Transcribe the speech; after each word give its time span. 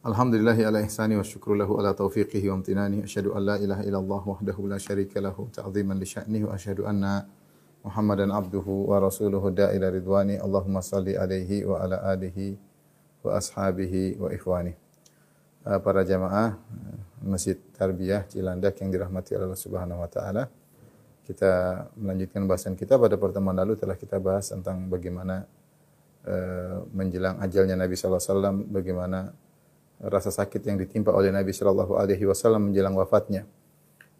Alhamdulillahi 0.00 0.64
ala 0.64 0.80
ihsani 0.80 1.12
wa 1.12 1.20
syukru 1.20 1.52
lahu 1.52 1.76
ala 1.76 1.92
taufiqihi 1.92 2.48
wa 2.48 2.56
amtinani. 2.56 3.04
Asyhadu 3.04 3.36
an 3.36 3.44
la 3.44 3.60
ilaha 3.60 3.84
illallah 3.84 4.22
wahdahu 4.24 4.64
la 4.64 4.80
syarika 4.80 5.20
lahu 5.20 5.52
ta'ziman 5.52 6.00
li 6.00 6.08
sya'nihi 6.08 6.48
wa 6.48 6.56
asyhadu 6.56 6.88
anna 6.88 7.28
Muhammadan 7.84 8.32
abduhu 8.32 8.88
wa 8.88 8.96
rasuluhu 8.96 9.52
da'ila 9.52 9.92
ridwani. 9.92 10.40
Allahumma 10.40 10.80
salli 10.80 11.20
alaihi 11.20 11.68
wa 11.68 11.84
ala 11.84 12.00
alihi 12.16 12.56
wa 13.20 13.36
ashabihi 13.36 14.16
wa 14.16 14.32
ikhwani. 14.32 14.72
Uh, 15.68 15.76
Para 15.84 16.00
jamaah 16.00 16.56
uh, 16.56 16.96
Masjid 17.20 17.60
Tarbiyah 17.76 18.24
Cilandak 18.24 18.80
yang 18.80 18.88
dirahmati 18.88 19.36
Allah 19.36 19.52
Subhanahu 19.52 20.00
wa 20.00 20.08
taala. 20.08 20.48
Kita 21.28 21.84
melanjutkan 22.00 22.48
bahasan 22.48 22.72
kita 22.72 22.96
pada 22.96 23.20
pertemuan 23.20 23.52
lalu 23.52 23.76
telah 23.76 24.00
kita 24.00 24.16
bahas 24.16 24.48
tentang 24.48 24.80
bagaimana 24.88 25.44
uh, 26.24 26.88
menjelang 26.88 27.36
ajalnya 27.44 27.76
Nabi 27.76 28.00
sallallahu 28.00 28.16
alaihi 28.16 28.32
wasallam, 28.32 28.56
bagaimana 28.72 29.36
rasa 30.00 30.32
sakit 30.32 30.64
yang 30.64 30.80
ditimpa 30.80 31.12
oleh 31.12 31.28
Nabi 31.28 31.52
sallallahu 31.52 32.00
alaihi 32.00 32.24
wasallam 32.24 32.72
menjelang 32.72 32.96
wafatnya. 32.96 33.44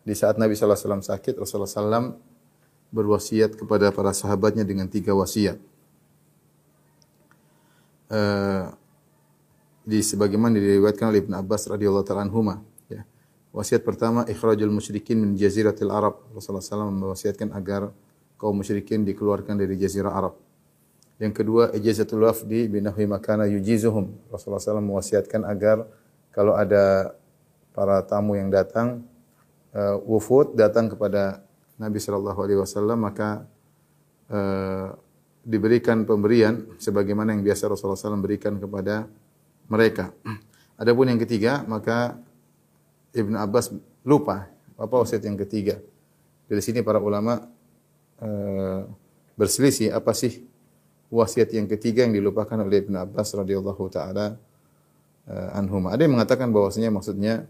Di 0.04 0.12
saat 0.12 0.36
Nabi 0.36 0.52
sallallahu 0.52 0.76
alaihi 0.76 0.86
wasallam 0.88 1.04
sakit, 1.04 1.34
Rasulullah 1.40 1.70
sallam 1.70 2.04
berwasiat 2.92 3.56
kepada 3.56 3.88
para 3.94 4.12
sahabatnya 4.12 4.66
dengan 4.66 4.90
tiga 4.90 5.16
wasiat. 5.16 5.56
Uh, 8.10 8.74
di 9.86 10.02
sebagaimana 10.02 10.58
diriwayatkan 10.58 11.14
oleh 11.14 11.22
Ibn 11.22 11.38
Abbas 11.40 11.70
radhiyallahu 11.70 12.02
taala 12.02 12.26
anhuma 12.26 12.58
ya. 12.90 13.06
Wasiat 13.54 13.86
pertama 13.86 14.26
ikhrajul 14.26 14.68
musyrikin 14.68 15.16
min 15.22 15.38
jaziratil 15.38 15.94
Arab. 15.94 16.18
Rasulullah 16.34 16.62
SAW 16.62 16.90
mewasiatkan 16.90 17.54
agar 17.54 17.94
kaum 18.34 18.58
musyrikin 18.58 19.06
dikeluarkan 19.06 19.56
dari 19.56 19.78
jazirah 19.78 20.10
Arab. 20.10 20.34
Yang 21.20 21.44
kedua 21.44 21.68
ijazatul 21.76 22.24
wafdi 22.24 22.64
binahwi 22.64 23.04
makana 23.04 23.44
yujizuhum. 23.44 24.08
Rasulullah 24.32 24.58
SAW 24.58 24.80
mewasiatkan 24.80 25.44
agar 25.44 25.84
kalau 26.32 26.56
ada 26.56 27.12
para 27.76 28.00
tamu 28.08 28.40
yang 28.40 28.48
datang 28.48 29.04
uh, 29.76 30.00
wufud 30.00 30.56
datang 30.56 30.88
kepada 30.88 31.44
Nabi 31.76 32.00
sallallahu 32.00 32.40
alaihi 32.40 32.60
wasallam 32.64 33.04
maka 33.04 33.44
uh, 34.32 34.96
diberikan 35.44 36.08
pemberian 36.08 36.64
sebagaimana 36.80 37.36
yang 37.36 37.44
biasa 37.44 37.68
Rasulullah 37.68 38.00
SAW 38.00 38.24
berikan 38.24 38.56
kepada 38.56 39.04
mereka. 39.68 40.16
Adapun 40.80 41.12
yang 41.12 41.20
ketiga, 41.20 41.60
maka 41.68 42.16
Ibnu 43.12 43.36
Abbas 43.36 43.68
lupa 44.08 44.48
apa 44.80 44.94
wasiat 44.96 45.20
yang 45.20 45.36
ketiga. 45.36 45.76
Dari 46.48 46.64
sini 46.64 46.80
para 46.80 46.96
ulama 46.96 47.44
uh, 48.24 48.88
berselisih 49.36 49.92
apa 49.92 50.16
sih 50.16 50.49
wasiat 51.10 51.50
yang 51.52 51.66
ketiga 51.66 52.06
yang 52.06 52.14
dilupakan 52.14 52.54
oleh 52.54 52.86
Ibnu 52.86 52.96
Abbas 52.96 53.34
radhiyallahu 53.34 53.84
taala 53.90 54.38
uh, 55.26 55.58
anhum. 55.58 55.90
Ada 55.90 56.06
yang 56.06 56.14
mengatakan 56.14 56.54
bahwasanya 56.54 56.94
maksudnya 56.94 57.44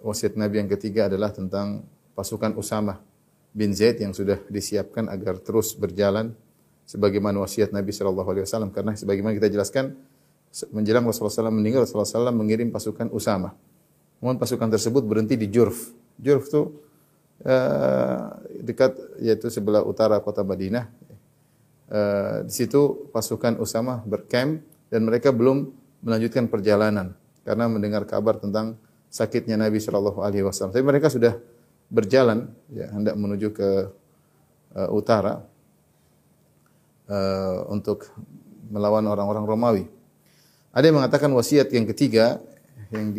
wasiat 0.00 0.38
Nabi 0.38 0.62
yang 0.62 0.70
ketiga 0.70 1.10
adalah 1.10 1.34
tentang 1.34 1.82
pasukan 2.14 2.54
Usamah 2.54 3.02
bin 3.50 3.74
Zaid 3.74 3.98
yang 3.98 4.14
sudah 4.14 4.38
disiapkan 4.46 5.10
agar 5.10 5.42
terus 5.42 5.74
berjalan 5.74 6.32
sebagaimana 6.86 7.42
wasiat 7.42 7.74
Nabi 7.74 7.90
sallallahu 7.90 8.28
alaihi 8.30 8.44
wasallam 8.46 8.70
karena 8.70 8.94
sebagaimana 8.94 9.34
kita 9.34 9.50
jelaskan 9.50 9.98
menjelang 10.72 11.04
Rasulullah 11.04 11.52
SAW 11.52 11.52
meninggal, 11.52 11.84
Rasulullah 11.84 12.08
SAW 12.08 12.32
mengirim 12.32 12.72
pasukan 12.72 13.12
Usama. 13.12 13.52
Namun 14.18 14.40
pasukan 14.40 14.66
tersebut 14.72 15.04
berhenti 15.04 15.36
di 15.38 15.46
Jurf. 15.52 15.92
Jurf 16.18 16.50
itu 16.50 16.62
uh, 17.44 18.34
dekat 18.64 18.96
yaitu 19.22 19.52
sebelah 19.52 19.84
utara 19.84 20.18
kota 20.24 20.42
Madinah. 20.42 20.90
Uh, 21.88 22.44
di 22.44 22.52
situ 22.52 23.08
pasukan 23.16 23.56
Usama 23.64 24.04
berkem 24.04 24.60
dan 24.92 25.08
mereka 25.08 25.32
belum 25.32 25.72
melanjutkan 26.04 26.44
perjalanan 26.44 27.16
karena 27.48 27.64
mendengar 27.64 28.04
kabar 28.04 28.36
tentang 28.36 28.76
sakitnya 29.08 29.56
Nabi 29.56 29.80
Shallallahu 29.80 30.20
Alaihi 30.20 30.44
Wasallam. 30.44 30.76
Tapi 30.76 30.84
mereka 30.84 31.08
sudah 31.08 31.40
berjalan, 31.88 32.52
ya, 32.68 32.92
hendak 32.92 33.16
menuju 33.16 33.48
ke 33.56 33.68
uh, 34.76 34.88
utara 34.92 35.40
uh, 37.08 37.64
untuk 37.72 38.04
melawan 38.68 39.08
orang-orang 39.08 39.44
Romawi. 39.48 39.84
Ada 40.76 40.92
yang 40.92 41.00
mengatakan 41.00 41.32
wasiat 41.32 41.72
yang 41.72 41.88
ketiga 41.88 42.36
yang 42.92 43.16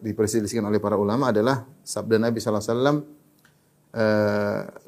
diperselisihkan 0.00 0.64
oleh 0.64 0.80
para 0.80 0.96
ulama 0.96 1.28
adalah 1.28 1.68
sabda 1.84 2.16
Nabi 2.16 2.40
sallallahu 2.40 2.64
alaihi 2.64 2.72
wasallam 2.72 2.98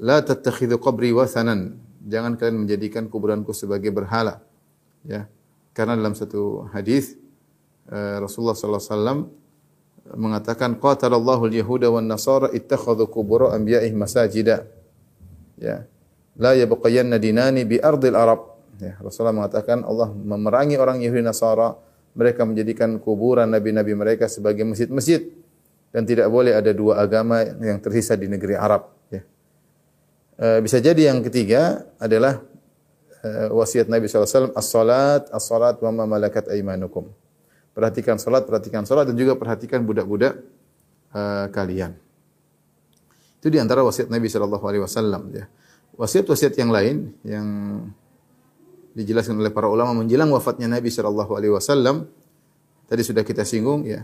la 0.01 0.19
tattakhidhu 0.21 0.77
qabri 0.77 1.13
wathanan 1.13 1.81
jangan 2.01 2.41
kalian 2.41 2.65
menjadikan 2.65 3.07
kuburanku 3.07 3.53
sebagai 3.53 3.93
berhala 3.93 4.41
ya. 5.05 5.29
Karena 5.77 5.95
dalam 5.95 6.19
satu 6.19 6.67
hadis 6.75 7.15
Rasulullah 7.91 8.55
sallallahu 8.55 8.83
alaihi 8.83 8.95
wasallam 8.97 9.21
mengatakan 10.11 10.71
qatalallahu 10.79 11.47
al-yahuda 11.47 11.91
wan 11.93 12.07
nasara 12.11 12.51
ittakhadhu 12.51 13.07
qubur 13.07 13.55
anbiya'ihim 13.55 13.95
masajida. 13.95 14.67
Ya. 15.61 15.87
La 16.41 16.57
yabqayanna 16.57 17.21
dinani 17.21 17.69
bi 17.69 17.79
ardil 17.79 18.17
arab. 18.17 18.57
Ya 18.81 18.97
Rasulullah 18.99 19.37
mengatakan 19.37 19.85
Allah 19.85 20.09
memerangi 20.09 20.81
orang 20.81 21.05
Yahudi 21.05 21.21
Nasara 21.21 21.77
mereka 22.17 22.49
menjadikan 22.49 22.97
kuburan 22.97 23.53
nabi-nabi 23.53 23.93
mereka 23.93 24.25
sebagai 24.25 24.65
masjid-masjid. 24.65 25.31
Dan 25.91 26.07
tidak 26.07 26.31
boleh 26.31 26.55
ada 26.55 26.71
dua 26.71 27.03
agama 27.03 27.43
yang 27.43 27.83
tersisa 27.83 28.15
di 28.15 28.31
negeri 28.31 28.55
Arab. 28.55 28.89
Ya. 30.41 30.57
E, 30.57 30.65
bisa 30.65 30.81
jadi 30.81 31.13
yang 31.13 31.21
ketiga 31.21 31.85
adalah 32.01 32.41
e, 33.21 33.29
wasiat 33.53 33.93
Nabi 33.93 34.09
SAW, 34.09 34.57
as-salat, 34.57 35.29
as-salat 35.29 35.77
wa 35.85 35.93
ma 35.93 36.05
malakat 36.09 36.49
aimanukum. 36.49 37.13
Perhatikan 37.77 38.17
salat, 38.17 38.49
perhatikan 38.49 38.89
salat 38.89 39.13
dan 39.13 39.15
juga 39.21 39.37
perhatikan 39.37 39.85
budak-budak 39.85 40.41
e, 41.13 41.21
kalian. 41.53 41.93
Itu 43.41 43.53
di 43.53 43.61
antara 43.61 43.85
wasiat 43.85 44.09
Nabi 44.09 44.33
SAW. 44.33 45.29
Ya. 45.37 45.45
Wasiat-wasiat 46.01 46.57
yang 46.57 46.73
lain 46.73 47.13
yang 47.21 47.47
dijelaskan 48.95 49.39
oleh 49.39 49.53
para 49.55 49.71
ulama 49.71 49.95
menjelang 49.95 50.31
wafatnya 50.35 50.67
Nabi 50.67 50.91
sallallahu 50.91 51.33
alaihi 51.39 51.55
wasallam 51.55 52.11
tadi 52.91 53.03
sudah 53.07 53.23
kita 53.23 53.47
singgung 53.47 53.87
ya 53.87 54.03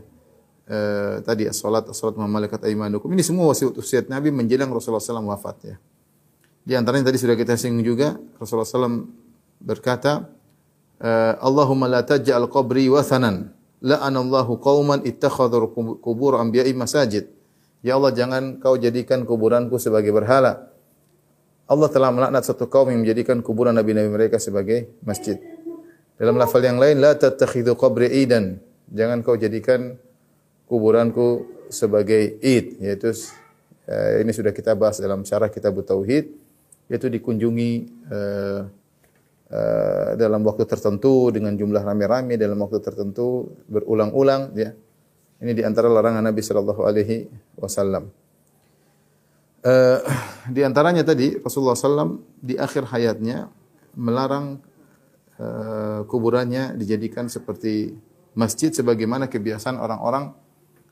e, 0.70 0.78
tadi 1.26 1.50
salat 1.50 1.90
salat 1.90 2.14
malaikat 2.14 2.62
aimanukum 2.62 3.10
ini 3.10 3.22
semua 3.26 3.50
wasiat 3.50 3.74
wasiat 3.74 4.06
Nabi 4.06 4.30
menjelang 4.30 4.70
Rasulullah 4.70 5.02
SAW 5.02 5.26
wafat 5.26 5.56
ya 5.66 5.76
di 6.66 6.74
antaranya 6.74 7.14
tadi 7.14 7.22
sudah 7.22 7.38
kita 7.38 7.54
singgung 7.54 7.86
juga 7.86 8.18
Rasulullah 8.42 8.66
SAW 8.66 9.06
berkata 9.62 10.26
e, 10.98 11.10
Allahumma 11.38 11.86
la 11.86 12.02
taj'al 12.02 12.50
qabri 12.50 12.90
wathanan 12.90 13.54
la'anallahu 13.78 14.58
qauman 14.58 15.06
ittakhadhu 15.06 15.70
kubur 16.02 16.42
anbiya'i 16.42 16.74
masajid 16.74 17.30
ya 17.86 17.94
Allah 17.94 18.10
jangan 18.10 18.58
kau 18.58 18.74
jadikan 18.74 19.22
kuburanku 19.22 19.78
sebagai 19.78 20.10
berhala 20.10 20.76
Allah 21.66 21.90
telah 21.90 22.14
melaknat 22.14 22.46
satu 22.46 22.70
kaum 22.70 22.94
yang 22.94 23.02
menjadikan 23.02 23.42
kuburan 23.42 23.74
nabi-nabi 23.74 24.06
mereka 24.06 24.38
sebagai 24.38 24.94
masjid. 25.02 25.34
Dalam 26.14 26.38
lafal 26.38 26.62
yang 26.62 26.78
lain, 26.78 27.02
la 27.02 27.18
tattakhidhu 27.18 27.74
qabri 27.74 28.22
idan. 28.22 28.62
Jangan 28.86 29.26
kau 29.26 29.34
jadikan 29.34 29.98
kuburanku 30.70 31.42
sebagai 31.66 32.38
id, 32.38 32.78
yaitu 32.78 33.10
uh, 33.90 34.22
ini 34.22 34.30
sudah 34.30 34.54
kita 34.54 34.78
bahas 34.78 35.02
dalam 35.02 35.26
syarah 35.26 35.50
kitab 35.50 35.74
tauhid, 35.82 36.30
yaitu 36.86 37.10
dikunjungi 37.10 37.70
uh, 38.10 38.60
uh, 39.50 40.10
dalam 40.14 40.42
waktu 40.46 40.64
tertentu 40.66 41.34
dengan 41.34 41.54
jumlah 41.58 41.82
rame-rame 41.82 42.38
dalam 42.38 42.58
waktu 42.62 42.78
tertentu 42.82 43.50
berulang-ulang 43.66 44.54
ya. 44.54 44.70
Ini 45.36 45.52
di 45.52 45.60
antara 45.60 45.92
larangan 45.92 46.24
Nabi 46.24 46.40
sallallahu 46.40 46.82
alaihi 46.88 47.28
wasallam. 47.60 48.08
Uh, 49.60 50.00
di 50.54 50.62
antaranya 50.62 51.02
tadi 51.02 51.42
Rasulullah 51.42 51.74
SAW 51.74 52.22
di 52.38 52.54
akhir 52.54 52.86
hayatnya 52.86 53.50
melarang 53.98 54.62
uh, 55.42 56.06
kuburannya 56.06 56.78
dijadikan 56.78 57.26
seperti 57.26 57.98
masjid 58.36 58.70
sebagaimana 58.70 59.26
kebiasaan 59.26 59.80
orang-orang 59.80 60.36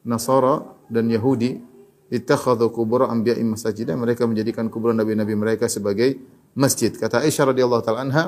Nasara 0.05 0.69
dan 0.91 1.08
Yahudi 1.08 1.61
ittakhadhu 2.12 2.72
qubur 2.72 3.06
anbiya'i 3.08 3.44
masajida 3.44 3.96
mereka 3.96 4.28
menjadikan 4.28 4.68
kuburan 4.68 4.96
nabi-nabi 4.98 5.36
mereka 5.36 5.70
sebagai 5.70 6.20
masjid 6.52 6.92
kata 6.92 7.24
Aisyah 7.24 7.54
radhiyallahu 7.54 7.82
taala 7.84 8.00
anha 8.04 8.24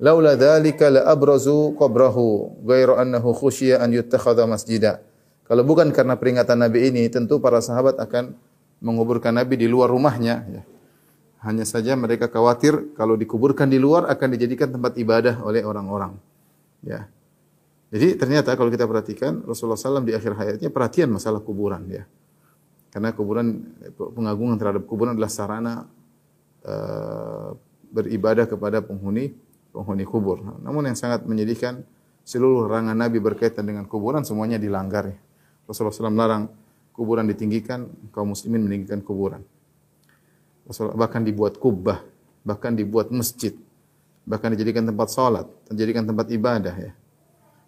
laula 0.00 0.36
dzalika 0.36 0.92
la 0.92 1.08
abrazu 1.08 1.72
qabrahu 1.78 2.60
ghairu 2.66 2.98
annahu 3.00 3.32
khusyiya 3.32 3.80
an 3.80 3.94
yuttakhadha 3.94 4.44
masjida 4.44 5.00
kalau 5.44 5.64
bukan 5.64 5.92
karena 5.92 6.16
peringatan 6.16 6.60
nabi 6.60 6.88
ini 6.92 7.08
tentu 7.08 7.40
para 7.40 7.60
sahabat 7.60 8.00
akan 8.00 8.36
menguburkan 8.84 9.32
Nabi 9.32 9.56
di 9.56 9.66
luar 9.66 9.88
rumahnya. 9.88 10.44
Ya. 10.44 10.62
Hanya 11.40 11.64
saja 11.64 11.96
mereka 11.96 12.28
khawatir 12.28 12.96
kalau 12.96 13.16
dikuburkan 13.16 13.68
di 13.68 13.80
luar 13.80 14.08
akan 14.12 14.28
dijadikan 14.36 14.68
tempat 14.72 15.00
ibadah 15.00 15.40
oleh 15.40 15.64
orang-orang. 15.64 16.20
Ya. 16.84 17.08
Jadi 17.88 18.20
ternyata 18.20 18.52
kalau 18.56 18.68
kita 18.68 18.84
perhatikan 18.84 19.44
Rasulullah 19.44 19.80
SAW 19.80 20.04
di 20.04 20.12
akhir 20.12 20.36
hayatnya 20.36 20.68
perhatian 20.68 21.08
masalah 21.08 21.40
kuburan 21.40 21.84
ya. 21.88 22.04
Karena 22.94 23.10
kuburan 23.10 23.74
pengagungan 23.98 24.54
terhadap 24.54 24.86
kuburan 24.86 25.18
adalah 25.18 25.26
sarana 25.26 25.90
uh, 26.62 27.58
beribadah 27.90 28.46
kepada 28.46 28.78
penghuni 28.78 29.34
penghuni 29.74 30.06
kubur. 30.06 30.38
Namun 30.62 30.86
yang 30.86 30.94
sangat 30.94 31.26
menyedihkan 31.26 31.82
seluruh 32.22 32.70
rangan 32.70 32.94
Nabi 32.94 33.18
berkaitan 33.18 33.66
dengan 33.66 33.90
kuburan 33.90 34.22
semuanya 34.22 34.62
dilanggar. 34.62 35.10
Rasulullah 35.66 35.90
SAW 35.90 36.14
melarang 36.14 36.44
kuburan 36.94 37.26
ditinggikan, 37.26 37.90
kaum 38.14 38.30
muslimin 38.30 38.62
meninggikan 38.62 39.02
kuburan 39.02 39.42
bahkan 40.96 41.20
dibuat 41.20 41.60
kubah, 41.60 42.00
bahkan 42.40 42.72
dibuat 42.72 43.12
masjid, 43.12 43.52
bahkan 44.24 44.52
dijadikan 44.56 44.88
tempat 44.88 45.12
salat, 45.12 45.46
dijadikan 45.68 46.08
tempat 46.08 46.32
ibadah 46.32 46.72
ya. 46.72 46.92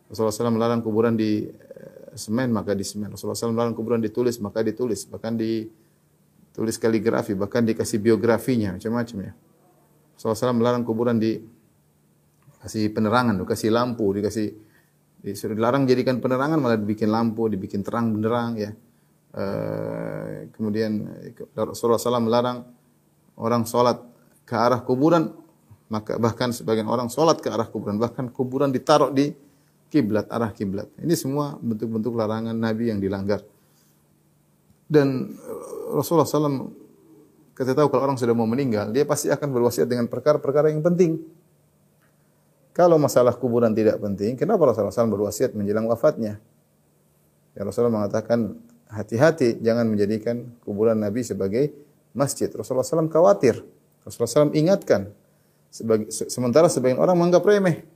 Rasulullah 0.08 0.32
SAW 0.32 0.54
melarang 0.54 0.80
kuburan 0.80 1.18
di 1.18 1.50
eh, 1.50 1.95
semen 2.16 2.50
maka 2.50 2.72
di 2.72 2.82
semen. 2.82 3.12
Rasulullah 3.12 3.36
SAW 3.36 3.54
melarang 3.54 3.76
kuburan 3.76 4.00
ditulis 4.00 4.40
maka 4.40 4.64
ditulis, 4.64 5.04
bahkan 5.06 5.36
ditulis 5.36 6.76
kaligrafi, 6.80 7.36
bahkan 7.36 7.62
dikasih 7.62 8.00
biografinya 8.00 8.74
macam-macam 8.74 9.16
ya. 9.30 9.32
Rasulullah 10.16 10.38
SAW 10.40 10.56
melarang 10.56 10.82
kuburan 10.82 11.16
di 11.20 11.36
kasih 12.64 12.90
penerangan, 12.90 13.36
dikasih 13.36 13.70
lampu, 13.70 14.10
dikasih 14.16 14.48
disuruh 15.20 15.54
dilarang 15.58 15.84
jadikan 15.84 16.18
penerangan 16.22 16.58
malah 16.60 16.78
dibikin 16.80 17.10
lampu, 17.12 17.46
dibikin 17.46 17.84
terang 17.84 18.16
benderang 18.16 18.58
ya. 18.58 18.70
Uh, 19.36 20.48
kemudian 20.56 21.12
Rasulullah 21.52 22.00
SAW 22.00 22.24
melarang 22.24 22.64
orang 23.36 23.68
sholat 23.68 24.00
ke 24.48 24.56
arah 24.56 24.80
kuburan, 24.80 25.28
maka 25.92 26.16
bahkan 26.16 26.56
sebagian 26.56 26.88
orang 26.88 27.12
sholat 27.12 27.44
ke 27.44 27.52
arah 27.52 27.68
kuburan, 27.68 28.00
bahkan 28.00 28.32
kuburan 28.32 28.72
ditaruh 28.72 29.12
di 29.12 29.45
kiblat 29.96 30.28
arah 30.28 30.52
kiblat. 30.52 30.92
Ini 31.00 31.16
semua 31.16 31.56
bentuk-bentuk 31.56 32.12
larangan 32.12 32.52
Nabi 32.52 32.92
yang 32.92 33.00
dilanggar. 33.00 33.40
Dan 34.84 35.32
eh, 35.32 35.96
Rasulullah 35.96 36.28
SAW 36.28 36.68
kita 37.56 37.72
tahu 37.72 37.88
kalau 37.88 38.12
orang 38.12 38.20
sudah 38.20 38.36
mau 38.36 38.44
meninggal, 38.44 38.92
dia 38.92 39.08
pasti 39.08 39.32
akan 39.32 39.48
berwasiat 39.48 39.88
dengan 39.88 40.04
perkara-perkara 40.12 40.68
yang 40.68 40.84
penting. 40.84 41.24
Kalau 42.76 43.00
masalah 43.00 43.32
kuburan 43.32 43.72
tidak 43.72 43.96
penting, 43.96 44.36
kenapa 44.36 44.68
Rasulullah 44.68 44.92
SAW 44.92 45.16
berwasiat 45.16 45.56
menjelang 45.56 45.88
wafatnya? 45.88 46.36
Ya 47.56 47.64
Rasulullah 47.64 48.04
mengatakan, 48.04 48.60
hati-hati 48.92 49.56
jangan 49.64 49.88
menjadikan 49.88 50.44
kuburan 50.68 51.00
Nabi 51.00 51.24
sebagai 51.24 51.72
masjid. 52.12 52.52
Rasulullah 52.52 52.84
SAW 52.84 53.08
khawatir. 53.08 53.64
Rasulullah 54.04 54.52
SAW 54.52 54.52
ingatkan. 54.52 55.08
Sementara 56.28 56.68
sebagian 56.68 57.00
orang 57.00 57.16
menganggap 57.16 57.48
remeh. 57.48 57.88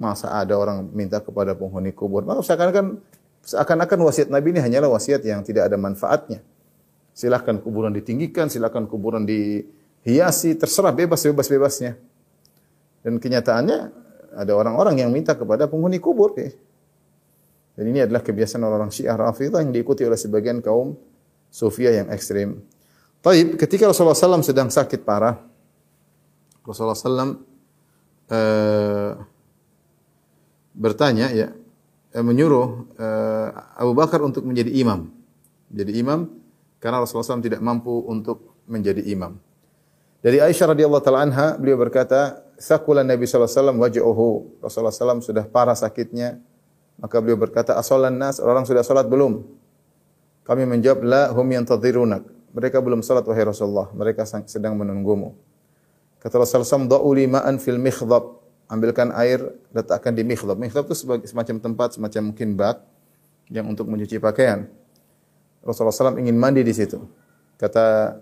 Masa 0.00 0.32
ada 0.32 0.56
orang 0.56 0.88
minta 0.96 1.20
kepada 1.20 1.52
penghuni 1.52 1.92
kubur. 1.92 2.24
Maka 2.24 2.40
seakan-akan 2.40 3.04
seakan-akan 3.44 3.98
wasiat 4.00 4.32
Nabi 4.32 4.56
ini 4.56 4.60
hanyalah 4.64 4.88
wasiat 4.88 5.20
yang 5.28 5.44
tidak 5.44 5.68
ada 5.68 5.76
manfaatnya. 5.76 6.40
Silahkan 7.12 7.60
kuburan 7.60 7.92
ditinggikan, 7.92 8.48
silahkan 8.48 8.88
kuburan 8.88 9.28
dihiasi, 9.28 10.56
terserah 10.56 10.96
bebas 10.96 11.20
bebas 11.28 11.52
bebasnya. 11.52 12.00
Dan 13.04 13.20
kenyataannya 13.20 13.78
ada 14.40 14.52
orang-orang 14.56 15.04
yang 15.04 15.12
minta 15.12 15.36
kepada 15.36 15.68
penghuni 15.68 16.00
kubur. 16.00 16.32
Dan 16.32 17.84
ini 17.84 18.00
adalah 18.00 18.24
kebiasaan 18.24 18.64
orang-orang 18.64 18.92
Syiah 18.92 19.20
Rafidah 19.20 19.60
yang 19.60 19.72
diikuti 19.72 20.04
oleh 20.08 20.16
sebagian 20.16 20.64
kaum 20.64 20.96
Sufia 21.52 21.92
yang 21.92 22.08
ekstrim. 22.08 22.62
Taib, 23.20 23.60
ketika 23.60 23.84
Rasulullah 23.84 24.16
SAW 24.16 24.40
sedang 24.40 24.72
sakit 24.72 25.04
parah, 25.04 25.36
Rasulullah 26.64 26.96
SAW 26.96 27.36
bertanya, 30.76 31.30
ya, 31.32 31.48
uh, 32.14 32.24
menyuruh 32.24 32.90
uh, 32.98 33.48
Abu 33.78 33.92
Bakar 33.96 34.20
untuk 34.22 34.46
menjadi 34.46 34.70
imam. 34.70 35.10
Jadi 35.70 36.02
imam 36.02 36.26
karena 36.82 36.98
Rasulullah 37.02 37.38
SAW 37.38 37.44
tidak 37.44 37.62
mampu 37.62 37.92
untuk 38.10 38.58
menjadi 38.66 39.04
imam. 39.06 39.38
Dari 40.20 40.42
Aisyah 40.42 40.76
radhiyallahu 40.76 41.02
taala 41.04 41.24
anha, 41.24 41.56
beliau 41.56 41.80
berkata, 41.80 42.44
"Sakulan 42.60 43.06
Nabi 43.06 43.24
sallallahu 43.24 43.48
alaihi 43.48 43.60
wasallam 43.60 43.78
waj'uhu." 43.80 44.28
Rasulullah 44.60 44.92
SAW 44.92 45.24
sudah 45.24 45.44
parah 45.48 45.78
sakitnya, 45.78 46.42
maka 47.00 47.16
beliau 47.22 47.40
berkata, 47.40 47.78
"Asolan 47.78 48.18
nas, 48.18 48.36
orang 48.42 48.68
sudah 48.68 48.84
salat 48.84 49.08
belum?" 49.08 49.46
Kami 50.44 50.68
menjawab, 50.68 51.00
"La 51.06 51.22
hum 51.32 51.46
yantadhirunak." 51.48 52.40
mereka 52.50 52.82
belum 52.82 53.00
salat 53.00 53.22
wahai 53.26 53.46
Rasulullah, 53.46 53.88
mereka 53.94 54.26
sedang 54.26 54.74
menunggumu. 54.74 55.38
Kata 56.20 56.42
Rasulullah 56.42 56.68
SAW, 56.68 56.90
Da'uli 56.90 57.24
ma'an 57.30 57.56
fil 57.56 57.80
mikhdab. 57.80 58.39
Ambilkan 58.70 59.10
air, 59.18 59.42
letakkan 59.74 60.14
di 60.14 60.22
mikhdab. 60.22 60.54
Mikhdab 60.54 60.86
itu 60.86 60.94
sebagai 60.94 61.26
semacam 61.26 61.58
tempat, 61.58 61.98
semacam 61.98 62.30
mungkin 62.30 62.54
bak, 62.54 62.86
yang 63.50 63.66
untuk 63.66 63.90
mencuci 63.90 64.22
pakaian. 64.22 64.70
Rasulullah 65.66 66.14
SAW 66.14 66.22
ingin 66.22 66.38
mandi 66.38 66.62
di 66.62 66.70
situ. 66.70 67.02
Kata 67.58 68.14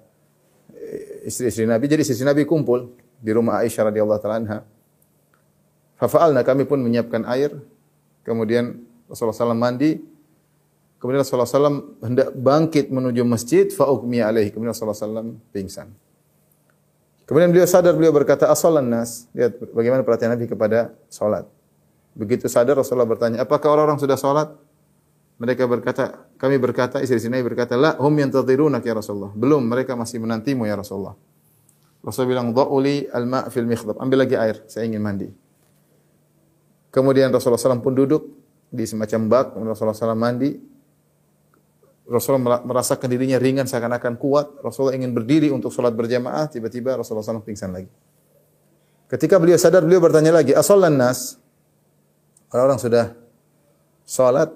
istri-istri 1.29 1.69
Nabi, 1.69 1.85
jadi 1.85 2.01
istri 2.01 2.25
Nabi 2.25 2.49
kumpul 2.49 2.97
di 3.21 3.31
rumah 3.31 3.61
Aisyah 3.61 3.93
radhiyallahu 3.93 4.21
taala 4.25 4.37
anha. 4.41 4.59
Fafa'alna 6.01 6.41
kami 6.41 6.65
pun 6.65 6.81
menyiapkan 6.81 7.29
air. 7.29 7.53
Kemudian 8.25 8.81
Rasulullah 9.05 9.37
SAW 9.37 9.53
mandi, 9.53 10.01
Kemudian 10.99 11.23
Rasulullah 11.23 11.47
SAW 11.47 12.03
hendak 12.03 12.35
bangkit 12.35 12.91
menuju 12.91 13.23
masjid, 13.23 13.71
fa'ukmi 13.71 14.19
alaihi. 14.19 14.51
Kemudian 14.51 14.75
Rasulullah 14.75 14.99
SAW 14.99 15.39
pingsan. 15.55 15.95
Kemudian 17.29 17.53
beliau 17.53 17.69
sadar, 17.69 17.93
beliau 17.93 18.09
berkata, 18.09 18.49
asolan 18.49 18.89
nas. 18.89 19.29
Lihat 19.37 19.77
bagaimana 19.77 20.01
perhatian 20.01 20.33
Nabi 20.33 20.49
kepada 20.49 20.97
salat. 21.13 21.45
Begitu 22.17 22.49
sadar 22.49 22.81
Rasulullah 22.81 23.05
bertanya, 23.05 23.45
apakah 23.45 23.69
orang-orang 23.77 24.01
sudah 24.01 24.17
salat? 24.17 24.49
Mereka 25.37 25.69
berkata, 25.69 26.25
kami 26.41 26.57
berkata, 26.57 27.05
istri-istri 27.05 27.29
Nabi 27.29 27.53
berkata, 27.53 27.77
la 27.77 28.01
hum 28.01 28.17
yantadhirunak 28.17 28.81
ya 28.81 28.97
Rasulullah. 28.97 29.31
Belum, 29.37 29.61
mereka 29.61 29.93
masih 29.93 30.25
menantimu 30.25 30.65
ya 30.65 30.75
Rasulullah. 30.81 31.15
Rasulullah 32.01 32.33
bilang, 32.33 32.49
dha'uli 32.57 33.13
al-ma' 33.13 33.53
fil 33.53 33.69
mikhdab. 33.69 34.01
Ambil 34.01 34.25
lagi 34.25 34.35
air, 34.35 34.65
saya 34.65 34.89
ingin 34.89 35.05
mandi. 35.05 35.29
Kemudian 36.89 37.29
Rasulullah 37.29 37.61
SAW 37.61 37.85
pun 37.85 37.93
duduk 37.93 38.25
di 38.73 38.89
semacam 38.89 39.21
bak, 39.29 39.47
Rasulullah 39.53 39.93
SAW 39.93 40.17
mandi, 40.17 40.57
Rasulullah 42.09 42.65
merasakan 42.65 43.05
dirinya 43.05 43.37
ringan 43.37 43.69
seakan-akan 43.69 44.17
kuat. 44.17 44.65
Rasulullah 44.65 44.97
ingin 44.97 45.13
berdiri 45.13 45.53
untuk 45.53 45.69
sholat 45.69 45.93
berjamaah. 45.93 46.49
Tiba-tiba 46.49 46.97
Rasulullah 46.97 47.37
SAW 47.37 47.45
pingsan 47.45 47.69
lagi. 47.69 47.93
Ketika 49.13 49.37
beliau 49.37 49.61
sadar, 49.61 49.85
beliau 49.85 50.01
bertanya 50.01 50.33
lagi, 50.33 50.57
Asolan 50.57 50.97
nas? 50.97 51.37
Orang-orang 52.49 52.81
sudah 52.81 53.05
sholat. 54.09 54.53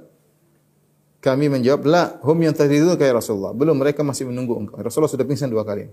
Kami 1.22 1.52
menjawab, 1.52 1.86
La, 1.86 2.18
hum 2.24 2.40
yang 2.40 2.56
itu 2.56 2.96
kayak 2.98 3.20
Rasulullah. 3.20 3.54
Belum, 3.54 3.76
mereka 3.76 4.00
masih 4.02 4.26
menunggu 4.26 4.58
engkau. 4.58 4.80
Rasulullah 4.80 5.12
sudah 5.12 5.22
pingsan 5.28 5.52
dua 5.52 5.62
kali. 5.62 5.86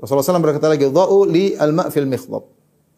Rasulullah 0.00 0.26
SAW 0.26 0.42
berkata 0.42 0.66
lagi, 0.66 0.88
Dha'u 0.90 1.28
li 1.28 1.54
al-ma' 1.54 1.92
fil 1.92 2.08
mikhlab. 2.08 2.48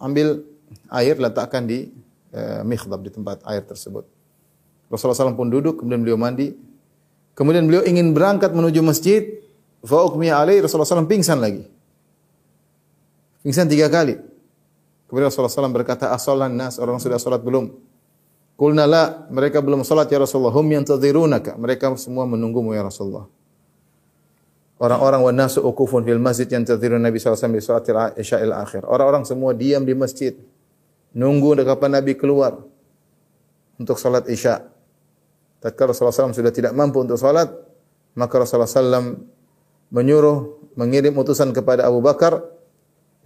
Ambil 0.01 0.47
air, 0.89 1.21
letakkan 1.21 1.69
di 1.69 1.93
uh, 2.33 2.65
mikhlab, 2.65 3.05
di 3.05 3.11
tempat 3.13 3.43
air 3.45 3.61
tersebut. 3.67 4.09
Rasulullah 4.89 5.19
SAW 5.19 5.37
pun 5.37 5.53
duduk, 5.53 5.85
kemudian 5.85 6.01
beliau 6.01 6.17
mandi, 6.17 6.57
Kemudian 7.41 7.65
beliau 7.65 7.81
ingin 7.89 8.13
berangkat 8.13 8.53
menuju 8.53 8.85
masjid, 8.85 9.41
fa'ukmiya 9.81 10.45
alaih 10.45 10.61
Rasulullah 10.61 10.85
SAW 10.85 11.09
pingsan 11.09 11.41
lagi. 11.41 11.65
Pingsan 13.41 13.65
tiga 13.65 13.89
kali. 13.89 14.21
Kemudian 15.09 15.33
Rasulullah 15.33 15.49
SAW 15.49 15.73
berkata, 15.73 16.13
asolan 16.13 16.53
nas, 16.53 16.77
orang 16.77 17.01
sudah 17.01 17.17
salat 17.17 17.41
belum? 17.41 17.73
Kulna 18.61 18.85
la, 18.85 19.25
mereka 19.33 19.65
belum 19.65 19.89
salat 19.89 20.13
ya 20.13 20.21
Rasulullah. 20.21 20.53
Hum 20.53 20.69
yantadhirunaka. 20.69 21.57
Mereka 21.57 21.97
semua 21.97 22.29
menunggumu 22.29 22.77
ya 22.77 22.85
Rasulullah. 22.85 23.25
Orang-orang 24.77 25.21
wa 25.25 25.33
nasu 25.33 25.65
ukufun 25.65 26.05
fil 26.05 26.21
masjid 26.21 26.45
yang 26.45 26.69
tadhirun 26.69 27.01
Nabi 27.01 27.17
SAW 27.17 27.57
di 27.57 27.65
salatil 27.65 27.97
isya'il 28.21 28.53
akhir. 28.53 28.85
Orang-orang 28.85 29.25
semua 29.25 29.57
diam 29.57 29.81
di 29.81 29.97
masjid. 29.97 30.37
Nunggu 31.17 31.57
kapan 31.65 32.05
Nabi 32.05 32.21
keluar 32.21 32.61
untuk 33.81 33.97
salat 33.97 34.29
isya' 34.29 34.70
tatkala 35.61 35.93
Rasulullah 35.93 36.33
SAW 36.33 36.37
sudah 36.37 36.53
tidak 36.53 36.73
mampu 36.73 37.05
untuk 37.05 37.21
salat, 37.21 37.53
maka 38.17 38.35
Rasulullah 38.41 38.69
SAW 38.69 39.21
menyuruh 39.93 40.61
mengirim 40.75 41.15
utusan 41.19 41.53
kepada 41.53 41.87
Abu 41.87 42.01
Bakar 42.01 42.41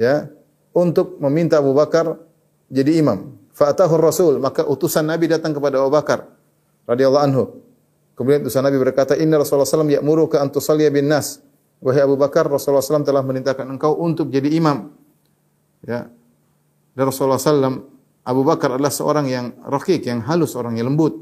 ya 0.01 0.27
untuk 0.75 1.23
meminta 1.23 1.63
Abu 1.63 1.73
Bakar 1.73 2.19
jadi 2.69 2.99
imam. 2.99 3.39
Fa'atahu 3.55 3.95
Rasul, 4.03 4.43
maka 4.43 4.67
utusan 4.67 5.07
Nabi 5.07 5.31
datang 5.31 5.55
kepada 5.55 5.79
Abu 5.79 5.95
Bakar 5.95 6.27
radhiyallahu 6.91 7.25
anhu. 7.25 7.45
Kemudian 8.19 8.43
utusan 8.43 8.67
Nabi 8.67 8.83
berkata, 8.83 9.15
"Inna 9.15 9.39
Rasulullah 9.39 9.67
SAW 9.67 9.87
ya'muruka 9.87 10.43
an 10.43 10.51
tusalliya 10.51 10.91
bin 10.91 11.07
nas." 11.07 11.39
Wahai 11.85 12.01
Abu 12.01 12.17
Bakar, 12.17 12.49
Rasulullah 12.49 12.81
SAW 12.81 13.05
telah 13.05 13.21
merintahkan 13.21 13.69
engkau 13.69 13.93
untuk 14.01 14.33
jadi 14.33 14.49
imam. 14.57 14.89
Ya. 15.85 16.09
Dan 16.97 17.05
Rasulullah 17.05 17.37
SAW, 17.37 17.85
Abu 18.25 18.41
Bakar 18.41 18.73
adalah 18.73 18.89
seorang 18.89 19.29
yang 19.29 19.53
rakik, 19.69 20.09
yang 20.09 20.25
halus, 20.25 20.57
orang 20.57 20.81
yang 20.81 20.89
lembut. 20.89 21.13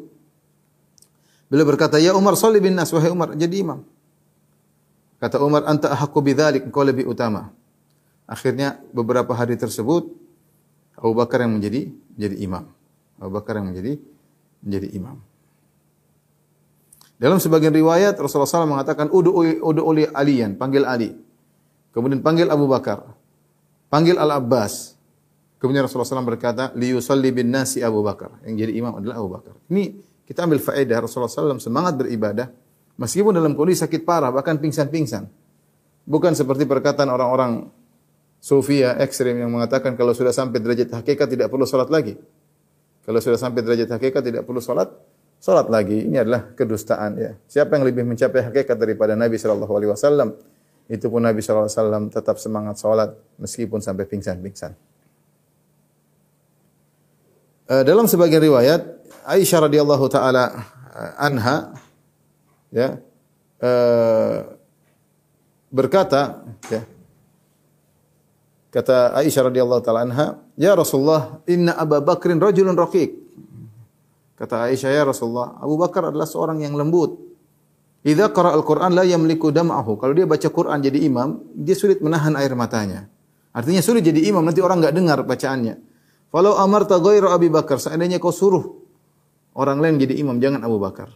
Beliau 1.53 1.69
berkata, 1.69 2.01
"Ya 2.01 2.17
Umar, 2.17 2.33
salli 2.41 2.65
bin 2.65 2.73
nas 2.73 2.89
wahai 2.97 3.13
Umar, 3.13 3.37
jadi 3.37 3.61
imam." 3.61 3.85
Kata 5.21 5.37
Umar, 5.45 5.69
anta 5.69 5.93
ahakku 5.93 6.25
bidzalik, 6.25 6.65
engkau 6.65 6.81
lebih 6.81 7.05
utama. 7.05 7.53
Akhirnya 8.25 8.81
beberapa 8.97 9.37
hari 9.37 9.61
tersebut 9.61 10.09
Abu 10.97 11.13
Bakar 11.13 11.45
yang 11.45 11.61
menjadi 11.61 11.93
menjadi 12.17 12.37
imam. 12.41 12.65
Abu 13.21 13.31
Bakar 13.37 13.61
yang 13.61 13.69
menjadi 13.69 14.01
menjadi 14.65 14.89
imam. 14.97 15.21
Dalam 17.21 17.37
sebagian 17.37 17.71
riwayat 17.71 18.17
Rasulullah 18.17 18.49
SAW 18.49 18.73
mengatakan 18.73 19.13
udu'u 19.13 19.63
udu'u 19.63 19.93
aliyan, 20.11 20.57
panggil 20.57 20.89
Ali. 20.89 21.15
Kemudian 21.93 22.25
panggil 22.25 22.49
Abu 22.49 22.65
Bakar. 22.65 23.13
Panggil 23.93 24.17
Al-Abbas. 24.17 24.97
Kemudian 25.61 25.85
Rasulullah 25.85 26.09
SAW 26.09 26.27
berkata, 26.27 26.73
liyusalli 26.75 27.31
bin 27.31 27.53
nasi 27.53 27.85
Abu 27.85 28.03
Bakar. 28.03 28.41
Yang 28.43 28.67
jadi 28.67 28.73
imam 28.81 28.99
adalah 28.99 29.21
Abu 29.21 29.29
Bakar. 29.31 29.55
Ini 29.71 30.03
kita 30.27 30.47
ambil 30.47 30.63
faedah 30.63 31.03
Rasulullah 31.03 31.31
SAW 31.31 31.59
semangat 31.59 31.99
beribadah. 31.99 32.49
Meskipun 33.01 33.35
dalam 33.35 33.57
kondisi 33.59 33.83
sakit 33.83 34.07
parah, 34.07 34.31
bahkan 34.31 34.61
pingsan-pingsan. 34.61 35.27
Bukan 36.07 36.33
seperti 36.35 36.67
perkataan 36.69 37.09
orang-orang 37.11 37.71
sufia 38.43 38.99
ekstrim 38.99 39.39
yang 39.39 39.51
mengatakan 39.55 39.95
kalau 39.95 40.11
sudah 40.11 40.35
sampai 40.35 40.59
derajat 40.59 40.91
hakikat 40.91 41.31
tidak 41.31 41.47
perlu 41.47 41.63
sholat 41.63 41.89
lagi. 41.89 42.19
Kalau 43.03 43.19
sudah 43.19 43.39
sampai 43.39 43.63
derajat 43.67 43.91
hakikat 43.91 44.23
tidak 44.23 44.43
perlu 44.47 44.63
sholat, 44.63 44.91
sholat 45.43 45.67
lagi. 45.71 46.07
Ini 46.07 46.23
adalah 46.23 46.55
kedustaan 46.55 47.11
ya. 47.19 47.31
Siapa 47.51 47.75
yang 47.79 47.87
lebih 47.87 48.07
mencapai 48.07 48.47
hakikat 48.47 48.79
daripada 48.79 49.19
Nabi 49.19 49.39
Shallallahu 49.39 49.73
Alaihi 49.75 49.91
Wasallam? 49.91 50.29
Itu 50.87 51.11
pun 51.11 51.23
Nabi 51.23 51.43
Shallallahu 51.43 51.67
Alaihi 51.67 51.79
Wasallam 51.83 52.05
tetap 52.11 52.37
semangat 52.39 52.79
sholat 52.79 53.11
meskipun 53.43 53.83
sampai 53.83 54.07
pingsan-pingsan. 54.07 54.75
Uh, 57.73 57.83
dalam 57.87 58.11
sebagian 58.11 58.43
riwayat 58.43 59.02
Aisyah 59.27 59.71
radhiyallahu 59.71 60.05
taala 60.11 60.45
uh, 60.93 61.13
anha 61.23 61.77
ya 62.75 62.99
uh, 63.63 64.39
berkata 65.73 66.43
ya 66.69 66.83
kata 68.73 69.17
Aisyah 69.19 69.53
radhiyallahu 69.53 69.83
taala 69.85 70.05
anha 70.05 70.27
ya 70.59 70.73
Rasulullah 70.75 71.43
inna 71.47 71.77
Abu 71.79 71.99
Bakrin 72.03 72.43
rajulun 72.43 72.75
raqiq 72.75 73.23
Kata 74.43 74.67
Aisyah, 74.67 74.91
ya 74.91 75.07
Rasulullah, 75.07 75.55
Abu 75.63 75.79
Bakar 75.79 76.11
adalah 76.11 76.27
seorang 76.27 76.67
yang 76.67 76.75
lembut. 76.75 77.15
Idza 78.03 78.35
qara 78.35 78.51
al-Qur'an 78.51 78.91
la 78.91 79.07
yamliku 79.07 79.55
dam'ahu. 79.55 79.95
Kalau 80.03 80.11
dia 80.19 80.27
baca 80.27 80.51
Quran 80.51 80.83
jadi 80.83 80.99
imam, 81.07 81.39
dia 81.55 81.79
sulit 81.79 82.03
menahan 82.03 82.35
air 82.35 82.51
matanya. 82.59 83.07
Artinya 83.55 83.79
sulit 83.79 84.03
jadi 84.03 84.19
imam, 84.35 84.43
nanti 84.43 84.59
orang 84.59 84.83
enggak 84.83 84.99
dengar 84.99 85.19
bacaannya. 85.23 85.79
Falau 86.35 86.59
amarta 86.59 86.99
ghairu 86.99 87.31
Abi 87.31 87.55
Bakar, 87.55 87.79
seandainya 87.79 88.19
kau 88.19 88.35
suruh 88.35 88.82
orang 89.57 89.79
lain 89.81 90.01
jadi 90.01 90.19
imam, 90.21 90.37
jangan 90.41 90.65
Abu 90.65 90.81
Bakar. 90.81 91.13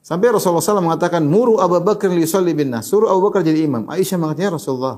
Sampai 0.00 0.32
Rasulullah 0.32 0.64
SAW 0.64 0.82
mengatakan, 0.82 1.22
Muru 1.22 1.60
Abu 1.60 1.78
Bakar 1.84 2.08
li 2.10 2.52
bin 2.56 2.72
nas. 2.72 2.88
Suruh 2.88 3.12
Abu 3.12 3.30
Bakar 3.30 3.44
jadi 3.44 3.62
imam. 3.68 3.86
Aisyah 3.86 4.16
mengatakan, 4.16 4.48
ya 4.48 4.52
Rasulullah, 4.56 4.96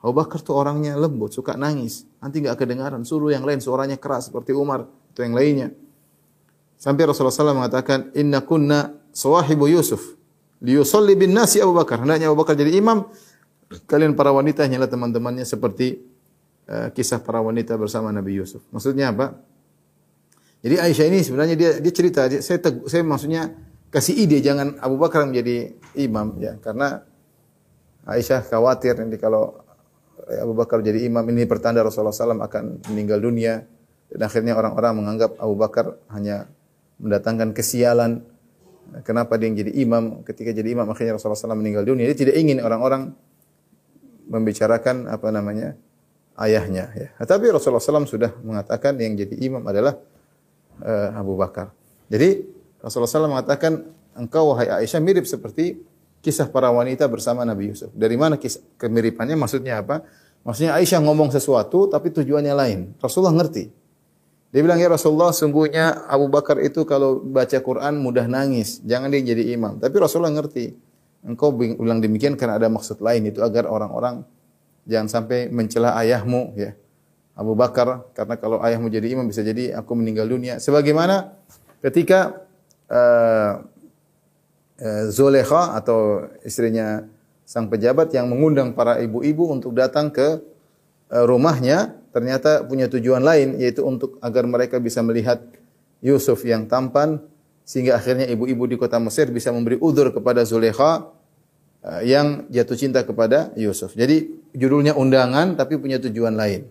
Abu 0.00 0.12
Bakar 0.16 0.40
tuh 0.40 0.56
orangnya 0.56 0.96
lembut, 0.96 1.36
suka 1.36 1.54
nangis. 1.54 2.08
Nanti 2.18 2.40
enggak 2.40 2.64
kedengaran. 2.64 3.04
Suruh 3.04 3.28
yang 3.28 3.44
lain 3.44 3.60
suaranya 3.60 4.00
keras 4.00 4.32
seperti 4.32 4.56
Umar 4.56 4.88
atau 4.88 5.20
yang 5.20 5.36
lainnya. 5.36 5.68
Sampai 6.78 7.04
Rasulullah 7.10 7.34
SAW 7.34 7.58
mengatakan, 7.58 8.14
Inna 8.16 8.40
kunna 8.40 8.94
sawahibu 9.10 9.68
Yusuf. 9.68 10.16
Liyusalli 10.62 11.14
bin 11.14 11.34
nasi 11.34 11.62
Abu 11.62 11.74
Bakar. 11.74 12.02
Hendaknya 12.02 12.30
Abu 12.30 12.38
Bakar 12.40 12.54
jadi 12.54 12.72
imam. 12.78 13.06
Kalian 13.84 14.16
para 14.16 14.32
wanita 14.32 14.64
hanyalah 14.64 14.88
teman-temannya 14.88 15.44
seperti 15.44 16.00
uh, 16.70 16.88
kisah 16.94 17.20
para 17.20 17.42
wanita 17.44 17.76
bersama 17.76 18.08
Nabi 18.14 18.38
Yusuf. 18.38 18.64
Maksudnya 18.72 19.12
apa? 19.12 19.38
Jadi 20.58 20.74
Aisyah 20.74 21.06
ini 21.06 21.18
sebenarnya 21.22 21.54
dia 21.54 21.70
dia 21.78 21.92
cerita, 21.94 22.26
dia, 22.26 22.42
saya 22.42 22.58
tegu, 22.58 22.90
saya 22.90 23.06
maksudnya 23.06 23.54
kasih 23.94 24.14
ide 24.26 24.42
jangan 24.42 24.76
Abu 24.82 24.98
Bakar 24.98 25.24
menjadi 25.24 25.72
imam 25.96 26.36
ya 26.42 26.58
karena 26.60 27.06
Aisyah 28.04 28.42
khawatir 28.42 28.98
nanti 28.98 29.16
kalau 29.16 29.64
Abu 30.28 30.52
Bakar 30.52 30.84
jadi 30.84 31.08
imam 31.08 31.24
ini 31.32 31.48
pertanda 31.48 31.80
Rasulullah 31.80 32.12
SAW 32.12 32.42
akan 32.44 32.84
meninggal 32.92 33.22
dunia 33.22 33.64
dan 34.12 34.20
akhirnya 34.24 34.56
orang-orang 34.56 34.92
menganggap 35.00 35.36
Abu 35.40 35.54
Bakar 35.56 35.96
hanya 36.12 36.48
mendatangkan 37.00 37.56
kesialan. 37.56 38.24
Kenapa 39.04 39.36
dia 39.36 39.52
yang 39.52 39.56
jadi 39.60 39.72
imam? 39.84 40.24
Ketika 40.24 40.52
jadi 40.52 40.72
imam 40.72 40.88
akhirnya 40.88 41.20
Rasulullah 41.20 41.36
SAW 41.36 41.60
meninggal 41.60 41.84
dunia. 41.84 42.08
Dia 42.08 42.16
tidak 42.16 42.40
ingin 42.40 42.64
orang-orang 42.64 43.12
membicarakan 44.28 45.08
apa 45.12 45.28
namanya 45.28 45.76
ayahnya. 46.40 46.88
Ya. 46.96 47.08
Tapi 47.20 47.52
Rasulullah 47.52 47.84
SAW 47.84 48.08
sudah 48.08 48.32
mengatakan 48.40 48.96
yang 48.96 49.16
jadi 49.16 49.36
imam 49.44 49.60
adalah 49.64 49.96
uh, 50.82 51.18
Abu 51.18 51.34
Bakar. 51.38 51.70
Jadi 52.08 52.46
Rasulullah 52.80 53.10
SAW 53.10 53.32
mengatakan 53.32 53.84
engkau 54.16 54.54
wahai 54.54 54.82
Aisyah 54.84 55.02
mirip 55.02 55.26
seperti 55.26 55.82
kisah 56.22 56.50
para 56.50 56.70
wanita 56.70 57.06
bersama 57.06 57.46
Nabi 57.46 57.70
Yusuf. 57.70 57.90
Dari 57.94 58.16
mana 58.18 58.38
kisah, 58.38 58.62
kemiripannya? 58.80 59.38
Maksudnya 59.38 59.82
apa? 59.82 60.02
Maksudnya 60.42 60.74
Aisyah 60.78 61.02
ngomong 61.04 61.30
sesuatu 61.30 61.86
tapi 61.90 62.10
tujuannya 62.10 62.54
lain. 62.54 62.78
Rasulullah 62.98 63.34
ngerti. 63.34 63.70
Dia 64.48 64.64
bilang, 64.64 64.80
ya 64.80 64.88
Rasulullah, 64.88 65.28
sungguhnya 65.28 66.08
Abu 66.08 66.32
Bakar 66.32 66.56
itu 66.64 66.88
kalau 66.88 67.20
baca 67.20 67.60
Quran 67.60 68.00
mudah 68.00 68.24
nangis. 68.24 68.80
Jangan 68.80 69.12
dia 69.12 69.20
jadi 69.20 69.52
imam. 69.52 69.76
Tapi 69.76 69.92
Rasulullah 70.00 70.32
ngerti. 70.32 70.72
Engkau 71.20 71.52
bilang 71.52 72.00
demikian 72.00 72.32
karena 72.32 72.56
ada 72.56 72.72
maksud 72.72 73.04
lain. 73.04 73.28
Itu 73.28 73.44
agar 73.44 73.68
orang-orang 73.68 74.24
jangan 74.88 75.20
sampai 75.20 75.52
mencela 75.52 75.92
ayahmu. 76.00 76.56
ya 76.56 76.72
Abu 77.38 77.54
Bakar, 77.54 78.10
karena 78.18 78.34
kalau 78.34 78.58
ayahmu 78.58 78.90
jadi 78.90 79.14
imam 79.14 79.30
bisa 79.30 79.46
jadi 79.46 79.78
aku 79.78 79.94
meninggal 79.94 80.26
dunia. 80.26 80.58
Sebagaimana 80.58 81.38
ketika 81.78 82.34
uh, 82.90 83.62
uh, 84.82 85.04
Zulekha 85.06 85.78
atau 85.78 86.26
istrinya 86.42 87.06
sang 87.46 87.70
pejabat 87.70 88.10
yang 88.10 88.26
mengundang 88.26 88.74
para 88.74 88.98
ibu-ibu 88.98 89.54
untuk 89.54 89.70
datang 89.78 90.10
ke 90.10 90.42
uh, 91.14 91.24
rumahnya 91.30 91.94
ternyata 92.10 92.66
punya 92.66 92.90
tujuan 92.90 93.22
lain 93.22 93.54
yaitu 93.62 93.86
untuk 93.86 94.18
agar 94.18 94.42
mereka 94.42 94.82
bisa 94.82 94.98
melihat 95.06 95.38
Yusuf 96.02 96.42
yang 96.42 96.66
tampan 96.66 97.22
sehingga 97.62 98.00
akhirnya 98.00 98.26
ibu-ibu 98.26 98.66
di 98.66 98.74
kota 98.74 98.98
Mesir 98.98 99.30
bisa 99.30 99.54
memberi 99.54 99.78
udur 99.78 100.10
kepada 100.10 100.42
Zulekha 100.42 101.06
uh, 101.86 102.00
yang 102.02 102.50
jatuh 102.50 102.74
cinta 102.74 103.06
kepada 103.06 103.54
Yusuf. 103.54 103.94
Jadi 103.94 104.26
judulnya 104.58 104.98
undangan 104.98 105.54
tapi 105.54 105.78
punya 105.78 106.02
tujuan 106.02 106.34
lain. 106.34 106.66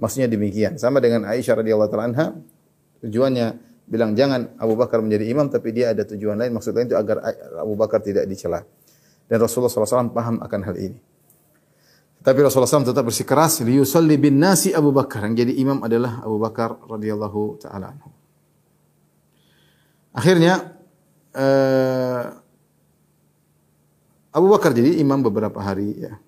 Maksudnya 0.00 0.32
demikian. 0.32 0.80
Sama 0.80 0.98
dengan 0.98 1.28
Aisyah 1.28 1.60
radhiyallahu 1.60 1.90
taala 1.92 2.06
anha 2.08 2.26
tujuannya 3.04 3.46
bilang 3.84 4.16
jangan 4.16 4.56
Abu 4.56 4.74
Bakar 4.80 5.04
menjadi 5.04 5.28
imam 5.28 5.52
tapi 5.52 5.76
dia 5.76 5.92
ada 5.92 6.08
tujuan 6.08 6.40
lain 6.40 6.56
maksud 6.56 6.72
lain 6.72 6.88
itu 6.88 6.96
agar 6.96 7.20
Abu 7.60 7.76
Bakar 7.76 8.00
tidak 8.00 8.24
dicela. 8.24 8.64
Dan 9.28 9.38
Rasulullah 9.38 9.70
SAW 9.70 10.10
paham 10.10 10.42
akan 10.42 10.60
hal 10.66 10.76
ini. 10.80 10.98
Tapi 12.20 12.38
Rasulullah 12.44 12.68
SAW 12.68 12.90
tetap 12.92 13.04
bersikeras 13.06 13.64
liyusalli 13.64 14.16
bin 14.20 14.40
nasi 14.40 14.72
Abu 14.72 14.90
Bakar. 14.92 15.24
Yang 15.28 15.46
jadi 15.46 15.52
imam 15.60 15.78
adalah 15.84 16.20
Abu 16.24 16.36
Bakar 16.40 16.80
radhiyallahu 16.84 17.40
taala 17.60 17.96
anhu. 17.96 18.10
Akhirnya 20.10 20.74
uh, 21.36 22.22
Abu 24.30 24.46
Bakar 24.50 24.74
jadi 24.74 24.98
imam 24.98 25.22
beberapa 25.22 25.58
hari 25.62 25.96
ya. 25.96 26.18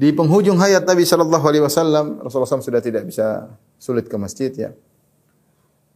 Di 0.00 0.16
penghujung 0.16 0.56
hayat 0.56 0.88
Nabi 0.88 1.04
Shallallahu 1.04 1.44
Alaihi 1.44 1.60
Wasallam, 1.60 2.24
Rasulullah 2.24 2.48
SAW 2.48 2.64
sudah 2.64 2.80
tidak 2.80 3.04
bisa 3.04 3.52
sulit 3.76 4.08
ke 4.08 4.16
masjid 4.16 4.48
ya. 4.48 4.72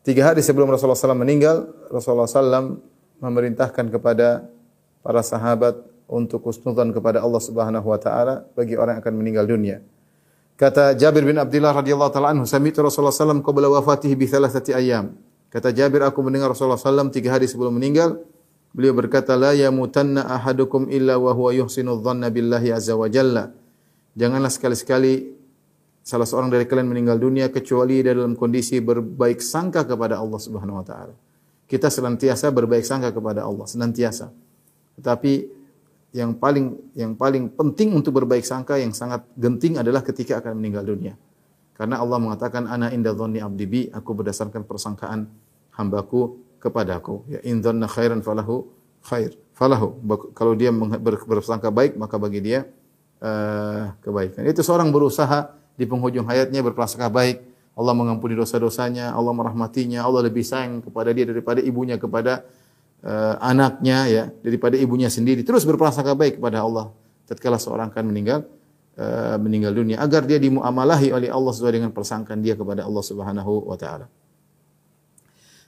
Tiga 0.04 0.28
hari 0.28 0.44
sebelum 0.44 0.68
Rasulullah 0.68 1.00
SAW 1.00 1.16
meninggal, 1.16 1.72
Rasulullah 1.88 2.28
SAW 2.28 2.84
memerintahkan 3.24 3.88
kepada 3.88 4.44
para 5.00 5.24
sahabat 5.24 5.80
untuk 6.04 6.44
husnudzan 6.44 6.92
kepada 6.92 7.24
Allah 7.24 7.40
Subhanahu 7.40 7.88
wa 7.88 7.96
taala 7.96 8.44
bagi 8.52 8.76
orang 8.76 9.00
yang 9.00 9.02
akan 9.08 9.14
meninggal 9.16 9.48
dunia. 9.48 9.80
Kata 10.60 10.92
Jabir 10.92 11.24
bin 11.24 11.40
Abdullah 11.40 11.72
radhiyallahu 11.72 12.12
taala 12.12 12.36
anhu, 12.36 12.44
"Sami'tu 12.44 12.84
Rasulullah 12.84 13.08
sallam 13.08 13.40
qabla 13.40 13.72
wafatihi 13.72 14.12
bi 14.20 14.28
thalathati 14.28 14.76
ayyam." 14.76 15.16
Kata 15.48 15.72
Jabir, 15.72 16.04
aku 16.04 16.20
mendengar 16.20 16.52
Rasulullah 16.52 16.76
sallam 16.76 17.08
tiga 17.08 17.32
hari 17.32 17.48
sebelum 17.48 17.80
meninggal, 17.80 18.20
beliau 18.76 18.92
berkata, 18.92 19.32
"La 19.32 19.56
yamutanna 19.56 20.28
ahadukum 20.28 20.92
illa 20.92 21.16
wa 21.16 21.32
huwa 21.32 21.56
yuhsinu 21.56 22.04
dhanna 22.04 22.28
billahi 22.28 22.68
azza 22.68 22.92
wa 22.92 23.08
jalla." 23.08 23.63
Janganlah 24.14 24.50
sekali-sekali 24.50 25.34
salah 26.04 26.28
seorang 26.28 26.52
dari 26.52 26.68
kalian 26.68 26.86
meninggal 26.86 27.18
dunia 27.18 27.50
kecuali 27.50 28.04
dalam 28.04 28.38
kondisi 28.38 28.78
berbaik 28.78 29.42
sangka 29.42 29.82
kepada 29.82 30.22
Allah 30.22 30.38
Subhanahu 30.38 30.78
wa 30.78 30.86
taala. 30.86 31.14
Kita 31.66 31.90
senantiasa 31.90 32.52
berbaik 32.54 32.86
sangka 32.86 33.10
kepada 33.10 33.42
Allah, 33.42 33.66
senantiasa. 33.66 34.30
Tetapi 35.00 35.32
yang 36.14 36.38
paling 36.38 36.94
yang 36.94 37.18
paling 37.18 37.50
penting 37.50 37.90
untuk 37.90 38.22
berbaik 38.22 38.46
sangka 38.46 38.78
yang 38.78 38.94
sangat 38.94 39.26
genting 39.34 39.82
adalah 39.82 40.04
ketika 40.06 40.38
akan 40.38 40.62
meninggal 40.62 40.86
dunia. 40.86 41.18
Karena 41.74 41.98
Allah 41.98 42.22
mengatakan 42.22 42.70
ana 42.70 42.94
inda 42.94 43.10
dhanni 43.10 43.42
abdi 43.42 43.66
bi, 43.66 43.82
aku 43.90 44.14
berdasarkan 44.14 44.62
persangkaan 44.62 45.26
hambaku 45.74 46.38
kepadaku. 46.62 47.26
Ya 47.26 47.42
in 47.42 47.58
dhanna 47.58 47.90
khairan 47.90 48.22
falahu 48.22 48.70
khair. 49.02 49.34
Falahu. 49.58 49.98
Kalau 50.38 50.54
dia 50.54 50.70
bersangka 51.26 51.74
baik 51.74 51.98
maka 51.98 52.14
bagi 52.14 52.38
dia 52.38 52.66
uh, 53.24 53.96
kebaikan. 54.04 54.44
Itu 54.44 54.60
seorang 54.60 54.92
berusaha 54.92 55.56
di 55.74 55.88
penghujung 55.88 56.28
hayatnya 56.28 56.60
berprasangka 56.60 57.08
baik. 57.08 57.36
Allah 57.74 57.90
mengampuni 57.90 58.38
dosa-dosanya, 58.38 59.16
Allah 59.16 59.34
merahmatinya, 59.34 60.06
Allah 60.06 60.30
lebih 60.30 60.46
sayang 60.46 60.78
kepada 60.84 61.10
dia 61.10 61.26
daripada 61.26 61.58
ibunya 61.58 61.98
kepada 61.98 62.46
eh, 63.04 63.34
anaknya 63.44 63.98
ya 64.08 64.24
daripada 64.40 64.74
ibunya 64.80 65.12
sendiri 65.12 65.44
terus 65.44 65.68
berprasangka 65.68 66.16
baik 66.16 66.40
kepada 66.40 66.64
Allah 66.64 66.90
tatkala 67.28 67.60
seorang 67.60 67.92
akan 67.92 68.04
meninggal 68.08 68.48
eh, 68.96 69.36
meninggal 69.36 69.72
dunia 69.76 70.00
agar 70.00 70.24
dia 70.24 70.40
dimuamalahi 70.40 71.12
oleh 71.12 71.28
Allah 71.28 71.52
sesuai 71.52 71.72
dengan 71.76 71.90
persangkaan 71.92 72.40
dia 72.40 72.56
kepada 72.56 72.88
Allah 72.88 73.04
Subhanahu 73.04 73.68
wa 73.68 73.76
taala. 73.76 74.08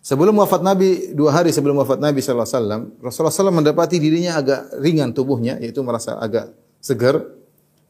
Sebelum 0.06 0.38
wafat 0.38 0.62
Nabi, 0.62 1.10
dua 1.18 1.34
hari 1.34 1.50
sebelum 1.50 1.82
wafat 1.82 1.98
Nabi 1.98 2.22
SAW, 2.22 3.02
Rasulullah 3.02 3.34
SAW 3.34 3.50
mendapati 3.50 3.98
dirinya 3.98 4.38
agak 4.38 4.78
ringan 4.78 5.10
tubuhnya, 5.10 5.58
yaitu 5.58 5.82
merasa 5.82 6.14
agak 6.22 6.54
segar. 6.78 7.26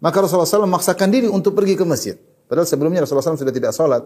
Maka 0.01 0.17
Rasulullah 0.25 0.49
SAW 0.49 0.69
memaksakan 0.69 1.09
diri 1.09 1.29
untuk 1.29 1.57
pergi 1.57 1.75
ke 1.75 1.85
masjid. 1.89 2.17
Padahal 2.47 2.69
sebelumnya 2.69 3.05
Rasulullah 3.05 3.33
SAW 3.33 3.41
sudah 3.41 3.55
tidak 3.55 3.73
sholat. 3.73 4.03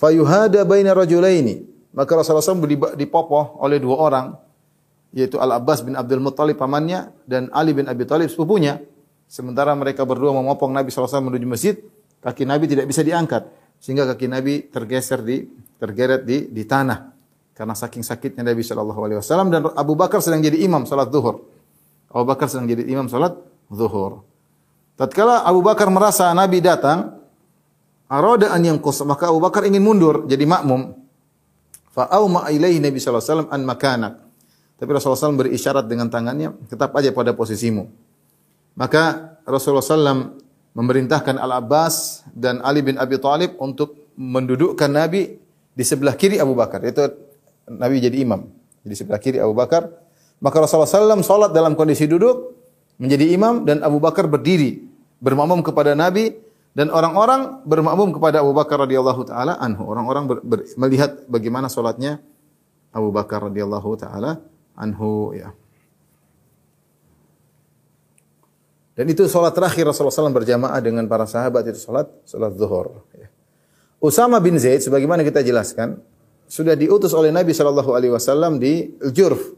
Fayuhada 0.00 0.64
baina 0.64 0.96
rajulaini. 0.96 1.62
Maka 1.96 2.12
Rasulullah 2.20 2.44
SAW 2.44 2.96
dipopoh 2.96 3.60
oleh 3.60 3.80
dua 3.80 3.96
orang, 3.96 4.26
yaitu 5.16 5.40
Al-Abbas 5.40 5.80
bin 5.80 5.96
Abdul 5.96 6.20
Muttalib 6.20 6.60
pamannya 6.60 7.12
dan 7.24 7.48
Ali 7.56 7.72
bin 7.72 7.88
Abi 7.88 8.04
Thalib 8.04 8.28
sepupunya. 8.28 8.80
Sementara 9.26 9.72
mereka 9.72 10.04
berdua 10.04 10.36
memopong 10.36 10.70
Nabi 10.70 10.92
SAW 10.92 11.32
menuju 11.32 11.46
masjid, 11.48 11.74
kaki 12.20 12.44
Nabi 12.44 12.68
tidak 12.68 12.84
bisa 12.88 13.00
diangkat. 13.00 13.48
Sehingga 13.80 14.04
kaki 14.12 14.28
Nabi 14.28 14.68
tergeser 14.68 15.24
di 15.24 15.44
tergeret 15.76 16.24
di 16.24 16.48
di 16.48 16.64
tanah 16.64 17.16
karena 17.56 17.72
saking 17.72 18.04
sakitnya 18.04 18.44
Nabi 18.44 18.60
Wasallam 18.60 19.48
dan 19.48 19.72
Abu 19.72 19.96
Bakar 19.96 20.20
sedang 20.20 20.44
jadi 20.44 20.60
imam 20.60 20.84
salat 20.84 21.08
zuhur. 21.08 21.48
Abu 22.12 22.24
Bakar 22.28 22.52
sedang 22.52 22.68
jadi 22.68 22.84
imam 22.84 23.08
salat 23.08 23.32
zuhur. 23.72 24.20
Tatkala 24.96 25.44
Abu 25.44 25.60
Bakar 25.60 25.92
merasa 25.92 26.32
Nabi 26.32 26.64
datang, 26.64 27.20
arada 28.08 28.48
an 28.48 28.64
yang 28.64 28.80
maka 28.80 29.28
Abu 29.28 29.40
Bakar 29.44 29.68
ingin 29.68 29.84
mundur 29.84 30.24
jadi 30.24 30.48
makmum. 30.48 30.96
Fa'auma 31.92 32.48
ilaihi 32.48 32.80
Nabi 32.80 32.96
sallallahu 32.96 33.20
alaihi 33.20 33.32
wasallam 33.32 33.50
an 33.52 33.60
makanak. 33.68 34.14
Tapi 34.76 34.90
Rasulullah 34.92 35.32
SAW 35.32 35.40
beri 35.40 35.56
isyarat 35.56 35.88
dengan 35.88 36.12
tangannya, 36.12 36.52
tetap 36.68 36.92
aja 36.92 37.08
pada 37.08 37.32
posisimu. 37.32 37.88
Maka 38.76 39.36
Rasulullah 39.48 39.80
SAW 39.80 40.36
memerintahkan 40.76 41.40
Al-Abbas 41.40 42.28
dan 42.36 42.60
Ali 42.60 42.84
bin 42.84 43.00
Abi 43.00 43.16
Thalib 43.16 43.56
untuk 43.56 44.12
mendudukkan 44.20 44.92
Nabi 44.92 45.40
di 45.72 45.84
sebelah 45.84 46.12
kiri 46.12 46.36
Abu 46.36 46.52
Bakar. 46.52 46.84
Itu 46.84 47.08
Nabi 47.72 48.04
jadi 48.04 48.20
imam. 48.20 48.44
Di 48.84 48.92
sebelah 48.92 49.16
kiri 49.16 49.40
Abu 49.40 49.56
Bakar. 49.56 49.88
Maka 50.44 50.56
Rasulullah 50.60 51.16
SAW 51.16 51.24
salat 51.24 51.50
dalam 51.56 51.72
kondisi 51.72 52.04
duduk 52.04 52.52
menjadi 53.00 53.32
imam 53.32 53.64
dan 53.64 53.80
Abu 53.80 53.96
Bakar 53.96 54.28
berdiri 54.28 54.85
bermakmum 55.20 55.64
kepada 55.64 55.96
Nabi 55.96 56.36
dan 56.76 56.92
orang-orang 56.92 57.64
bermakmum 57.64 58.12
kepada 58.12 58.44
Abu 58.44 58.52
Bakar 58.52 58.84
radhiyallahu 58.84 59.22
taala 59.24 59.56
anhu. 59.56 59.88
Orang-orang 59.88 60.28
melihat 60.76 61.24
bagaimana 61.24 61.72
salatnya 61.72 62.20
Abu 62.92 63.08
Bakar 63.08 63.48
radhiyallahu 63.48 63.90
taala 63.96 64.44
anhu 64.76 65.32
ya. 65.32 65.56
Dan 68.96 69.12
itu 69.12 69.28
salat 69.28 69.52
terakhir 69.52 69.84
Rasulullah 69.84 70.12
SAW 70.12 70.32
berjamaah 70.32 70.80
dengan 70.80 71.04
para 71.04 71.28
sahabat 71.28 71.68
itu 71.68 71.76
salat 71.76 72.08
salat 72.24 72.56
zuhur. 72.56 73.04
Ya. 73.12 73.28
Usama 74.00 74.40
bin 74.40 74.56
Zaid 74.56 74.80
sebagaimana 74.80 75.20
kita 75.20 75.44
jelaskan 75.44 76.00
sudah 76.48 76.72
diutus 76.76 77.12
oleh 77.12 77.32
Nabi 77.32 77.52
Shallallahu 77.52 77.92
alaihi 77.92 78.12
wasallam 78.12 78.56
di 78.56 78.96
Al-Jurf. 79.00 79.52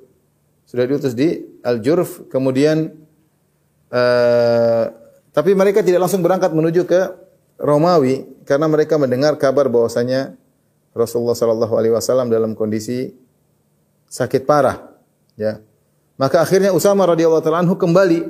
Sudah 0.67 0.85
diutus 0.87 1.15
di 1.15 1.39
Al-Jurf 1.63 2.27
kemudian 2.31 2.95
uh, 3.95 4.85
tapi 5.33 5.53
mereka 5.53 5.85
tidak 5.85 6.07
langsung 6.07 6.25
berangkat 6.25 6.51
menuju 6.53 6.85
ke 6.89 7.01
Romawi 7.59 8.27
karena 8.47 8.67
mereka 8.71 8.97
mendengar 8.97 9.35
kabar 9.37 9.67
bahwasanya 9.67 10.35
Rasulullah 10.95 11.37
Shallallahu 11.37 11.75
alaihi 11.75 11.95
wasallam 11.95 12.31
dalam 12.31 12.55
kondisi 12.55 13.13
sakit 14.09 14.49
parah 14.49 14.95
ya. 15.35 15.61
Maka 16.19 16.43
akhirnya 16.43 16.75
Usama 16.75 17.07
radhiyallahu 17.07 17.43
taala 17.45 17.63
anhu 17.63 17.79
kembali 17.79 18.27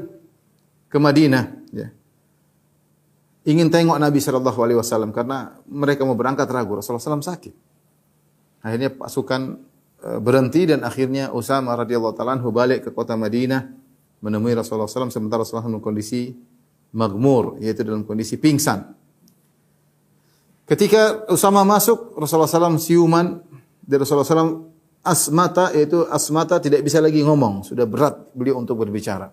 ke 0.92 0.98
Madinah 1.00 1.44
ya 1.72 1.88
ingin 3.48 3.72
tengok 3.72 3.96
Nabi 3.96 4.20
Shallallahu 4.20 4.60
Alaihi 4.60 4.78
Wasallam 4.78 5.10
karena 5.16 5.56
mereka 5.64 6.04
mau 6.04 6.12
berangkat 6.12 6.44
ragu 6.52 6.76
Rasulullah 6.76 7.16
SAW 7.16 7.24
sakit. 7.24 7.54
Akhirnya 8.60 8.92
pasukan 8.92 9.56
e, 10.04 10.08
berhenti 10.20 10.68
dan 10.68 10.84
akhirnya 10.84 11.32
Usama 11.32 11.72
radhiyallahu 11.72 12.12
taala 12.12 12.36
balik 12.52 12.84
ke 12.84 12.90
kota 12.92 13.16
Madinah 13.16 13.72
menemui 14.20 14.52
Rasulullah 14.52 14.84
SAW 14.84 15.08
sementara 15.08 15.48
Rasulullah 15.48 15.64
dalam 15.64 15.80
kondisi 15.80 16.36
magmur 16.92 17.60
yaitu 17.60 17.84
dalam 17.84 18.04
kondisi 18.04 18.40
pingsan. 18.40 18.96
Ketika 20.68 21.24
Usama 21.32 21.64
masuk 21.64 22.12
Rasulullah 22.20 22.48
SAW 22.48 22.76
siuman 22.76 23.40
dari 23.80 24.04
Rasulullah 24.04 24.28
SAW 24.28 24.68
asmata 25.00 25.72
yaitu 25.72 26.04
asmata 26.12 26.60
tidak 26.60 26.84
bisa 26.84 27.00
lagi 27.00 27.24
ngomong 27.24 27.64
sudah 27.64 27.88
berat 27.88 28.14
beliau 28.36 28.60
untuk 28.60 28.76
berbicara. 28.76 29.32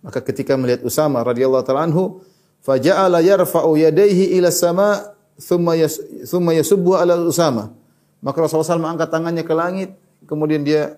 Maka 0.00 0.24
ketika 0.24 0.56
melihat 0.56 0.80
Usama 0.80 1.20
radhiyallahu 1.20 1.64
taala 1.68 1.84
anhu 1.84 2.24
faja'ala 2.64 3.20
yarfa'u 3.20 3.76
yadayhi 3.76 4.40
ila 4.40 4.48
sama 4.48 5.12
thumma 5.36 5.76
yas, 5.76 6.00
thumma 6.24 6.56
yasubbu 6.56 6.96
ala 6.96 7.20
Usama. 7.20 7.76
Maka 8.24 8.36
Rasulullah 8.40 8.76
SAW 8.76 8.84
angkat 8.96 9.08
tangannya 9.12 9.44
ke 9.44 9.52
langit, 9.56 9.96
kemudian 10.28 10.60
dia 10.64 10.96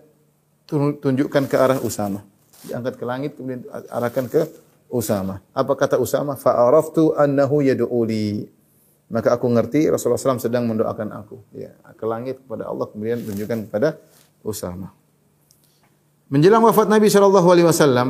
tunjukkan 0.70 1.46
ke 1.46 1.56
arah 1.58 1.78
Usama. 1.82 2.22
Diangkat 2.66 2.94
ke 2.98 3.04
langit, 3.06 3.30
kemudian 3.34 3.66
arahkan 3.90 4.26
ke 4.30 4.46
Usama. 4.92 5.40
Apa 5.56 5.72
kata 5.72 5.96
Usama? 5.96 6.36
Fa'araftu 6.36 7.16
annahu 7.16 7.64
yad'uli. 7.64 8.44
Maka 9.08 9.32
aku 9.32 9.48
ngerti 9.48 9.88
Rasulullah 9.88 10.20
SAW 10.20 10.40
sedang 10.40 10.68
mendoakan 10.68 11.08
aku. 11.16 11.40
Ya, 11.56 11.72
ke 11.96 12.04
langit 12.04 12.44
kepada 12.44 12.68
Allah, 12.68 12.84
kemudian 12.92 13.24
tunjukkan 13.24 13.72
kepada 13.72 13.96
Usama. 14.44 14.92
Menjelang 16.28 16.64
wafat 16.64 16.92
Nabi 16.92 17.08
Shallallahu 17.08 17.48
Alaihi 17.48 17.68
Wasallam, 17.68 18.08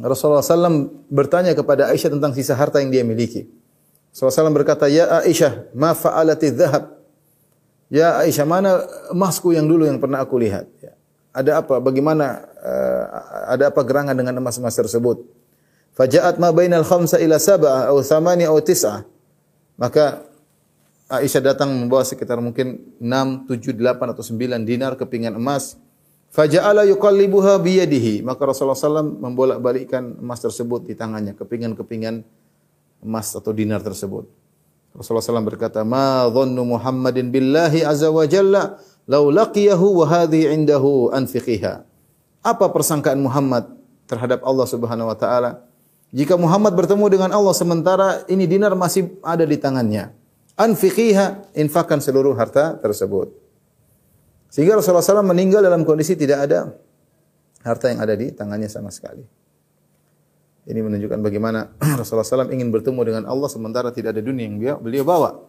Rasulullah 0.00 0.44
SAW 0.44 0.92
bertanya 1.12 1.52
kepada 1.52 1.88
Aisyah 1.92 2.16
tentang 2.16 2.32
sisa 2.32 2.56
harta 2.56 2.80
yang 2.80 2.92
dia 2.92 3.04
miliki. 3.04 3.48
Rasulullah 4.12 4.48
SAW 4.48 4.56
berkata, 4.56 4.88
Ya 4.92 5.08
Aisyah, 5.24 5.72
ma 5.72 5.92
fa'alati 5.96 6.52
dhahab? 6.52 7.00
Ya 7.92 8.16
Aisyah, 8.20 8.44
mana 8.48 8.84
emasku 9.12 9.52
yang 9.52 9.68
dulu 9.68 9.84
yang 9.84 10.00
pernah 10.00 10.24
aku 10.24 10.40
lihat? 10.40 10.68
Ya. 10.80 10.96
Ada 11.32 11.64
apa? 11.64 11.80
Bagaimana? 11.80 12.44
Uh, 12.60 13.04
ada 13.56 13.68
apa 13.68 13.80
gerangan 13.84 14.16
dengan 14.16 14.40
emas-emas 14.40 14.72
tersebut? 14.72 15.41
Faja'at 15.92 16.40
ma 16.40 16.48
bainal 16.52 16.84
khamsa 16.84 17.20
ila 17.20 17.36
sab'ah 17.36 17.92
atau 17.92 18.00
thamani 18.00 18.48
atau 18.48 18.62
tis'ah. 18.64 19.04
Maka 19.76 20.24
Aisyah 21.12 21.52
datang 21.52 21.68
membawa 21.68 22.00
sekitar 22.08 22.40
mungkin 22.40 22.96
6, 22.96 23.44
7, 23.44 23.76
8 23.76 24.12
atau 24.16 24.24
9 24.24 24.64
dinar 24.64 24.96
kepingan 24.96 25.36
emas 25.36 25.76
Faja'ala 26.32 26.88
yuqallibuha 26.88 27.60
biyadihi. 27.60 28.24
Maka 28.24 28.48
Rasulullah 28.48 28.72
SAW 28.76 29.20
membolak-balikkan 29.20 30.16
emas 30.16 30.40
tersebut 30.40 30.88
di 30.88 30.96
tangannya, 30.96 31.36
kepingan-kepingan 31.36 32.24
emas 33.04 33.36
atau 33.36 33.52
dinar 33.52 33.84
tersebut. 33.84 34.24
Rasulullah 34.96 35.20
SAW 35.20 35.44
berkata, 35.44 35.84
"Ma 35.84 36.24
dhannu 36.32 36.64
Muhammadin 36.64 37.28
billahi 37.28 37.84
azza 37.84 38.08
wa 38.08 38.24
jalla 38.24 38.80
law 39.04 39.28
laqiyahu 39.28 40.00
wa 40.00 40.04
hadhi 40.08 40.48
indahu 40.48 41.12
anfiqiha." 41.12 41.84
Apa 42.40 42.72
persangkaan 42.72 43.20
Muhammad 43.20 43.68
terhadap 44.08 44.40
Allah 44.40 44.64
Subhanahu 44.64 45.12
wa 45.12 45.16
taala? 45.16 45.68
Jika 46.12 46.36
Muhammad 46.36 46.76
bertemu 46.76 47.08
dengan 47.08 47.30
Allah 47.32 47.56
sementara 47.56 48.28
ini 48.28 48.44
dinar 48.44 48.76
masih 48.76 49.16
ada 49.24 49.48
di 49.48 49.56
tangannya. 49.56 50.12
Anfiqiha, 50.60 51.56
infakkan 51.56 52.04
seluruh 52.04 52.36
harta 52.36 52.76
tersebut. 52.76 53.32
Sehingga 54.52 54.76
Rasulullah 54.76 55.00
SAW 55.00 55.24
meninggal 55.24 55.64
dalam 55.64 55.80
kondisi 55.88 56.12
tidak 56.12 56.44
ada 56.44 56.76
harta 57.64 57.88
yang 57.88 58.04
ada 58.04 58.12
di 58.12 58.28
tangannya 58.28 58.68
sama 58.68 58.92
sekali. 58.92 59.24
Ini 60.68 60.78
menunjukkan 60.84 61.18
bagaimana 61.24 61.72
Rasulullah 61.98 62.28
SAW 62.28 62.52
ingin 62.52 62.68
bertemu 62.68 63.00
dengan 63.08 63.22
Allah 63.24 63.48
sementara 63.48 63.88
tidak 63.88 64.12
ada 64.12 64.20
dunia 64.20 64.44
yang 64.44 64.60
beliau, 64.84 65.08
bawa. 65.08 65.48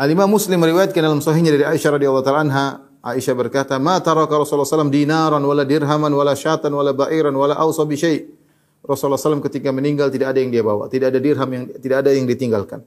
Al-Imam 0.00 0.26
Muslim 0.26 0.58
meriwayatkan 0.64 0.98
dalam 1.04 1.20
sahihnya 1.20 1.54
dari 1.54 1.68
Aisyah 1.68 2.00
radhiyallahu 2.00 2.24
taala 2.24 2.40
anha, 2.48 2.66
Aisyah 3.04 3.36
berkata, 3.36 3.76
"Ma 3.76 4.00
taraka 4.00 4.40
Rasulullah 4.40 4.66
SAW 4.66 4.88
dinaran 4.88 5.44
wala 5.44 5.62
dirhaman 5.68 6.08
wala 6.08 6.32
syatan 6.32 6.72
wala 6.72 6.96
ba'iran 6.96 7.36
wala 7.36 7.54
awsa 7.60 7.84
bi 7.84 8.00
syai'." 8.00 8.43
Rasulullah 8.84 9.16
SAW 9.16 9.40
ketika 9.48 9.72
meninggal 9.72 10.12
tidak 10.12 10.36
ada 10.36 10.44
yang 10.44 10.52
dia 10.52 10.60
bawa, 10.60 10.92
tidak 10.92 11.16
ada 11.16 11.18
dirham 11.18 11.48
yang 11.48 11.64
tidak 11.80 12.04
ada 12.04 12.10
yang 12.12 12.28
ditinggalkan. 12.28 12.84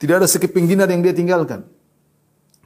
Tidak 0.00 0.14
ada 0.16 0.24
sekeping 0.30 0.64
dinar 0.64 0.88
yang 0.88 1.02
dia 1.02 1.12
tinggalkan. 1.12 1.66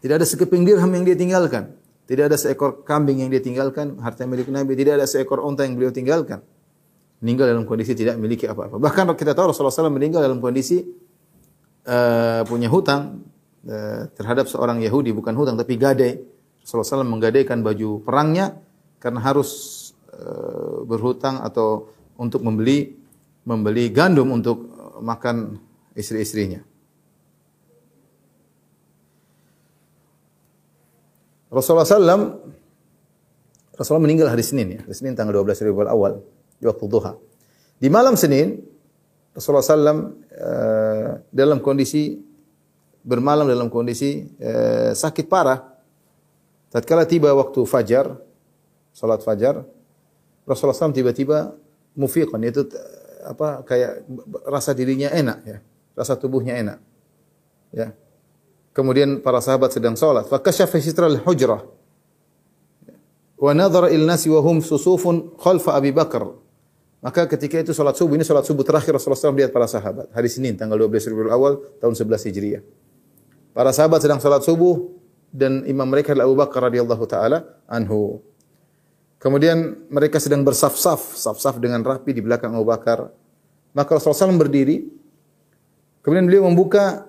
Tidak 0.05 0.15
ada 0.21 0.29
sekeping 0.29 0.69
dirham 0.69 0.87
yang 0.93 1.03
dia 1.03 1.17
tinggalkan. 1.17 1.75
Tidak 2.05 2.29
ada 2.29 2.37
seekor 2.37 2.85
kambing 2.85 3.25
yang 3.25 3.33
dia 3.33 3.41
tinggalkan, 3.41 3.97
harta 4.05 4.29
milik 4.29 4.53
Nabi. 4.53 4.77
Tidak 4.77 5.01
ada 5.01 5.09
seekor 5.09 5.41
unta 5.41 5.65
yang 5.65 5.75
beliau 5.75 5.89
tinggalkan. 5.89 6.45
Meninggal 7.25 7.57
dalam 7.57 7.65
kondisi 7.65 7.97
tidak 7.97 8.21
memiliki 8.21 8.45
apa-apa. 8.45 8.77
Bahkan 8.77 9.17
kita 9.17 9.33
tahu 9.33 9.51
Rasulullah 9.51 9.73
SAW 9.73 9.89
meninggal 9.89 10.21
dalam 10.21 10.45
kondisi 10.45 10.85
uh, 11.89 12.45
punya 12.45 12.69
hutang 12.69 13.25
uh, 13.65 14.13
terhadap 14.13 14.45
seorang 14.45 14.85
Yahudi. 14.85 15.17
Bukan 15.17 15.33
hutang, 15.33 15.57
tapi 15.57 15.81
gadai. 15.81 16.21
Rasulullah 16.61 17.01
SAW 17.01 17.09
menggadaikan 17.09 17.65
baju 17.65 18.05
perangnya 18.05 18.61
karena 19.01 19.25
harus 19.25 19.84
berhutang 20.87 21.43
atau 21.43 21.91
untuk 22.15 22.47
membeli 22.47 22.95
membeli 23.45 23.93
gandum 23.93 24.33
untuk 24.33 24.71
makan 25.03 25.59
istri-istrinya. 25.93 26.65
Rasulullah 31.55 31.87
SAW 31.87 32.43
Rasulullah 33.75 34.05
meninggal 34.07 34.31
hari 34.31 34.43
Senin 34.43 34.79
ya. 34.79 34.81
Hari 34.83 34.95
Senin 34.95 35.15
tanggal 35.15 35.43
12 35.43 35.71
Rabiul 35.71 35.91
Awal 35.91 36.13
di 36.59 36.65
waktu 36.67 36.85
duha. 36.87 37.13
Di 37.79 37.87
malam 37.91 38.19
Senin 38.19 38.59
Rasulullah 39.35 39.67
SAW 39.67 40.15
eh, 40.31 41.11
dalam 41.31 41.59
kondisi 41.59 42.23
bermalam 43.03 43.47
dalam 43.47 43.71
kondisi 43.71 44.31
eh, 44.39 44.95
sakit 44.95 45.27
parah. 45.27 45.75
Tatkala 46.75 47.07
tiba 47.07 47.31
waktu 47.35 47.63
fajar, 47.71 48.19
salat 48.91 49.23
fajar, 49.23 49.63
Rasulullah 50.45 50.77
SAW 50.77 50.93
tiba-tiba 50.93 51.57
mufiqan 51.97 52.41
yaitu 52.45 52.69
eh, 52.69 53.29
apa 53.29 53.65
kayak 53.65 54.05
rasa 54.45 54.77
dirinya 54.77 55.09
enak 55.09 55.39
ya, 55.45 55.59
rasa 55.97 56.15
tubuhnya 56.21 56.61
enak. 56.61 56.79
Ya. 57.73 57.97
Kemudian 58.75 59.23
para 59.23 59.39
sahabat 59.39 59.71
sedang 59.71 59.95
salat, 59.95 60.27
fa 60.27 60.43
kasyafa 60.43 60.79
sitral 60.83 61.17
hujrah. 61.23 61.63
Wa 63.39 63.53
nadhara 63.55 63.91
il 63.91 64.03
nasi 64.03 64.27
wa 64.31 64.43
hum 64.43 64.59
susufun 64.61 65.35
khalfa 65.39 65.79
Abi 65.79 65.95
Bakar. 65.95 66.27
Maka 67.05 67.29
ketika 67.29 67.61
itu 67.61 67.77
salat 67.77 68.01
subuh, 68.01 68.17
ini 68.17 68.25
salat 68.25 68.49
subuh 68.49 68.65
terakhir 68.65 68.97
Rasulullah 68.97 69.21
SAW 69.21 69.37
melihat 69.37 69.53
para 69.53 69.69
sahabat. 69.69 70.09
Hari 70.17 70.29
Senin 70.33 70.57
tanggal 70.57 70.81
12 70.89 71.13
Rabiul 71.13 71.29
Awal 71.29 71.53
tahun 71.77 71.93
11 71.93 72.33
Hijriah. 72.33 72.63
Para 73.53 73.77
sahabat 73.77 74.01
sedang 74.01 74.25
salat 74.25 74.41
subuh 74.41 74.89
dan 75.29 75.69
imam 75.69 75.85
mereka 75.85 76.17
adalah 76.17 76.33
Abu 76.33 76.37
Bakar 76.41 76.61
radhiyallahu 76.73 77.05
taala 77.05 77.61
anhu. 77.69 78.25
Kemudian 79.25 79.89
mereka 79.89 80.21
sedang 80.21 80.45
bersaf-saf, 80.45 81.17
saf-saf 81.17 81.57
dengan 81.57 81.81
rapi 81.81 82.13
di 82.13 82.21
belakang 82.21 82.53
Abu 82.53 82.69
Bakar. 82.69 83.09
Maka 83.73 83.97
Rasulullah 83.97 84.29
SAW 84.29 84.37
berdiri. 84.37 84.85
Kemudian 86.05 86.29
beliau 86.29 86.45
membuka 86.45 87.09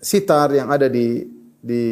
sitar 0.00 0.56
yang 0.56 0.72
ada 0.72 0.88
di 0.88 1.28
di 1.60 1.84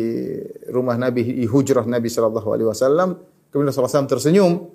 rumah 0.72 0.96
Nabi 0.96 1.36
di 1.36 1.44
hujrah 1.44 1.84
Nabi 1.84 2.08
sallallahu 2.08 2.48
alaihi 2.48 2.68
wasallam. 2.72 3.20
Kemudian 3.52 3.76
Rasulullah 3.76 3.92
SAW 3.92 4.08
tersenyum. 4.08 4.72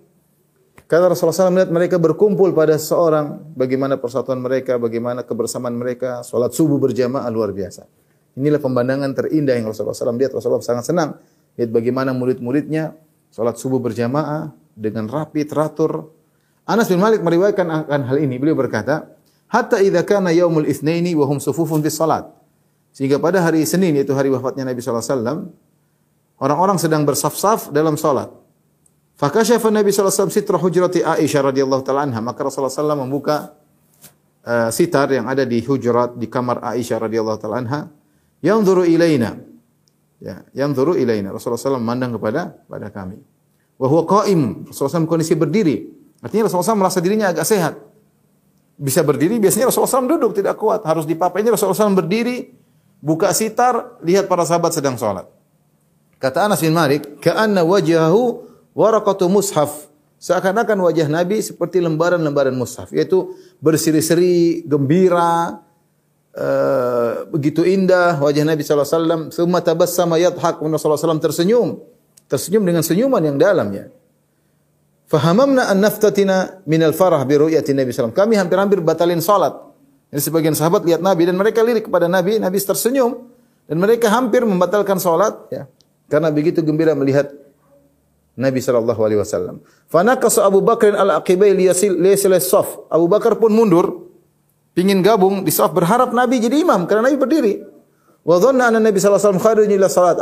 Kata 0.86 1.10
Rasulullah 1.10 1.50
SAW 1.50 1.54
melihat 1.58 1.72
mereka 1.74 1.96
berkumpul 1.98 2.54
pada 2.54 2.78
seorang, 2.78 3.42
bagaimana 3.58 3.98
persatuan 3.98 4.38
mereka, 4.46 4.78
bagaimana 4.78 5.26
kebersamaan 5.26 5.74
mereka, 5.74 6.22
sholat 6.22 6.54
subuh 6.54 6.78
berjamaah 6.78 7.26
luar 7.34 7.50
biasa. 7.50 7.90
Inilah 8.38 8.62
pemandangan 8.62 9.10
terindah 9.18 9.58
yang 9.58 9.74
Rasulullah 9.74 9.98
SAW 9.98 10.22
lihat. 10.22 10.38
Rasulullah 10.38 10.62
sangat 10.62 10.86
senang 10.86 11.18
lihat 11.58 11.74
bagaimana 11.74 12.14
murid-muridnya 12.14 13.09
sholat 13.30 13.56
subuh 13.58 13.80
berjamaah 13.82 14.54
dengan 14.74 15.06
rapi, 15.10 15.46
teratur. 15.46 16.10
Anas 16.70 16.88
bin 16.88 17.02
Malik 17.02 17.26
meriwayatkan 17.26 17.66
akan 17.66 18.02
hal 18.06 18.18
ini. 18.22 18.38
Beliau 18.38 18.58
berkata, 18.58 19.20
Hatta 19.50 19.82
idha 19.82 20.06
kana 20.06 20.30
yaumul 20.30 20.70
ithnaini 20.70 21.18
wa 21.18 21.26
hum 21.26 21.42
sufufun 21.42 21.82
bis 21.82 21.98
salat. 21.98 22.30
Sehingga 22.94 23.18
pada 23.18 23.42
hari 23.42 23.66
Senin, 23.66 23.98
yaitu 23.98 24.14
hari 24.14 24.30
wafatnya 24.30 24.66
Nabi 24.70 24.78
SAW, 24.82 25.50
orang-orang 26.38 26.78
sedang 26.78 27.02
bersaf-saf 27.06 27.74
dalam 27.74 27.98
salat. 27.98 28.30
Fakasyafa 29.20 29.68
Nabi 29.74 29.92
SAW 29.92 30.32
sitra 30.32 30.56
hujrati 30.56 31.04
Aisyah 31.04 31.52
radhiyallahu 31.52 31.84
taala 31.84 32.08
anha. 32.08 32.24
Maka 32.24 32.40
Rasulullah 32.46 32.72
SAW 32.72 33.04
membuka 33.04 33.52
uh, 34.48 34.72
sitar 34.72 35.12
yang 35.12 35.28
ada 35.28 35.44
di 35.44 35.60
hujurat 35.60 36.16
di 36.16 36.32
kamar 36.32 36.64
Aisyah 36.64 37.04
radhiyallahu 37.04 37.38
taala 37.42 37.58
anha. 37.60 37.82
Yanzuru 38.40 38.88
ilaina. 38.88 39.49
Ya, 40.20 40.44
yanzuru 40.52 41.00
ilaina. 41.00 41.32
Rasulullah 41.32 41.60
SAW 41.60 41.80
memandang 41.80 42.20
kepada 42.20 42.60
pada 42.68 42.92
kami. 42.92 43.24
Wa 43.80 43.88
huwa 43.88 44.04
qa'im. 44.04 44.68
Rasulullah 44.68 45.00
SAW 45.00 45.08
kondisi 45.08 45.34
berdiri. 45.34 45.88
Artinya 46.20 46.52
Rasulullah 46.52 46.76
SAW 46.76 46.82
merasa 46.84 47.00
dirinya 47.00 47.32
agak 47.32 47.48
sehat. 47.48 47.80
Bisa 48.80 49.04
berdiri, 49.04 49.40
biasanya 49.40 49.72
Rasulullah 49.72 49.96
SAW 49.96 50.08
duduk 50.08 50.32
tidak 50.36 50.56
kuat, 50.60 50.84
harus 50.84 51.08
dipapa. 51.08 51.40
Ini 51.40 51.56
Rasulullah 51.56 51.76
SAW 51.76 52.00
berdiri, 52.00 52.52
buka 53.00 53.32
sitar, 53.32 54.00
lihat 54.04 54.28
para 54.28 54.44
sahabat 54.44 54.76
sedang 54.76 55.00
sholat. 55.00 55.28
Kata 56.20 56.52
Anas 56.52 56.60
bin 56.60 56.76
Malik, 56.76 57.24
"Ka'anna 57.24 57.64
wajhahu 57.64 58.44
waraqatu 58.76 59.28
mushaf. 59.32 59.88
Seakan-akan 60.20 60.84
wajah 60.84 61.08
Nabi 61.08 61.40
seperti 61.40 61.80
lembaran-lembaran 61.80 62.52
mushaf, 62.52 62.92
yaitu 62.92 63.32
berseri-seri, 63.64 64.68
gembira, 64.68 65.64
uh, 66.40 67.28
begitu 67.28 67.68
indah 67.68 68.18
wajah 68.24 68.48
Nabi 68.48 68.64
sallallahu 68.64 68.88
alaihi 68.88 69.00
wasallam. 69.04 69.22
Summa 69.36 69.60
tabassama 69.60 70.16
yadhak, 70.16 70.64
Nabi 70.64 70.80
sallallahu 70.80 70.96
alaihi 70.96 71.04
wasallam 71.04 71.22
tersenyum. 71.22 71.68
Tersenyum 72.32 72.64
dengan 72.64 72.84
senyuman 72.86 73.20
yang 73.20 73.36
dalam 73.36 73.68
ya. 73.76 73.92
Fahamamna 75.10 75.68
an 75.68 75.82
naftatina 75.82 76.62
min 76.70 76.86
al-farah 76.86 77.26
bi 77.26 77.34
ru'yati 77.36 77.74
Nabi 77.74 77.90
sallallahu 77.90 78.16
Kami 78.16 78.38
hampir-hampir 78.38 78.80
batalin 78.80 79.20
salat. 79.20 79.58
Jadi 80.14 80.22
sebagian 80.22 80.56
sahabat 80.58 80.86
lihat 80.86 81.02
Nabi 81.02 81.26
dan 81.26 81.38
mereka 81.38 81.62
lirik 81.62 81.90
kepada 81.90 82.10
Nabi, 82.10 82.38
Nabi 82.38 82.58
tersenyum 82.58 83.30
dan 83.70 83.78
mereka 83.78 84.10
hampir 84.10 84.46
membatalkan 84.46 84.98
salat 84.98 85.38
ya. 85.54 85.70
Karena 86.10 86.34
begitu 86.34 86.66
gembira 86.66 86.98
melihat 86.98 87.30
Nabi 88.34 88.64
sallallahu 88.64 89.02
alaihi 89.04 89.22
wasallam. 89.22 89.62
Fanaqasa 89.92 90.46
Abu 90.46 90.66
Bakar 90.66 90.98
al-aqibai 90.98 91.54
liyasil 91.54 91.94
liyasil 91.94 92.34
saf. 92.42 92.88
Abu 92.90 93.06
Bakar 93.06 93.38
pun 93.38 93.54
mundur 93.54 94.09
pingin 94.74 95.02
gabung 95.02 95.44
di 95.46 95.52
saf 95.52 95.74
berharap 95.74 96.14
Nabi 96.14 96.42
jadi 96.42 96.62
imam 96.62 96.86
karena 96.86 97.10
Nabi 97.10 97.18
berdiri. 97.18 97.54
Wa 98.24 98.38
dhanna 98.38 98.70
anna 98.70 98.80
Nabi 98.84 98.98
sallallahu 99.00 99.22
alaihi 99.22 99.42
wasallam 99.42 99.76
ila 99.76 99.88
salat. 99.88 100.18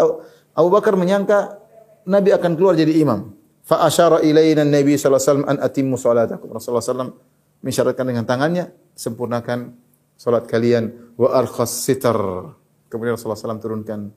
Abu 0.58 0.70
Bakar 0.74 0.94
menyangka 0.98 1.60
Nabi 2.08 2.32
akan 2.32 2.52
keluar 2.56 2.74
jadi 2.74 2.94
imam. 3.04 3.36
Fa 3.68 3.84
asyara 3.84 4.24
ilaina 4.24 4.64
Nabi 4.64 4.96
sallallahu 4.96 5.20
alaihi 5.20 5.28
wasallam 5.28 5.48
an 5.48 5.58
atimmu 5.60 5.96
salatakum. 6.00 6.48
Rasulullah 6.56 6.84
sallallahu 6.84 7.14
mensyaratkan 7.62 8.06
dengan 8.06 8.24
tangannya 8.24 8.72
sempurnakan 8.94 9.74
salat 10.18 10.50
kalian 10.50 11.14
wa 11.20 11.34
arkhas 11.34 11.84
sitar. 11.84 12.18
Kemudian 12.88 13.20
Rasulullah 13.20 13.38
SAW 13.38 13.60
turunkan 13.60 14.16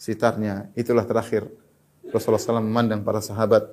sitarnya. 0.00 0.72
Itulah 0.72 1.04
terakhir 1.04 1.44
Rasulullah 2.08 2.40
SAW 2.40 2.64
memandang 2.64 3.04
para 3.04 3.20
sahabat 3.20 3.68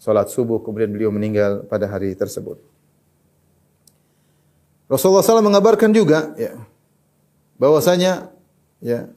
salat 0.00 0.32
subuh 0.32 0.64
kemudian 0.64 0.88
beliau 0.88 1.12
meninggal 1.12 1.68
pada 1.68 1.84
hari 1.84 2.16
tersebut. 2.16 2.58
Rasulullah 4.88 5.20
SAW 5.20 5.44
mengabarkan 5.44 5.92
juga 5.92 6.32
ya, 6.40 6.56
bahwasanya 7.60 8.32
ya, 8.80 9.12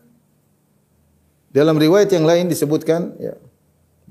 dalam 1.55 1.79
riwayat 1.79 2.11
yang 2.11 2.27
lain 2.27 2.51
disebutkan 2.51 3.15
ya, 3.15 3.39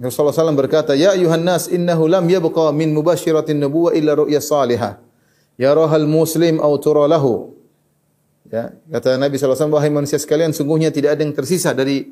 Rasulullah 0.01 0.33
SAW 0.33 0.57
berkata, 0.57 0.97
Ya 0.97 1.13
ayuhan 1.13 1.45
nas 1.45 1.69
innahu 1.69 2.09
lam 2.09 2.25
yabqa 2.25 2.73
min 2.73 2.97
mubashiratin 2.97 3.61
nubuwa 3.61 3.93
illa 3.93 4.17
ru'ya 4.17 4.41
salihah. 4.41 4.97
Yarahal 5.61 6.09
muslim 6.09 6.57
au 6.65 6.73
tura 6.81 7.05
lahu. 7.05 7.53
Ya, 8.49 8.73
kata 8.89 9.21
Nabi 9.21 9.37
SAW, 9.37 9.69
wahai 9.69 9.93
manusia 9.93 10.17
sekalian, 10.17 10.57
sungguhnya 10.57 10.89
tidak 10.89 11.21
ada 11.21 11.23
yang 11.23 11.37
tersisa 11.37 11.77
dari 11.77 12.09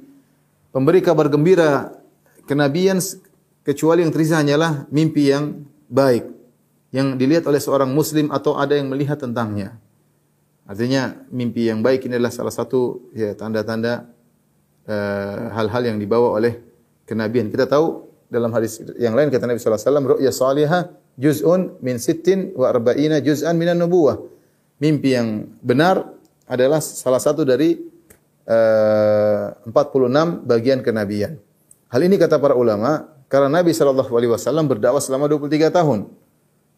pemberi 0.68 1.00
kabar 1.00 1.32
gembira 1.32 1.96
kenabian 2.44 3.00
kecuali 3.64 4.04
yang 4.04 4.12
tersisa 4.12 4.44
hanyalah 4.44 4.84
mimpi 4.92 5.32
yang 5.32 5.64
baik 5.88 6.37
yang 6.94 7.20
dilihat 7.20 7.44
oleh 7.44 7.60
seorang 7.60 7.92
muslim 7.92 8.32
atau 8.32 8.56
ada 8.56 8.76
yang 8.76 8.88
melihat 8.88 9.20
tentangnya. 9.20 9.76
Artinya 10.68 11.16
mimpi 11.32 11.68
yang 11.68 11.80
baik 11.80 12.04
ini 12.04 12.20
adalah 12.20 12.32
salah 12.32 12.52
satu 12.52 13.08
ya 13.16 13.32
tanda-tanda 13.32 14.08
uh, 14.84 15.52
hal-hal 15.56 15.82
yang 15.94 15.96
dibawa 15.96 16.36
oleh 16.36 16.60
kenabian. 17.08 17.48
Kita 17.48 17.64
tahu 17.64 18.04
dalam 18.28 18.52
hadis 18.52 18.80
yang 19.00 19.16
lain 19.16 19.32
kata 19.32 19.48
Nabi 19.48 19.56
sallallahu 19.56 19.80
alaihi 19.80 19.88
wasallam 19.88 20.06
ru'ya 20.12 20.30
salihah 20.32 20.82
juz'un 21.16 21.80
min 21.80 21.96
sittin 21.96 22.52
wa 22.52 22.68
arba'ina 22.68 23.24
juz'an 23.24 23.56
minan 23.56 23.80
nubuwah. 23.80 24.20
Mimpi 24.78 25.16
yang 25.16 25.48
benar 25.64 26.14
adalah 26.44 26.80
salah 26.84 27.20
satu 27.20 27.42
dari 27.42 27.76
uh, 28.48 29.52
46 29.68 30.48
bagian 30.48 30.80
kenabian. 30.80 31.36
Hal 31.88 32.00
ini 32.04 32.20
kata 32.20 32.36
para 32.36 32.52
ulama 32.52 33.08
karena 33.28 33.60
Nabi 33.60 33.76
Shallallahu 33.76 34.12
Alaihi 34.12 34.32
Wasallam 34.32 34.68
berdakwah 34.68 35.00
selama 35.00 35.28
23 35.28 35.68
tahun, 35.68 36.08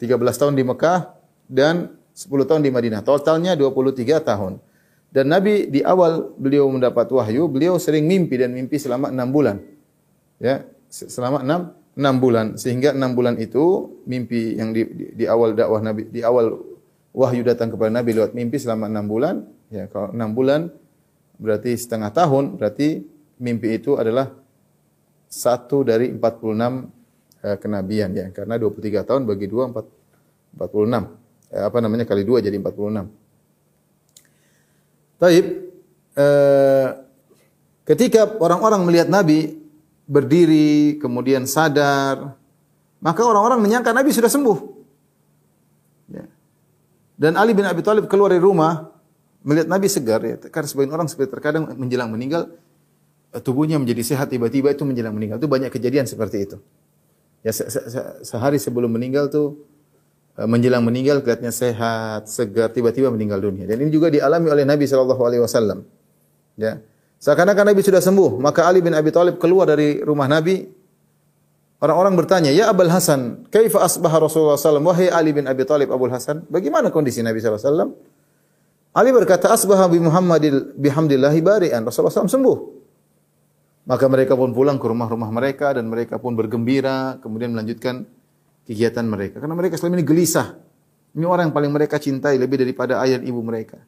13 0.01 0.17
tahun 0.17 0.57
di 0.57 0.65
Mekah 0.65 1.13
dan 1.45 1.93
10 2.17 2.49
tahun 2.49 2.65
di 2.65 2.73
Madinah. 2.73 3.05
Totalnya 3.05 3.53
23 3.53 4.25
tahun. 4.25 4.57
Dan 5.13 5.29
Nabi 5.29 5.69
di 5.69 5.85
awal 5.85 6.33
beliau 6.41 6.71
mendapat 6.73 7.05
wahyu, 7.13 7.51
beliau 7.51 7.77
sering 7.77 8.09
mimpi 8.09 8.41
dan 8.41 8.57
mimpi 8.57 8.81
selama 8.81 9.13
6 9.13 9.29
bulan. 9.29 9.61
Ya, 10.41 10.65
selama 10.89 11.45
6 11.45 11.81
6 12.01 12.23
bulan 12.23 12.47
sehingga 12.55 12.95
6 12.95 13.19
bulan 13.19 13.35
itu 13.37 13.99
mimpi 14.07 14.57
yang 14.57 14.71
di, 14.71 14.87
di, 14.89 15.05
di 15.13 15.25
awal 15.27 15.53
dakwah 15.59 15.83
Nabi 15.83 16.07
di 16.07 16.23
awal 16.23 16.55
wahyu 17.11 17.43
datang 17.43 17.75
kepada 17.75 17.91
Nabi 17.91 18.15
lewat 18.15 18.33
mimpi 18.33 18.63
selama 18.63 18.87
6 18.87 19.11
bulan 19.11 19.43
ya 19.69 19.91
kalau 19.91 20.15
6 20.15 20.17
bulan 20.33 20.71
berarti 21.37 21.75
setengah 21.75 22.15
tahun 22.15 22.57
berarti 22.57 23.03
mimpi 23.43 23.75
itu 23.75 23.99
adalah 23.99 24.31
satu 25.27 25.83
dari 25.83 26.15
46 26.15 27.00
eh, 27.45 27.57
kenabian 27.61 28.15
ya 28.15 28.31
karena 28.31 28.57
23 28.57 29.05
tahun 29.05 29.27
bagi 29.27 29.49
2 29.49 29.73
4 29.73 29.85
46 30.57 31.53
eh, 31.53 31.65
apa 31.65 31.81
namanya 31.81 32.05
kali 32.07 32.25
2 32.25 32.41
jadi 32.47 32.59
46 32.59 33.09
Taib 35.21 35.47
eh, 36.17 36.89
ketika 37.85 38.25
orang-orang 38.41 38.85
melihat 38.89 39.09
Nabi 39.13 39.61
berdiri 40.09 40.99
kemudian 40.99 41.45
sadar 41.45 42.35
maka 43.01 43.25
orang-orang 43.25 43.61
menyangka 43.63 43.93
Nabi 43.93 44.13
sudah 44.13 44.29
sembuh 44.33 44.59
ya. 46.13 46.25
dan 47.21 47.37
Ali 47.37 47.55
bin 47.57 47.65
Abi 47.69 47.83
Thalib 47.85 48.09
keluar 48.09 48.31
dari 48.33 48.43
rumah 48.43 48.91
melihat 49.41 49.69
Nabi 49.69 49.89
segar 49.89 50.25
ya 50.25 50.37
karena 50.51 50.69
sebagian 50.69 50.93
orang 50.93 51.09
seperti 51.09 51.31
terkadang 51.33 51.65
menjelang 51.77 52.11
meninggal 52.13 52.49
tubuhnya 53.39 53.79
menjadi 53.79 54.03
sehat 54.03 54.35
tiba-tiba 54.35 54.75
itu 54.75 54.83
menjelang 54.83 55.15
meninggal. 55.15 55.39
Itu 55.39 55.47
banyak 55.47 55.71
kejadian 55.71 56.11
seperti 56.11 56.51
itu. 56.51 56.59
Ya 57.41 57.53
se 57.57 57.65
se 57.73 57.81
se 57.89 58.01
sehari 58.21 58.61
sebelum 58.61 58.93
meninggal 58.93 59.33
tuh 59.33 59.57
eh, 60.37 60.45
menjelang 60.45 60.85
meninggal 60.85 61.25
kelihatannya 61.25 61.53
sehat, 61.53 62.29
segar, 62.29 62.69
tiba-tiba 62.69 63.09
meninggal 63.09 63.41
dunia. 63.41 63.65
Dan 63.65 63.81
ini 63.81 63.91
juga 63.93 64.13
dialami 64.13 64.53
oleh 64.53 64.65
Nabi 64.69 64.85
sallallahu 64.85 65.23
alaihi 65.25 65.43
wasallam. 65.43 65.89
Ya. 66.61 66.85
Seakan-akan 67.21 67.73
Nabi 67.73 67.81
sudah 67.85 68.01
sembuh, 68.01 68.41
maka 68.41 68.65
Ali 68.65 68.81
bin 68.81 68.97
Abi 68.97 69.13
Thalib 69.13 69.37
keluar 69.37 69.69
dari 69.69 70.01
rumah 70.01 70.25
Nabi. 70.25 70.65
Orang-orang 71.81 72.17
bertanya, 72.17 72.53
"Ya 72.53 72.69
Abul 72.69 72.93
Hasan, 72.93 73.49
kaifa 73.49 73.85
asbaha 73.85 74.21
Rasulullah 74.21 74.57
SAW?" 74.57 74.85
Wahai 74.85 75.09
Ali 75.13 75.33
bin 75.33 75.49
Abi 75.49 75.65
Thalib 75.65 75.93
Abul 75.93 76.13
Hasan, 76.13 76.45
bagaimana 76.49 76.93
kondisi 76.93 77.21
Nabi 77.25 77.41
sallallahu 77.41 77.61
alaihi 77.61 77.73
wasallam? 77.73 77.91
Ali 78.97 79.11
berkata, 79.17 79.53
"Asbaha 79.53 79.89
bi 79.89 80.01
Muhammadil 80.01 80.77
bihamdillahi 80.77 81.41
bari'an." 81.41 81.85
Rasulullah 81.85 82.13
SAW 82.13 82.29
sembuh. 82.29 82.80
Maka 83.91 84.07
mereka 84.07 84.39
pun 84.39 84.55
pulang 84.55 84.79
ke 84.79 84.87
rumah-rumah 84.87 85.35
mereka 85.35 85.75
dan 85.75 85.91
mereka 85.91 86.23
pun 86.23 86.39
bergembira, 86.39 87.19
kemudian 87.19 87.51
melanjutkan 87.51 88.07
kegiatan 88.63 89.03
mereka. 89.03 89.43
Karena 89.43 89.59
mereka 89.59 89.75
selama 89.75 89.99
ini 89.99 90.07
gelisah. 90.07 90.55
Ini 91.11 91.27
orang 91.27 91.51
yang 91.51 91.55
paling 91.59 91.75
mereka 91.75 91.99
cintai 91.99 92.39
lebih 92.39 92.63
daripada 92.63 93.03
ayah 93.03 93.19
ibu 93.19 93.43
mereka. 93.43 93.83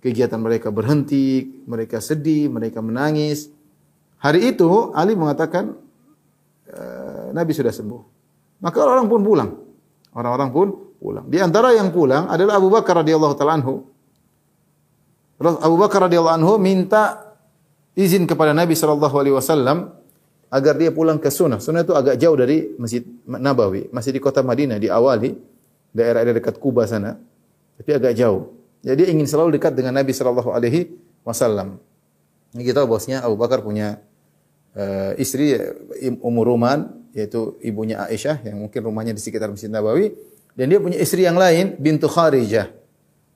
Kegiatan 0.00 0.40
mereka 0.40 0.72
berhenti, 0.72 1.44
mereka 1.68 2.00
sedih, 2.00 2.48
mereka 2.48 2.80
menangis. 2.80 3.52
Hari 4.16 4.56
itu 4.56 4.96
Ali 4.96 5.12
mengatakan 5.12 5.76
e, 6.64 6.80
Nabi 7.36 7.52
sudah 7.52 7.76
sembuh. 7.76 8.02
Maka 8.64 8.80
orang 8.80 9.12
pun 9.12 9.20
pulang. 9.20 9.50
Orang-orang 10.16 10.48
pun 10.48 10.66
pulang. 10.96 11.28
Di 11.28 11.36
antara 11.36 11.76
yang 11.76 11.92
pulang 11.92 12.32
adalah 12.32 12.56
Abu 12.56 12.72
Bakar 12.72 13.04
radhiyallahu 13.04 13.34
taala 13.36 13.60
anhu. 13.60 13.84
Abu 15.36 15.76
Bakar 15.76 16.08
radhiyallahu 16.08 16.36
anhu 16.40 16.56
minta 16.56 17.25
izin 17.96 18.28
kepada 18.28 18.52
Nabi 18.52 18.76
sallallahu 18.76 19.16
alaihi 19.16 19.34
wasallam 19.34 19.96
agar 20.52 20.78
dia 20.78 20.94
pulang 20.94 21.18
ke 21.18 21.32
sunnah. 21.32 21.58
Sunnah 21.58 21.82
itu 21.82 21.96
agak 21.96 22.20
jauh 22.20 22.36
dari 22.38 22.76
Masjid 22.78 23.02
Nabawi, 23.26 23.90
masih 23.90 24.14
di 24.14 24.20
kota 24.22 24.44
Madinah 24.44 24.78
di 24.78 24.86
awali, 24.86 25.34
daerah 25.90 26.22
dekat 26.22 26.60
Kuba 26.60 26.86
sana, 26.86 27.18
tapi 27.80 27.90
agak 27.96 28.14
jauh. 28.14 28.54
Jadi 28.84 29.02
dia 29.02 29.08
ingin 29.10 29.26
selalu 29.26 29.58
dekat 29.58 29.74
dengan 29.74 29.96
Nabi 29.96 30.14
sallallahu 30.14 30.54
alaihi 30.54 30.94
wasallam. 31.26 31.80
Ini 32.54 32.62
kita 32.62 32.86
bosnya 32.86 33.24
Abu 33.26 33.34
Bakar 33.34 33.64
punya 33.64 33.98
uh, 34.78 35.12
istri 35.18 35.58
Ummu 36.22 36.42
Ruman 36.46 37.10
yaitu 37.16 37.56
ibunya 37.64 38.06
Aisyah 38.06 38.44
yang 38.44 38.60
mungkin 38.62 38.80
rumahnya 38.84 39.16
di 39.16 39.20
sekitar 39.24 39.48
Masjid 39.48 39.72
Nabawi 39.72 40.12
dan 40.54 40.68
dia 40.68 40.78
punya 40.78 41.00
istri 41.00 41.26
yang 41.26 41.34
lain 41.34 41.74
bintu 41.80 42.06
Kharijah. 42.06 42.70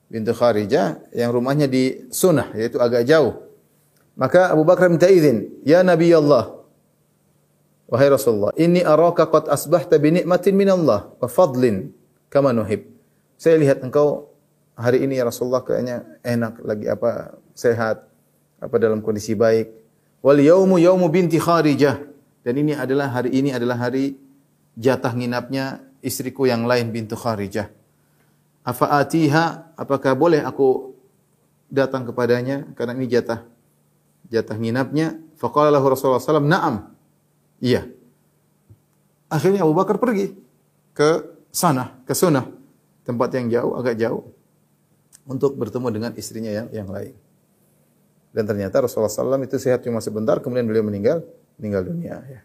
Bintu 0.07 0.31
Kharijah 0.31 1.01
yang 1.11 1.35
rumahnya 1.35 1.67
di 1.67 2.07
Sunnah 2.13 2.53
yaitu 2.55 2.79
agak 2.79 3.03
jauh. 3.03 3.50
Maka 4.21 4.53
Abu 4.53 4.61
Bakar 4.61 4.85
minta 4.85 5.09
izin, 5.09 5.49
"Ya 5.65 5.81
Nabi 5.81 6.13
Allah, 6.13 6.61
wahai 7.89 8.05
Rasulullah, 8.13 8.53
inni 8.53 8.85
araka 8.85 9.25
qad 9.25 9.49
asbahta 9.49 9.97
bi 9.97 10.13
ni'matin 10.13 10.53
min 10.53 10.69
Allah 10.69 11.09
wa 11.17 11.25
fadlin 11.25 11.89
kama 12.29 12.53
nuhib." 12.53 12.85
Saya 13.41 13.57
lihat 13.57 13.81
engkau 13.81 14.29
hari 14.77 15.01
ini 15.09 15.17
ya 15.17 15.25
Rasulullah 15.25 15.65
kayaknya 15.65 16.05
enak 16.21 16.61
lagi 16.61 16.85
apa 16.85 17.33
sehat 17.57 18.05
apa 18.61 18.75
dalam 18.77 19.01
kondisi 19.01 19.33
baik. 19.33 19.73
Wal 20.21 20.37
yaumu 20.37 20.77
yaumu 20.77 21.09
binti 21.09 21.41
Kharijah. 21.41 21.97
Dan 22.45 22.61
ini 22.61 22.77
adalah 22.77 23.09
hari 23.09 23.33
ini 23.33 23.49
adalah 23.57 23.89
hari 23.89 24.21
jatah 24.77 25.17
nginapnya 25.17 25.81
istriku 26.05 26.45
yang 26.45 26.69
lain 26.69 26.93
bintu 26.93 27.17
Kharijah. 27.17 27.73
Afa 28.61 28.85
atiha 29.01 29.73
apakah 29.73 30.13
boleh 30.13 30.45
aku 30.45 30.93
datang 31.73 32.05
kepadanya 32.05 32.69
karena 32.77 32.93
ini 32.93 33.09
jatah 33.09 33.49
jatah 34.31 34.55
nginapnya. 34.55 35.19
Faqala 35.35 35.67
lahu 35.67 35.91
Rasulullah 35.91 36.23
SAW, 36.23 36.47
na'am. 36.47 36.95
Iya. 37.59 37.91
Akhirnya 39.27 39.67
Abu 39.67 39.75
Bakar 39.75 39.99
pergi 39.99 40.33
ke 40.95 41.27
sana, 41.51 41.99
ke 42.07 42.15
sunnah. 42.15 42.47
Tempat 43.03 43.29
yang 43.35 43.51
jauh, 43.51 43.73
agak 43.75 43.99
jauh. 43.99 44.31
Untuk 45.27 45.59
bertemu 45.59 45.87
dengan 45.93 46.11
istrinya 46.15 46.49
yang 46.49 46.67
yang 46.71 46.89
lain. 46.89 47.13
Dan 48.31 48.47
ternyata 48.47 48.79
Rasulullah 48.79 49.11
SAW 49.11 49.43
itu 49.43 49.59
sehat 49.59 49.83
cuma 49.83 49.99
sebentar, 49.99 50.39
kemudian 50.39 50.63
beliau 50.63 50.87
meninggal, 50.87 51.21
meninggal 51.59 51.83
dunia. 51.83 52.15
Ya. 52.23 52.41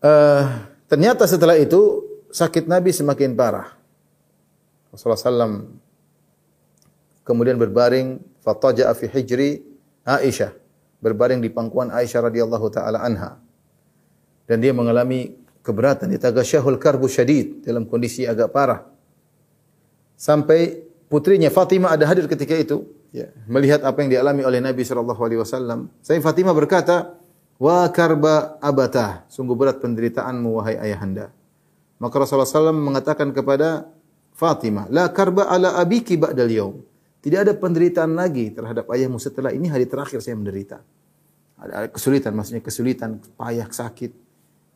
Uh, 0.00 0.44
ternyata 0.84 1.24
setelah 1.24 1.56
itu 1.56 2.04
sakit 2.28 2.68
Nabi 2.68 2.92
semakin 2.92 3.32
parah. 3.32 3.72
Rasulullah 4.92 5.20
SAW 5.20 5.80
kemudian 7.24 7.56
berbaring 7.56 8.18
fataja'a 8.42 8.92
fi 8.96 9.06
hijri 9.06 9.69
Aisyah 10.04 10.60
berbaring 11.00 11.40
di 11.40 11.48
pangkuan 11.48 11.88
Aisyah 11.90 12.28
radhiyallahu 12.28 12.66
taala 12.70 13.00
anha. 13.00 13.40
Dan 14.44 14.60
dia 14.60 14.76
mengalami 14.76 15.32
keberatan 15.64 16.12
itagasyahul 16.12 16.76
karbu 16.76 17.08
syadid 17.08 17.64
dalam 17.64 17.88
kondisi 17.88 18.28
agak 18.28 18.52
parah. 18.52 18.84
Sampai 20.20 20.84
putrinya 21.08 21.48
Fatimah 21.48 21.96
ada 21.96 22.04
hadir 22.04 22.28
ketika 22.28 22.52
itu 22.52 22.84
ya, 23.14 23.32
melihat 23.48 23.80
apa 23.86 24.04
yang 24.04 24.12
dialami 24.12 24.44
oleh 24.44 24.60
Nabi 24.60 24.84
sallallahu 24.84 25.20
alaihi 25.24 25.40
wasallam. 25.40 25.88
Saya 26.04 26.20
Fatimah 26.20 26.52
berkata 26.52 27.16
wa 27.56 27.88
karba 27.88 28.60
abata. 28.60 29.24
Sungguh 29.32 29.56
berat 29.56 29.80
penderitaanmu 29.80 30.60
wahai 30.60 30.76
ayahanda. 30.76 31.32
Maka 32.00 32.16
Rasulullah 32.16 32.48
SAW 32.48 32.72
mengatakan 32.72 33.28
kepada 33.28 33.88
Fatimah 34.32 34.88
la 34.88 35.12
karba 35.12 35.52
ala 35.52 35.76
abiki 35.76 36.16
ba'dal 36.16 36.48
yaum 36.48 36.80
tidak 37.20 37.38
ada 37.44 37.52
penderitaan 37.52 38.16
lagi 38.16 38.48
terhadap 38.48 38.88
ayahmu 38.88 39.20
setelah 39.20 39.52
ini 39.52 39.68
hari 39.68 39.84
terakhir 39.84 40.24
saya 40.24 40.40
menderita. 40.40 40.80
Ada 41.60 41.92
kesulitan, 41.92 42.32
maksudnya 42.32 42.64
kesulitan, 42.64 43.20
payah, 43.36 43.68
sakit. 43.68 44.12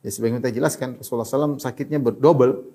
Ya 0.05 0.11
sebagaimana 0.13 0.45
kita 0.45 0.61
jelaskan, 0.61 1.01
Rasulullah 1.01 1.25
SAW 1.25 1.57
sakitnya 1.57 1.97
berdobel. 1.97 2.69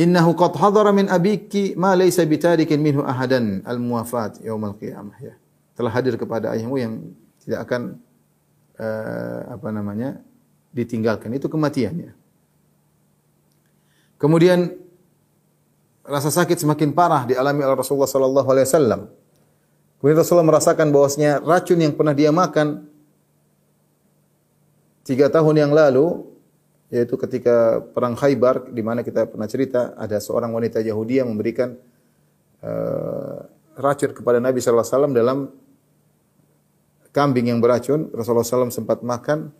Innahu 0.00 0.32
qad 0.32 0.56
hadara 0.56 0.90
min 0.96 1.12
abiki 1.12 1.76
ma 1.76 1.92
laysa 1.92 2.24
bitarikin 2.24 2.80
minhu 2.80 3.04
ahadan 3.04 3.60
al-muwafat 3.68 4.40
yaumal 4.40 4.72
qiyamah 4.80 5.20
ya. 5.20 5.36
Telah 5.76 5.92
hadir 5.92 6.16
kepada 6.16 6.56
ayahmu 6.56 6.76
yang 6.80 6.92
tidak 7.44 7.68
akan 7.68 8.00
uh, 8.80 9.54
apa 9.54 9.68
namanya 9.68 10.18
ditinggalkan 10.72 11.30
itu 11.36 11.46
kematiannya. 11.46 12.16
Kemudian 14.16 14.83
rasa 16.04 16.28
sakit 16.28 16.60
semakin 16.60 16.92
parah 16.92 17.24
dialami 17.24 17.64
oleh 17.64 17.76
Rasulullah 17.76 18.08
sallallahu 18.08 18.48
alaihi 18.52 18.66
wasallam. 18.68 19.00
Kemudian 19.98 20.20
Rasulullah 20.20 20.48
merasakan 20.52 20.92
bahwasanya 20.92 21.40
racun 21.40 21.80
yang 21.80 21.96
pernah 21.96 22.12
dia 22.12 22.28
makan 22.28 22.84
tiga 25.00 25.32
tahun 25.32 25.64
yang 25.64 25.72
lalu, 25.72 26.28
yaitu 26.92 27.16
ketika 27.16 27.80
perang 27.80 28.12
Khaybar, 28.12 28.68
di 28.68 28.84
mana 28.84 29.00
kita 29.00 29.24
pernah 29.24 29.48
cerita 29.48 29.96
ada 29.96 30.20
seorang 30.20 30.52
wanita 30.52 30.84
Yahudi 30.84 31.24
yang 31.24 31.32
memberikan 31.32 31.72
uh, 32.60 33.48
racun 33.80 34.12
kepada 34.12 34.44
Nabi 34.44 34.60
sallallahu 34.60 34.84
alaihi 34.84 34.96
wasallam 34.96 35.14
dalam 35.16 35.38
kambing 37.14 37.48
yang 37.48 37.62
beracun. 37.64 38.12
Rasulullah 38.12 38.44
SAW 38.44 38.74
sempat 38.74 39.00
makan 39.00 39.54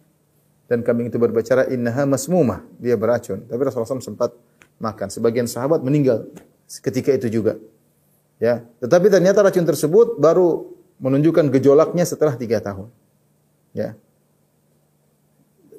dan 0.68 0.82
kambing 0.82 1.08
itu 1.08 1.16
berbicara 1.16 1.70
innaha 1.72 2.04
masmumah, 2.04 2.66
dia 2.76 2.98
beracun. 2.98 3.46
Tapi 3.48 3.60
Rasulullah 3.64 3.96
SAW 3.96 4.02
sempat 4.04 4.34
makan. 4.78 5.08
Sebagian 5.10 5.46
sahabat 5.46 5.82
meninggal 5.82 6.30
ketika 6.82 7.14
itu 7.14 7.28
juga. 7.30 7.60
Ya, 8.42 8.66
tetapi 8.82 9.08
ternyata 9.08 9.40
racun 9.46 9.62
tersebut 9.62 10.18
baru 10.18 10.74
menunjukkan 10.98 11.50
gejolaknya 11.54 12.02
setelah 12.02 12.34
tiga 12.34 12.58
tahun. 12.58 12.90
Ya. 13.74 13.98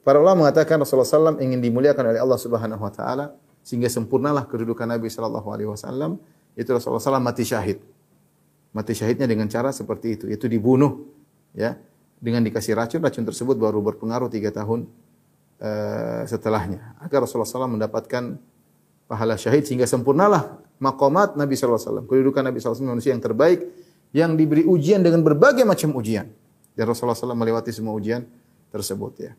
Para 0.05 0.21
ulama 0.21 0.45
mengatakan 0.45 0.77
Rasulullah 0.77 1.34
SAW 1.34 1.41
ingin 1.41 1.60
dimuliakan 1.60 2.13
oleh 2.13 2.21
Allah 2.21 2.38
Subhanahu 2.38 2.77
Wa 2.77 2.93
Taala 2.93 3.25
sehingga 3.65 3.89
sempurnalah 3.89 4.45
kedudukan 4.45 4.86
Nabi 4.86 5.10
Shallallahu 5.10 5.49
Alaihi 5.49 5.69
Wasallam. 5.71 6.21
Itu 6.53 6.69
Rasulullah 6.77 7.01
SAW 7.01 7.17
mati 7.17 7.41
syahid. 7.41 7.81
Mati 8.69 8.93
syahidnya 8.93 9.25
dengan 9.25 9.49
cara 9.49 9.73
seperti 9.73 10.19
itu, 10.19 10.25
itu 10.29 10.45
dibunuh, 10.45 11.10
ya, 11.58 11.79
dengan 12.21 12.45
dikasih 12.45 12.77
racun. 12.77 13.01
Racun 13.01 13.25
tersebut 13.25 13.58
baru 13.58 13.81
berpengaruh 13.81 14.29
tiga 14.29 14.53
tahun 14.53 14.86
uh, 15.58 16.21
setelahnya. 16.29 16.93
Agar 17.01 17.25
Rasulullah 17.25 17.49
SAW 17.49 17.73
mendapatkan 17.73 18.38
pahala 19.05 19.37
syahid 19.37 19.65
sehingga 19.65 19.85
sempurnalah 19.85 20.61
makomat 20.81 21.37
Nabi 21.37 21.53
sallallahu 21.55 21.77
alaihi 21.77 21.89
wasallam. 21.89 22.05
Kedudukan 22.09 22.41
Nabi 22.45 22.57
sallallahu 22.59 22.61
alaihi 22.61 22.81
wasallam 22.81 22.95
manusia 22.97 23.11
yang 23.13 23.23
terbaik 23.23 23.59
yang 24.15 24.31
diberi 24.39 24.63
ujian 24.63 25.03
dengan 25.03 25.19
berbagai 25.19 25.67
macam 25.67 25.91
ujian. 25.99 26.31
Dan 26.75 26.83
Rasulullah 26.87 27.15
SAW 27.15 27.35
melewati 27.35 27.71
semua 27.71 27.95
ujian 27.95 28.23
tersebut 28.71 29.13
ya. 29.19 29.31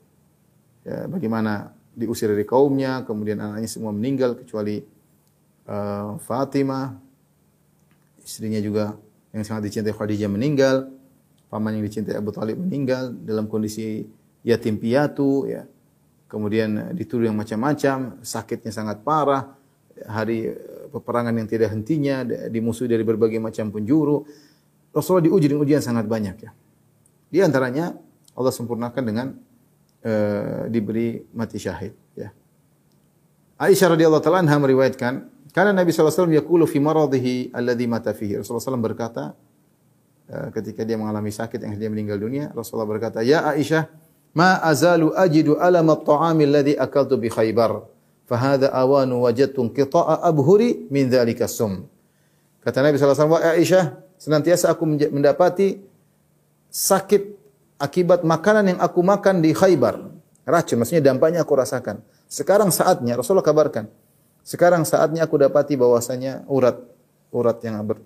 ya. 0.84 1.08
Bagaimana 1.08 1.72
diusir 1.96 2.32
dari 2.32 2.44
kaumnya, 2.44 3.04
kemudian 3.04 3.40
anaknya 3.40 3.68
semua 3.68 3.92
meninggal 3.92 4.36
kecuali 4.36 4.84
uh, 5.68 6.16
Fatimah, 6.20 6.96
istrinya 8.20 8.60
juga 8.60 8.96
yang 9.32 9.44
sangat 9.44 9.68
dicintai 9.68 9.92
Khadijah 9.92 10.28
meninggal, 10.32 10.92
paman 11.52 11.76
yang 11.76 11.84
dicintai 11.84 12.16
Abu 12.16 12.32
Talib 12.32 12.60
meninggal 12.60 13.12
dalam 13.12 13.48
kondisi 13.48 14.04
yatim 14.44 14.76
piatu 14.80 15.44
ya. 15.48 15.64
Kemudian 16.26 16.90
dituduh 16.90 17.30
yang 17.30 17.38
macam-macam, 17.38 18.18
sakitnya 18.26 18.74
sangat 18.74 19.06
parah, 19.06 19.54
hari 20.04 20.50
eh, 20.50 20.86
peperangan 20.90 21.32
yang 21.32 21.48
tidak 21.48 21.70
hentinya, 21.70 22.26
dimusuhi 22.50 22.90
dari 22.90 23.06
berbagai 23.06 23.38
macam 23.38 23.70
penjuru. 23.70 24.26
Rasulullah 24.90 25.24
diuji 25.24 25.46
dengan 25.52 25.62
ujian 25.62 25.82
sangat 25.84 26.04
banyak 26.10 26.36
ya. 26.42 26.50
Di 27.30 27.38
antaranya 27.40 27.94
Allah 28.34 28.52
sempurnakan 28.52 29.02
dengan 29.06 29.26
eh, 30.02 30.66
diberi 30.66 31.22
mati 31.30 31.62
syahid 31.62 31.94
ya. 32.18 32.34
Aisyah 33.56 33.96
radhiyallahu 33.96 34.20
taala 34.20 34.44
anha 34.44 34.56
meriwayatkan, 34.60 35.32
karena 35.56 35.72
Nabi 35.72 35.88
wasallam 35.88 36.36
yaqulu 36.36 36.68
fi 36.68 36.76
maradhihi 36.82 37.56
alladhi 37.56 37.86
mata 37.88 38.12
fihi. 38.12 38.36
Rasulullah 38.36 38.76
SAW 38.76 38.82
berkata 38.82 39.32
eh, 40.28 40.48
ketika 40.52 40.84
dia 40.84 41.00
mengalami 41.00 41.32
sakit 41.32 41.64
yang 41.64 41.72
dia 41.78 41.88
meninggal 41.88 42.20
dunia, 42.20 42.52
Rasulullah 42.52 42.84
berkata, 42.84 43.24
"Ya 43.24 43.46
Aisyah, 43.48 43.88
ma 44.36 44.60
azalu 44.60 45.16
ajidu 45.16 45.56
alam 45.56 45.88
at-ta'ami 45.88 46.44
alladhi 46.44 46.74
akaltu 46.76 47.16
bi 47.16 47.32
Khaybar." 47.32 47.88
Fahada 48.28 48.74
awanu 48.74 49.24
wajadtu 49.24 49.70
qita'a 49.72 50.20
abhuri 50.26 50.90
min 50.92 51.08
dzalika 51.08 51.48
sum. 51.48 51.86
Kata 52.60 52.82
Nabi 52.82 52.98
SAW, 52.98 53.38
Aisyah, 53.38 53.94
senantiasa 54.18 54.74
aku 54.74 54.82
mendapati 55.14 55.78
sakit 56.66 57.22
akibat 57.78 58.26
makanan 58.26 58.74
yang 58.74 58.78
aku 58.82 58.98
makan 59.06 59.38
di 59.38 59.54
Khaybar. 59.54 60.10
Racun, 60.42 60.82
maksudnya 60.82 61.14
dampaknya 61.14 61.46
aku 61.46 61.54
rasakan. 61.54 62.02
Sekarang 62.26 62.74
saatnya, 62.74 63.14
Rasulullah 63.14 63.46
kabarkan, 63.46 63.86
sekarang 64.42 64.82
saatnya 64.82 65.26
aku 65.26 65.38
dapati 65.38 65.78
bahwasanya 65.78 66.46
urat 66.50 66.78
urat 67.34 67.58
yang 67.66 67.82
ber, 67.82 67.98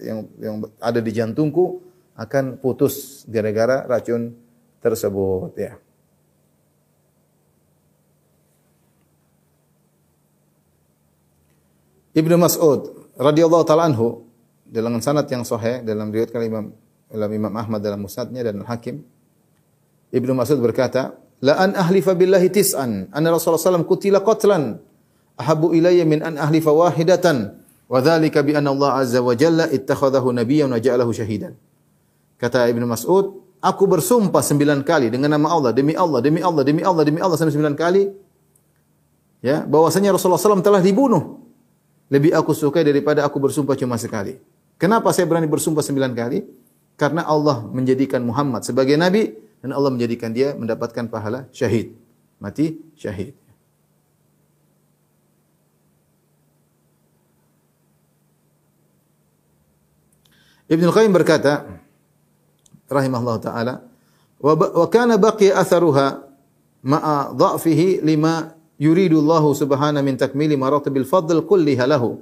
yang 0.00 0.18
yang 0.40 0.54
ada 0.80 1.00
di 1.00 1.12
jantungku 1.12 1.84
akan 2.16 2.56
putus 2.56 3.24
gara-gara 3.28 3.84
racun 3.84 4.32
tersebut 4.84 5.56
ya. 5.56 5.80
Ibnu 12.14 12.36
Mas'ud 12.36 13.10
radhiyallahu 13.16 13.64
taala 13.64 13.88
anhu 13.88 14.28
dalam 14.68 15.00
sanad 15.00 15.26
yang 15.32 15.42
sahih 15.42 15.80
dalam 15.82 16.12
riwayat 16.12 16.30
Imam 16.44 16.76
dalam 17.08 17.30
Imam 17.32 17.54
Ahmad 17.56 17.80
dalam 17.82 18.04
Musnadnya 18.04 18.44
dan 18.46 18.62
Hakim 18.62 19.02
Ibnu 20.14 20.30
Mas'ud 20.30 20.62
berkata, 20.62 21.18
"La 21.42 21.58
an 21.58 21.74
ahlifa 21.74 22.14
billahi 22.14 22.46
tis'an, 22.46 23.10
anna 23.10 23.34
Rasulullah 23.34 23.82
SAW 23.82 23.82
kutila 23.82 24.22
qatlan 24.22 24.78
ahabu 25.34 25.74
ilayya 25.74 26.06
min 26.06 26.22
an 26.22 26.38
ahlifa 26.38 26.70
wahidatan, 26.70 27.58
wa 27.90 27.98
dzalika 27.98 28.46
bi 28.46 28.54
anna 28.54 28.70
Allah 28.70 29.02
azza 29.02 29.18
wa 29.18 29.34
jalla 29.34 29.66
ittakhadahu 29.66 30.30
nabiyyan 30.30 30.70
wa 30.70 30.78
ja'alahu 30.78 31.10
syahidan." 31.10 31.58
Kata 32.38 32.70
Ibnu 32.70 32.86
Mas'ud, 32.86 33.42
aku 33.64 33.88
bersumpah 33.88 34.44
sembilan 34.44 34.84
kali 34.84 35.08
dengan 35.08 35.32
nama 35.32 35.48
Allah, 35.48 35.72
demi 35.72 35.96
Allah, 35.96 36.20
demi 36.20 36.44
Allah, 36.44 36.60
demi 36.60 36.84
Allah, 36.84 37.02
demi 37.08 37.20
Allah 37.24 37.36
sampai 37.40 37.56
sembilan 37.56 37.72
kali. 37.72 38.04
Ya, 39.40 39.64
bahwasanya 39.64 40.12
Rasulullah 40.12 40.40
SAW 40.40 40.64
telah 40.64 40.80
dibunuh 40.84 41.40
lebih 42.12 42.36
aku 42.36 42.52
suka 42.52 42.84
daripada 42.84 43.24
aku 43.24 43.40
bersumpah 43.40 43.76
cuma 43.76 43.96
sekali. 43.96 44.36
Kenapa 44.76 45.12
saya 45.16 45.24
berani 45.24 45.48
bersumpah 45.48 45.80
sembilan 45.80 46.12
kali? 46.12 46.44
Karena 47.00 47.24
Allah 47.24 47.64
menjadikan 47.64 48.20
Muhammad 48.20 48.64
sebagai 48.64 48.94
nabi 49.00 49.32
dan 49.64 49.72
Allah 49.72 49.90
menjadikan 49.92 50.32
dia 50.32 50.52
mendapatkan 50.52 51.08
pahala 51.08 51.48
syahid. 51.52 51.96
Mati 52.40 52.76
syahid. 52.96 53.36
Ibnu 60.64 60.88
Qayyim 60.88 61.12
berkata 61.12 61.83
rahimahullah 62.90 63.36
taala 63.40 63.74
wa 64.40 64.86
kana 64.92 65.16
baqiya 65.16 65.56
atharuha 65.56 66.24
ma'a 66.84 67.32
dha'fihi 67.32 68.04
lima 68.04 68.52
yuridu 68.76 69.22
Allah 69.24 69.44
subhanahu 69.54 70.04
min 70.04 70.20
takmili 70.20 70.58
maratibil 70.58 71.08
fadl 71.08 71.40
kulliha 71.46 71.88
lahu. 71.88 72.20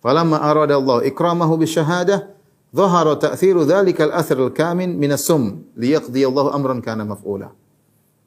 Falamma 0.00 0.40
arada 0.40 0.80
Allah 0.80 1.04
ikramahu 1.04 1.60
bisyahadah, 1.60 2.32
dhahara 2.72 3.20
ta'thiru 3.20 3.68
dhalika 3.68 4.08
al-athar 4.08 4.40
al-kamin 4.40 4.96
min 4.96 5.12
as-sum 5.12 5.62
liyaqdi 5.76 6.24
Allah 6.24 6.56
amran 6.56 6.80
kana 6.80 7.04
maf'ula. 7.04 7.52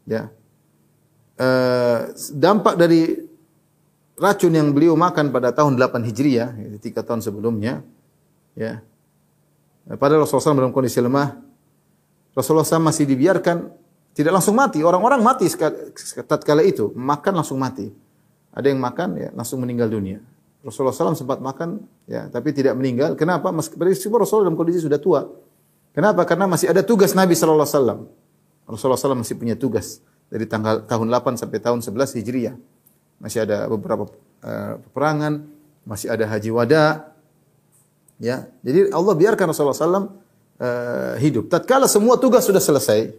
Ya. 0.06 0.30
Uh, 1.34 2.14
dampak 2.30 2.78
dari 2.78 3.26
racun 4.22 4.54
yang 4.54 4.70
beliau 4.70 4.94
makan 4.94 5.34
pada 5.34 5.50
tahun 5.50 5.76
8 5.82 6.06
Hijriah, 6.06 6.54
tiga 6.78 7.02
tahun 7.02 7.26
sebelumnya, 7.26 7.82
ya. 8.54 8.86
Rasulullah 9.90 10.30
SAW 10.30 10.62
dalam 10.62 10.72
kondisi 10.72 11.02
lemah, 11.02 11.42
Rasulullah 12.34 12.66
SAW 12.66 12.82
masih 12.82 13.06
dibiarkan 13.06 13.70
tidak 14.14 14.32
langsung 14.38 14.54
mati. 14.58 14.82
Orang-orang 14.86 15.22
mati 15.22 15.50
tatkala 16.26 16.62
itu, 16.62 16.94
makan 16.94 17.34
langsung 17.42 17.58
mati. 17.58 17.90
Ada 18.54 18.70
yang 18.70 18.82
makan 18.82 19.10
ya 19.18 19.30
langsung 19.34 19.62
meninggal 19.62 19.90
dunia. 19.90 20.22
Rasulullah 20.62 20.96
SAW 20.96 21.18
sempat 21.18 21.42
makan 21.42 21.82
ya 22.06 22.30
tapi 22.30 22.54
tidak 22.54 22.78
meninggal. 22.78 23.18
Kenapa? 23.18 23.50
Meskipun 23.50 24.18
Rasulullah 24.22 24.48
dalam 24.48 24.58
kondisi 24.58 24.86
sudah 24.86 25.02
tua. 25.02 25.26
Kenapa? 25.92 26.24
Karena 26.26 26.46
masih 26.50 26.70
ada 26.70 26.86
tugas 26.86 27.14
Nabi 27.14 27.34
sallallahu 27.38 27.68
alaihi. 27.70 28.06
Rasulullah 28.64 28.98
SAW 28.98 29.20
masih 29.20 29.36
punya 29.36 29.60
tugas 29.60 30.00
dari 30.32 30.48
tanggal 30.48 30.88
tahun 30.88 31.12
8 31.12 31.36
sampai 31.36 31.60
tahun 31.60 31.84
11 31.84 32.18
Hijriah. 32.18 32.56
Masih 33.20 33.44
ada 33.44 33.68
beberapa 33.68 34.08
uh, 34.42 34.80
peperangan, 34.90 35.46
masih 35.84 36.08
ada 36.10 36.26
haji 36.26 36.50
wada. 36.50 37.12
Ya. 38.18 38.48
Jadi 38.64 38.90
Allah 38.96 39.14
biarkan 39.20 39.52
Rasulullah 39.52 39.76
SAW 39.76 40.23
uh, 40.64 41.14
hidup. 41.20 41.52
Tatkala 41.52 41.92
semua 41.92 42.16
tugas 42.16 42.48
sudah 42.48 42.64
selesai, 42.64 43.12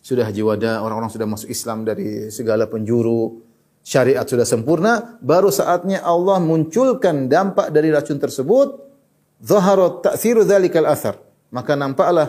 sudah 0.00 0.24
haji 0.24 0.40
wada, 0.40 0.80
orang-orang 0.80 1.12
sudah 1.12 1.28
masuk 1.28 1.52
Islam 1.52 1.84
dari 1.84 2.32
segala 2.32 2.64
penjuru, 2.64 3.44
syariat 3.84 4.24
sudah 4.24 4.48
sempurna, 4.48 5.20
baru 5.20 5.52
saatnya 5.52 6.00
Allah 6.00 6.40
munculkan 6.40 7.28
dampak 7.28 7.68
dari 7.68 7.92
racun 7.92 8.16
tersebut, 8.16 8.80
zaharat 9.44 10.00
ta'thiru 10.08 10.48
dzalikal 10.48 10.88
athar. 10.88 11.20
Maka 11.52 11.76
nampaklah 11.76 12.28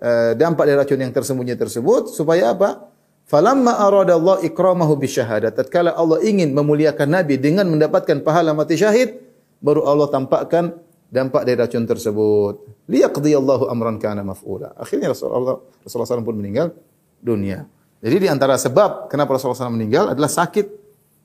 uh, 0.00 0.32
dampak 0.36 0.64
dari 0.64 0.76
racun 0.80 1.00
yang 1.00 1.12
tersembunyi 1.12 1.56
tersebut 1.56 2.12
supaya 2.12 2.56
apa? 2.56 2.88
Falamma 3.30 3.78
arada 3.78 4.18
Allah 4.18 4.42
ikramahu 4.42 4.98
bisyahadat. 4.98 5.54
Tatkala 5.54 5.94
Allah 5.94 6.18
ingin 6.26 6.50
memuliakan 6.50 7.14
Nabi 7.14 7.38
dengan 7.38 7.70
mendapatkan 7.70 8.26
pahala 8.26 8.50
mati 8.50 8.74
syahid, 8.74 9.22
baru 9.62 9.86
Allah 9.86 10.10
tampakkan 10.10 10.74
dampak 11.10 11.42
dari 11.42 11.58
racun 11.58 11.84
tersebut. 11.84 12.86
Liyaqdiyallahu 12.86 13.66
amran 13.66 13.98
kana 13.98 14.22
maf'ula. 14.22 14.72
Akhirnya 14.78 15.10
Rasulullah 15.10 15.58
Rasulullah 15.82 16.08
SAW 16.08 16.24
pun 16.24 16.38
meninggal 16.38 16.72
dunia. 17.18 17.66
Jadi 18.00 18.16
di 18.24 18.28
antara 18.30 18.56
sebab 18.56 19.10
kenapa 19.12 19.36
Rasulullah 19.36 19.68
SAW 19.68 19.76
meninggal 19.76 20.14
adalah 20.14 20.30
sakit 20.30 20.66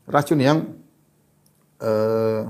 racun 0.10 0.39
yang 0.43 0.58
uh, 1.80 2.43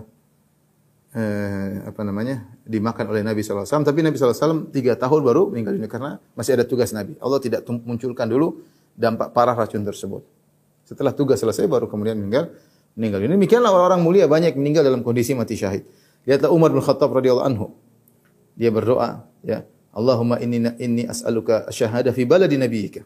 uh, 1.13 1.71
apa 1.85 2.01
namanya 2.01 2.47
dimakan 2.65 3.13
oleh 3.13 3.21
Nabi 3.21 3.45
SAW. 3.45 3.67
Tapi 3.67 3.99
Nabi 4.01 4.17
SAW 4.17 4.71
tiga 4.73 4.97
tahun 4.97 5.21
baru 5.21 5.53
meninggal 5.53 5.77
dunia 5.77 5.91
karena 5.91 6.11
masih 6.33 6.57
ada 6.57 6.65
tugas 6.65 6.89
Nabi. 6.95 7.19
Allah 7.21 7.37
tidak 7.37 7.67
munculkan 7.67 8.25
dulu 8.25 8.63
dampak 8.97 9.35
parah 9.35 9.53
racun 9.53 9.83
tersebut. 9.85 10.23
Setelah 10.87 11.13
tugas 11.13 11.37
selesai 11.37 11.67
baru 11.67 11.85
kemudian 11.85 12.17
meninggal 12.17 12.49
meninggal 12.95 13.19
dunia. 13.21 13.35
Demikianlah 13.37 13.69
orang-orang 13.69 14.01
mulia 14.01 14.25
banyak 14.25 14.55
meninggal 14.55 14.81
dalam 14.87 15.03
kondisi 15.03 15.35
mati 15.35 15.59
syahid. 15.59 15.85
Lihatlah 16.25 16.49
Umar 16.49 16.73
bin 16.73 16.81
Khattab 16.81 17.13
radhiyallahu 17.13 17.45
anhu. 17.45 17.77
Dia 18.57 18.73
berdoa, 18.73 19.29
ya, 19.45 19.61
Allahumma 19.93 20.41
inni 20.41 20.59
inni 20.81 21.03
as'aluka 21.05 21.69
syahada 21.69 22.11
fi 22.11 22.25
baladi 22.25 22.57
nabiyyika. 22.57 23.05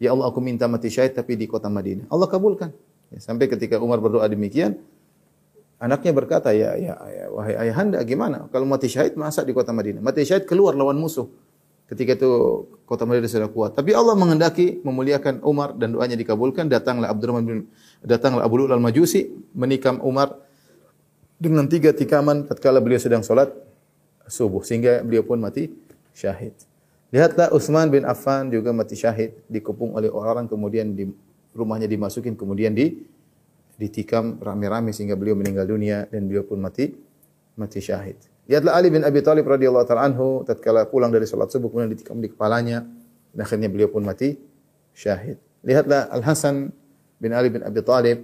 Ya 0.00 0.12
Allah 0.12 0.28
aku 0.28 0.40
minta 0.40 0.64
mati 0.68 0.88
syahid 0.88 1.12
tapi 1.16 1.36
di 1.36 1.48
kota 1.48 1.68
Madinah. 1.72 2.08
Allah 2.08 2.28
kabulkan. 2.28 2.72
Ya, 3.10 3.18
sampai 3.18 3.50
ketika 3.50 3.76
Umar 3.82 3.98
berdoa 3.98 4.24
demikian, 4.30 4.78
anaknya 5.76 6.12
berkata, 6.14 6.54
ya, 6.54 6.76
ya, 6.78 6.94
ya 6.96 7.24
wahai 7.32 7.68
ayahanda 7.68 7.98
gimana? 8.06 8.46
Kalau 8.48 8.64
mati 8.64 8.86
syahid 8.86 9.18
masa 9.18 9.42
di 9.42 9.52
kota 9.52 9.74
Madinah? 9.74 10.00
Mati 10.00 10.22
syahid 10.24 10.46
keluar 10.46 10.76
lawan 10.76 10.96
musuh. 10.96 11.28
Ketika 11.90 12.14
itu 12.14 12.30
kota 12.86 13.02
Madinah 13.02 13.26
sudah 13.26 13.50
kuat. 13.50 13.74
Tapi 13.74 13.90
Allah 13.90 14.14
menghendaki 14.14 14.78
memuliakan 14.86 15.42
Umar 15.42 15.74
dan 15.74 15.90
doanya 15.90 16.14
dikabulkan. 16.14 16.70
Datanglah 16.70 17.10
Abdurrahman 17.10 17.44
bin 17.44 17.58
datanglah 18.06 18.46
Abu 18.46 18.62
Lu'al 18.62 18.78
Majusi 18.78 19.26
menikam 19.58 19.98
Umar 20.06 20.38
dengan 21.40 21.64
tiga 21.64 21.96
tikaman 21.96 22.44
tatkala 22.44 22.84
beliau 22.84 23.00
sedang 23.00 23.24
sholat 23.24 23.48
subuh 24.28 24.60
sehingga 24.60 25.00
beliau 25.00 25.24
pun 25.24 25.40
mati 25.40 25.72
syahid. 26.12 26.52
Lihatlah 27.10 27.50
Utsman 27.50 27.90
bin 27.90 28.06
Affan 28.06 28.52
juga 28.52 28.70
mati 28.70 28.94
syahid, 28.94 29.34
dikepung 29.50 29.98
oleh 29.98 30.12
orang 30.12 30.46
kemudian 30.46 30.94
di 30.94 31.08
rumahnya 31.56 31.90
dimasukin 31.90 32.38
kemudian 32.38 32.70
di 32.70 33.02
ditikam 33.80 34.38
rame-rame 34.38 34.92
sehingga 34.92 35.16
beliau 35.16 35.34
meninggal 35.34 35.64
dunia 35.64 36.06
dan 36.12 36.28
beliau 36.28 36.44
pun 36.44 36.60
mati 36.60 36.92
mati 37.56 37.80
syahid. 37.80 38.20
Lihatlah 38.46 38.76
Ali 38.76 38.92
bin 38.92 39.02
Abi 39.02 39.24
Thalib 39.24 39.48
radhiyallahu 39.48 39.86
taala 39.88 40.06
anhu 40.06 40.44
tatkala 40.44 40.84
pulang 40.86 41.08
dari 41.08 41.24
salat 41.24 41.48
subuh 41.48 41.72
kemudian 41.72 41.90
ditikam 41.90 42.20
di 42.20 42.28
kepalanya 42.28 42.84
dan 43.32 43.38
akhirnya 43.42 43.72
beliau 43.72 43.88
pun 43.88 44.04
mati 44.04 44.36
syahid. 44.92 45.40
Lihatlah 45.64 46.12
Al 46.12 46.22
Hasan 46.22 46.68
bin 47.16 47.32
Ali 47.32 47.48
bin 47.48 47.64
Abi 47.64 47.80
Thalib 47.80 48.22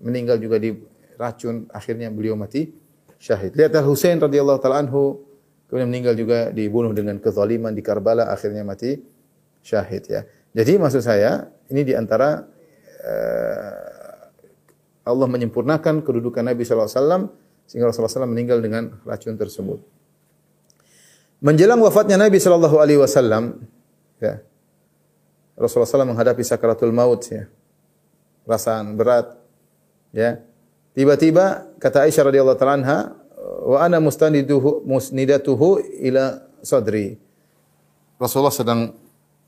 meninggal 0.00 0.38
juga 0.38 0.62
di 0.62 0.72
racun 1.18 1.66
akhirnya 1.72 2.08
beliau 2.12 2.36
mati 2.38 2.72
syahid. 3.18 3.54
Lihatlah 3.56 3.84
Husain 3.84 4.18
radhiyallahu 4.18 4.58
taala 4.62 4.82
anhu 4.82 5.32
Kemudian 5.72 5.88
meninggal 5.88 6.12
juga 6.12 6.52
dibunuh 6.52 6.92
dengan 6.92 7.16
kezaliman 7.16 7.72
di 7.72 7.80
Karbala 7.80 8.28
akhirnya 8.28 8.60
mati 8.60 9.00
syahid 9.64 10.04
ya. 10.04 10.20
Jadi 10.52 10.76
maksud 10.76 11.00
saya 11.00 11.48
ini 11.72 11.80
di 11.80 11.96
antara 11.96 12.44
uh, 13.00 14.28
Allah 15.08 15.26
menyempurnakan 15.32 16.04
kedudukan 16.04 16.44
Nabi 16.44 16.68
sallallahu 16.68 16.92
alaihi 16.92 17.00
wasallam 17.00 17.22
sehingga 17.64 17.88
Rasulullah 17.88 18.12
SAW 18.12 18.28
meninggal 18.28 18.60
dengan 18.60 19.00
racun 19.08 19.32
tersebut. 19.40 19.80
Menjelang 21.40 21.80
wafatnya 21.80 22.20
Nabi 22.20 22.36
sallallahu 22.36 22.76
alaihi 22.76 23.00
wasallam 23.00 23.64
ya. 24.20 24.44
Rasulullah 25.56 25.88
SAW 25.88 26.12
menghadapi 26.12 26.44
sakaratul 26.44 26.92
maut 26.92 27.24
ya. 27.32 27.48
Perasaan 28.44 28.92
berat 28.92 29.40
ya. 30.12 30.36
Tiba-tiba 30.92 31.72
kata 31.80 32.04
Aisyah 32.04 32.28
radhiyallahu 32.28 32.58
taala 32.60 32.76
anha, 32.76 32.98
"Wa 33.64 33.80
ana 33.80 33.96
mustaniduhu 33.96 34.84
musnidatuhu 34.84 35.80
ila 36.04 36.44
sadri." 36.60 37.16
Rasulullah 38.20 38.52
sedang 38.52 38.92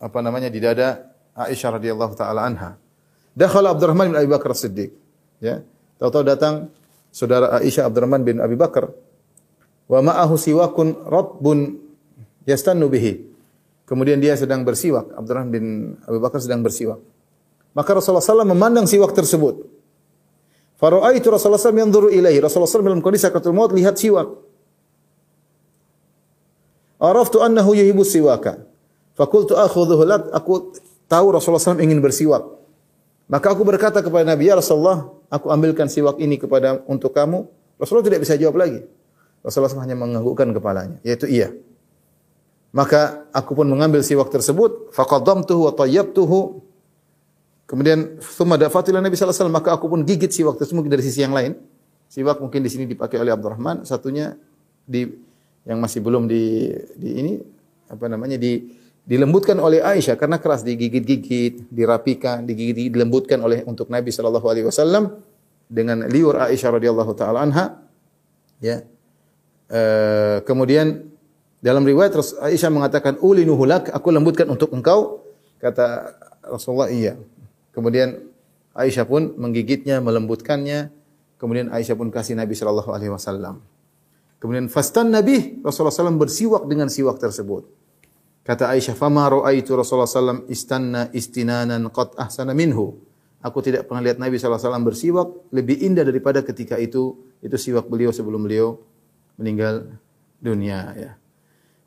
apa 0.01 0.18
namanya 0.24 0.49
di 0.49 0.59
dada 0.59 1.12
Aisyah 1.36 1.76
radhiyallahu 1.76 2.14
taala 2.16 2.49
anha. 2.49 2.80
Dakhala 3.36 3.74
Abdurrahman 3.74 4.14
bin 4.14 4.16
Abi 4.16 4.28
Bakar 4.30 4.57
Siddiq. 4.57 4.95
Ya. 5.42 5.61
Tahu-tahu 6.01 6.24
datang 6.24 6.72
saudara 7.12 7.61
Aisyah 7.61 7.90
Abdurrahman 7.92 8.24
bin 8.24 8.40
Abi 8.40 8.57
Bakar 8.57 8.88
wa 9.84 10.01
ma'ahu 10.01 10.40
siwakun 10.40 10.97
ratbun 11.05 11.76
yastannu 12.49 12.88
bihi. 12.88 13.34
Kemudian 13.84 14.16
dia 14.16 14.32
sedang 14.32 14.64
bersiwak. 14.64 15.12
Abdurrahman 15.12 15.51
bin 15.53 15.64
Abi 16.09 16.18
Bakar 16.22 16.40
sedang 16.40 16.64
bersiwak. 16.64 17.03
Maka 17.76 17.90
Rasulullah 17.92 18.24
SAW 18.24 18.49
memandang 18.49 18.86
siwak 18.88 19.12
tersebut. 19.12 19.74
Fara'aitu 20.85 21.32
Rasulullah 21.32 21.57
SAW 21.57 21.80
yanzuru 21.80 22.12
ilaihi. 22.12 22.45
Rasulullah 22.45 22.68
SAW 22.68 22.85
dalam 22.85 23.01
kondisi 23.01 23.24
sakratul 23.24 23.57
maut 23.57 23.72
lihat 23.72 23.97
siwak. 23.97 24.37
Araftu 27.01 27.41
annahu 27.41 27.72
yuhibbu 27.72 28.05
siwaka. 28.05 28.68
Fakultu 29.16 29.57
akhudhuhu 29.57 30.05
lak. 30.05 30.28
Aku 30.37 30.76
tahu 31.09 31.32
Rasulullah 31.32 31.64
SAW 31.64 31.80
ingin 31.80 32.05
bersiwak. 32.05 32.45
Maka 33.32 33.57
aku 33.57 33.64
berkata 33.64 34.05
kepada 34.05 34.28
Nabi, 34.28 34.53
Ya 34.53 34.61
Rasulullah, 34.61 35.09
aku 35.32 35.49
ambilkan 35.49 35.89
siwak 35.89 36.20
ini 36.20 36.37
kepada 36.37 36.85
untuk 36.85 37.16
kamu. 37.16 37.49
Rasulullah 37.80 38.05
tidak 38.05 38.20
bisa 38.20 38.37
jawab 38.37 38.61
lagi. 38.61 38.85
Rasulullah 39.41 39.72
SAW 39.72 39.89
hanya 39.89 39.97
menganggukkan 39.97 40.53
kepalanya, 40.53 41.01
yaitu 41.01 41.24
iya. 41.32 41.57
Maka 42.76 43.24
aku 43.32 43.57
pun 43.57 43.72
mengambil 43.72 44.05
siwak 44.05 44.28
tersebut, 44.28 44.93
faqaddamtuhu 44.93 45.64
wa 45.64 45.72
tayyabtuhu. 45.72 46.61
Kemudian 47.65 48.21
thumma 48.21 48.61
dafatilah 48.61 49.01
Nabi 49.01 49.17
sallallahu 49.17 49.33
alaihi 49.33 49.41
wasallam, 49.41 49.57
maka 49.57 49.71
aku 49.73 49.87
pun 49.89 50.01
gigit 50.05 50.29
siwak 50.29 50.61
tersebut 50.61 50.85
dari 50.85 51.01
sisi 51.01 51.25
yang 51.25 51.33
lain. 51.33 51.57
Siwak 52.12 52.39
mungkin 52.39 52.61
di 52.61 52.71
sini 52.71 52.85
dipakai 52.85 53.17
oleh 53.17 53.33
Abdurrahman, 53.33 53.89
satunya 53.89 54.37
di 54.85 55.09
yang 55.65 55.81
masih 55.81 56.05
belum 56.05 56.29
di 56.29 56.69
di 56.93 57.11
ini 57.25 57.33
apa 57.89 58.05
namanya 58.05 58.37
di 58.37 58.69
dilembutkan 59.05 59.61
oleh 59.61 59.85
Aisyah 59.85 60.17
karena 60.17 60.41
keras 60.41 60.65
digigit-gigit, 60.65 61.69
dirapikan, 61.69 62.45
digigit 62.45 62.89
dilembutkan 62.89 63.41
oleh 63.45 63.61
untuk 63.69 63.93
Nabi 63.93 64.09
sallallahu 64.09 64.49
alaihi 64.49 64.69
wasallam 64.69 65.21
dengan 65.69 66.09
liur 66.09 66.41
Aisyah 66.41 66.81
radhiyallahu 66.81 67.12
taala 67.12 67.45
anha 67.45 67.81
ya. 68.65 68.81
E, 69.69 69.81
kemudian 70.49 71.05
dalam 71.61 71.85
riwayat 71.85 72.17
Aisyah 72.45 72.73
mengatakan 72.73 73.21
ulinuhu 73.21 73.65
lak, 73.69 73.93
aku 73.93 74.09
lembutkan 74.12 74.49
untuk 74.49 74.73
engkau. 74.73 75.25
Kata 75.61 76.17
Rasulullah 76.45 76.93
iya. 76.93 77.17
Kemudian 77.75 78.22
Aisyah 78.75 79.07
pun 79.07 79.35
menggigitnya, 79.35 79.99
melembutkannya. 79.99 80.95
Kemudian 81.37 81.75
Aisyah 81.75 81.99
pun 81.99 82.09
kasih 82.14 82.39
Nabi 82.39 82.55
sallallahu 82.55 82.91
alaihi 82.95 83.11
wasallam. 83.11 83.61
Kemudian 84.39 84.68
fastan 84.68 85.09
Nabi 85.09 85.64
Rasulullah 85.64 85.95
SAW 85.95 86.20
bersiwak 86.20 86.68
dengan 86.68 86.93
siwak 86.93 87.16
tersebut. 87.16 87.64
Kata 88.45 88.68
Aisyah, 88.68 88.93
"Fama 88.93 89.25
ra'aitu 89.25 89.72
Rasulullah 89.72 90.05
SAW 90.05 90.45
istanna 90.53 91.09
istinanan 91.16 91.89
qad 91.89 92.12
ahsana 92.20 92.53
minhu." 92.53 93.01
Aku 93.41 93.64
tidak 93.64 93.89
pernah 93.89 94.05
lihat 94.05 94.20
Nabi 94.20 94.37
SAW 94.37 94.85
bersiwak 94.85 95.53
lebih 95.53 95.81
indah 95.81 96.05
daripada 96.05 96.45
ketika 96.45 96.77
itu 96.77 97.16
itu 97.41 97.57
siwak 97.57 97.89
beliau 97.89 98.12
sebelum 98.12 98.45
beliau 98.45 98.85
meninggal 99.41 99.97
dunia 100.45 100.93
ya. 100.93 101.11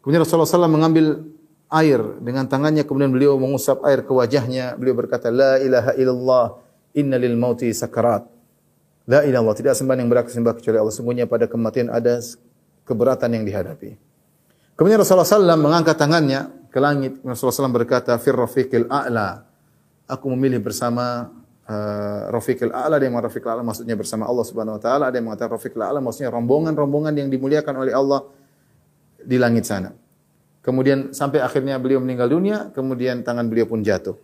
Kemudian 0.02 0.26
Rasulullah 0.26 0.50
SAW 0.50 0.70
mengambil 0.70 1.30
air 1.68 2.00
dengan 2.24 2.48
tangannya, 2.48 2.88
kemudian 2.88 3.12
beliau 3.12 3.36
mengusap 3.36 3.84
air 3.84 4.04
ke 4.04 4.12
wajahnya. 4.12 4.80
Beliau 4.80 4.96
berkata, 4.96 5.28
La 5.28 5.60
ilaha 5.60 5.92
illallah, 6.00 6.46
inna 6.96 7.20
lil 7.20 7.36
mauti 7.36 7.68
sakarat. 7.76 8.24
La 9.08 9.24
ilaha 9.24 9.44
illallah, 9.44 9.58
tidak 9.58 9.74
sembah 9.76 9.96
yang 10.00 10.08
berhak 10.08 10.28
sembah 10.32 10.54
kecuali 10.56 10.78
Allah. 10.80 10.96
Sungguhnya 10.96 11.26
pada 11.28 11.48
kematian 11.48 11.92
ada 11.92 12.20
keberatan 12.88 13.30
yang 13.36 13.44
dihadapi. 13.44 14.00
Kemudian 14.80 15.02
Rasulullah 15.02 15.28
SAW 15.28 15.60
mengangkat 15.60 15.98
tangannya 15.98 16.70
ke 16.72 16.80
langit. 16.80 17.20
Rasulullah 17.26 17.68
SAW 17.68 17.76
berkata, 17.76 18.16
Fir 18.22 18.38
rafiqil 18.38 18.88
a'la. 18.88 19.44
Aku 20.08 20.32
memilih 20.32 20.64
bersama 20.64 21.36
uh, 21.68 22.32
Rafiqil 22.32 22.72
A'la 22.72 22.96
yang 22.96 23.12
mengatakan 23.12 23.28
Rafiqil 23.28 23.52
A'la 23.52 23.64
maksudnya 23.64 23.96
bersama 24.00 24.24
Allah 24.24 24.46
Subhanahu 24.48 24.80
wa 24.80 24.82
taala, 24.82 25.04
ada 25.12 25.20
yang 25.20 25.28
mengatakan 25.28 25.60
Rafiqil 25.60 25.84
A'la 25.84 26.00
maksudnya 26.00 26.32
rombongan-rombongan 26.32 27.14
yang 27.20 27.28
dimuliakan 27.28 27.76
oleh 27.76 27.92
Allah 27.92 28.24
di 29.20 29.36
langit 29.36 29.68
sana. 29.68 29.92
Kemudian 30.68 31.16
sampai 31.16 31.40
akhirnya 31.40 31.80
beliau 31.80 32.04
meninggal 32.04 32.28
dunia, 32.28 32.68
kemudian 32.76 33.24
tangan 33.24 33.48
beliau 33.48 33.72
pun 33.72 33.80
jatuh. 33.80 34.20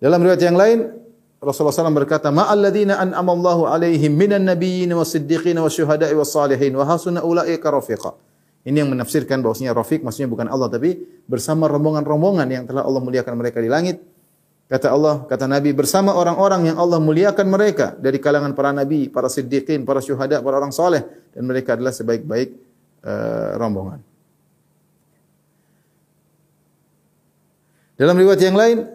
Dalam 0.00 0.16
riwayat 0.24 0.40
yang 0.40 0.56
lain, 0.56 0.88
Rasulullah 1.36 1.76
SAW 1.76 1.92
berkata, 1.92 2.32
"Ma'alladzina 2.32 2.96
an'amallahu 2.96 3.68
alaihim 3.68 4.16
minan 4.16 4.48
nabiyyin 4.48 4.88
was-siddiqin 4.96 5.60
wasyuhada'i 5.60 6.16
was-salihin 6.16 6.72
wa 6.72 6.88
hasuna 6.88 7.20
ulaika 7.20 7.68
rafiqa." 7.68 8.16
Ini 8.64 8.80
yang 8.80 8.88
menafsirkan 8.88 9.44
bahwasanya 9.44 9.76
rafiq 9.76 10.00
maksudnya 10.00 10.32
bukan 10.32 10.48
Allah 10.48 10.72
tapi 10.72 10.96
bersama 11.28 11.68
rombongan-rombongan 11.68 12.48
yang 12.48 12.64
telah 12.64 12.84
Allah 12.84 13.04
muliakan 13.04 13.36
mereka 13.36 13.60
di 13.60 13.68
langit. 13.68 14.00
Kata 14.64 14.96
Allah, 14.96 15.28
kata 15.28 15.44
Nabi 15.44 15.76
bersama 15.76 16.16
orang-orang 16.16 16.72
yang 16.72 16.76
Allah 16.80 16.96
muliakan 16.96 17.52
mereka 17.52 17.92
dari 18.00 18.16
kalangan 18.16 18.56
para 18.56 18.72
nabi, 18.72 19.12
para 19.12 19.28
siddiqin, 19.28 19.84
para 19.84 20.00
syuhada, 20.00 20.40
para 20.40 20.56
orang 20.56 20.72
saleh 20.72 21.04
dan 21.36 21.42
mereka 21.44 21.76
adalah 21.76 21.92
sebaik-baik 21.92 22.48
uh, 23.04 23.60
rombongan. 23.60 24.09
Dalam 28.00 28.16
riwayat 28.16 28.40
yang 28.40 28.56
lain, 28.56 28.88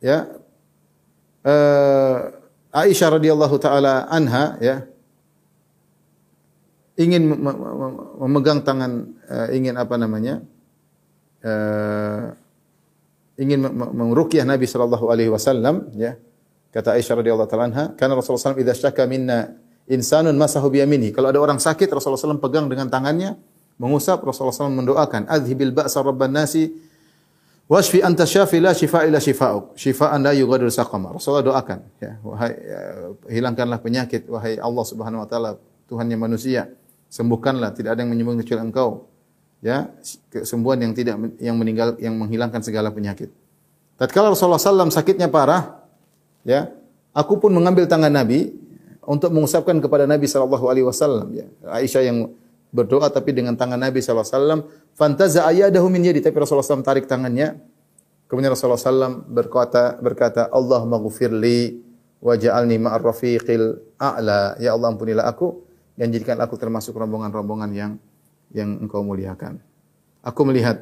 ya 0.00 0.24
uh, 1.44 2.32
Aisyah 2.72 3.20
radhiyallahu 3.20 3.60
taala 3.60 4.08
anha 4.08 4.56
ya 4.56 4.88
ingin 6.96 7.28
memegang 8.16 8.64
tangan 8.64 9.12
uh, 9.28 9.48
ingin 9.52 9.76
apa 9.76 10.00
namanya 10.00 10.40
uh, 11.44 12.32
ingin 13.36 13.68
mengruqyah 13.68 14.48
Nabi 14.48 14.64
sallallahu 14.64 15.12
alaihi 15.12 15.28
wasallam 15.28 15.92
ya. 15.92 16.16
Kata 16.72 16.96
Aisyah 16.96 17.20
radhiyallahu 17.20 17.52
taala 17.52 17.68
anha 17.68 17.84
karena 18.00 18.16
Rasulullah 18.16 18.56
SAW 18.56 18.64
idza 18.64 18.88
syaka 18.88 19.04
minna 19.04 19.60
insanun 19.84 20.32
masahu 20.40 20.72
biyamini 20.72 21.12
kalau 21.12 21.28
ada 21.28 21.36
orang 21.36 21.60
sakit 21.60 21.84
Rasulullah 21.84 22.32
SAW 22.32 22.40
pegang 22.40 22.64
dengan 22.72 22.88
tangannya 22.88 23.36
mengusap 23.76 24.24
Rasulullah 24.24 24.56
SAW 24.56 24.80
mendoakan 24.80 25.28
adhibil 25.28 25.76
ba'sa 25.76 26.00
rabban 26.00 26.32
nasi 26.32 26.72
Wasfi 27.72 28.04
anta 28.04 28.28
syafi 28.28 28.60
la 28.60 28.76
shifa 28.76 29.08
ila 29.08 29.16
shifa'uk. 29.16 29.80
Shifa'an 29.80 30.20
la 30.20 30.36
yughadiru 30.36 30.68
saqama. 30.68 31.16
Rasulullah 31.16 31.40
doakan, 31.40 31.80
ya, 31.96 32.20
wahai 32.20 32.52
ya, 32.52 32.80
hilangkanlah 33.32 33.80
penyakit 33.80 34.28
wahai 34.28 34.60
Allah 34.60 34.84
Subhanahu 34.84 35.24
wa 35.24 35.28
taala, 35.28 35.56
Tuhannya 35.88 36.20
manusia. 36.20 36.68
Sembuhkanlah, 37.08 37.72
tidak 37.72 37.96
ada 37.96 38.04
yang 38.04 38.12
menyembuhkan 38.12 38.44
kecuali 38.44 38.68
Engkau. 38.68 39.08
Ya, 39.64 39.88
kesembuhan 40.28 40.84
yang 40.84 40.92
tidak 40.92 41.16
yang 41.40 41.56
meninggal 41.56 41.96
yang 41.96 42.12
menghilangkan 42.20 42.60
segala 42.60 42.92
penyakit. 42.92 43.32
Tatkala 43.96 44.34
Rasulullah 44.36 44.60
SAW 44.60 44.92
sakitnya 44.92 45.32
parah, 45.32 45.80
ya, 46.44 46.68
aku 47.16 47.40
pun 47.40 47.56
mengambil 47.56 47.88
tangan 47.88 48.12
Nabi 48.12 48.52
untuk 49.00 49.32
mengusapkan 49.32 49.80
kepada 49.80 50.04
Nabi 50.04 50.28
sallallahu 50.28 50.68
alaihi 50.68 50.84
wasallam 50.84 51.30
ya. 51.32 51.46
Aisyah 51.72 52.02
yang 52.04 52.36
berdoa 52.72 53.12
tapi 53.12 53.36
dengan 53.36 53.52
tangan 53.54 53.76
Nabi 53.76 54.00
sallallahu 54.00 54.24
alaihi 54.26 54.36
wasallam 54.40 54.60
fantaza 54.96 55.44
ayadahu 55.44 55.86
min 55.92 56.08
yadi. 56.08 56.24
Tapi 56.24 56.34
Rasulullah 56.40 56.64
SAW 56.64 56.82
tarik 56.82 57.04
tangannya. 57.04 57.60
Kemudian 58.26 58.48
Rasulullah 58.56 58.80
SAW 58.80 59.28
berkata 59.28 60.00
berkata 60.00 60.48
Allah 60.48 60.80
maghfirli 60.88 61.84
wa 62.24 62.32
ja'alni 62.32 62.80
ma'ar 62.80 63.04
rafiqil 63.04 63.76
a'la. 64.00 64.56
Ya 64.56 64.72
Allah 64.72 64.88
ampunilah 64.88 65.28
aku 65.28 65.60
dan 66.00 66.08
jadikan 66.08 66.40
aku 66.40 66.56
termasuk 66.56 66.96
rombongan-rombongan 66.96 67.70
yang 67.76 67.92
yang 68.56 68.80
engkau 68.80 69.04
muliakan. 69.04 69.60
Aku 70.24 70.48
melihat 70.48 70.80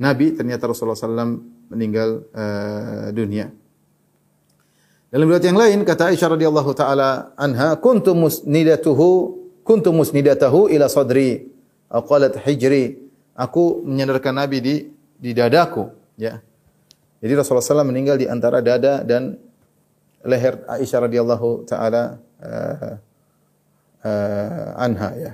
Nabi 0.00 0.32
ternyata 0.32 0.64
Rasulullah 0.64 0.96
SAW 0.96 1.36
meninggal 1.68 2.24
uh, 2.32 3.08
dunia. 3.12 3.52
Dalam 5.12 5.28
riwayat 5.28 5.46
yang 5.48 5.58
lain 5.60 5.78
kata 5.84 6.12
Aisyah 6.12 6.34
radhiyallahu 6.34 6.70
taala 6.76 7.32
anha 7.38 7.76
kuntu 7.78 8.12
musnidatuhu 8.12 9.45
kuntu 9.66 9.90
musnidatahu 9.90 10.70
ila 10.70 10.86
sadri. 10.86 11.50
Qalat 11.90 12.38
hijri. 12.46 13.02
Aku 13.34 13.82
menyandarkan 13.82 14.32
nabi 14.38 14.62
di 14.62 14.74
di 15.18 15.34
dadaku 15.34 15.90
ya. 16.16 16.40
Jadi 17.20 17.32
Rasulullah 17.32 17.64
SAW 17.64 17.88
meninggal 17.88 18.16
di 18.20 18.28
antara 18.28 18.60
dada 18.60 19.00
dan 19.02 19.36
leher 20.24 20.64
Aisyah 20.68 21.00
radhiyallahu 21.08 21.64
taala 21.68 22.20
uh, 22.40 22.92
uh, 24.04 24.70
anha 24.80 25.10
ya. 25.16 25.32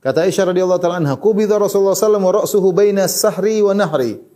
Kata 0.00 0.24
Aisyah 0.24 0.48
radhiyallahu 0.48 0.80
taala 0.80 0.96
anha, 1.02 1.14
"Qubida 1.20 1.60
Rasulullah 1.60 1.92
sallallahu 1.92 1.98
alaihi 1.98 2.06
wasallam 2.08 2.24
wa 2.24 2.34
ra'suhu 2.40 2.68
baina 2.72 3.04
sahri 3.04 3.60
wa 3.60 3.76
nahri." 3.76 4.29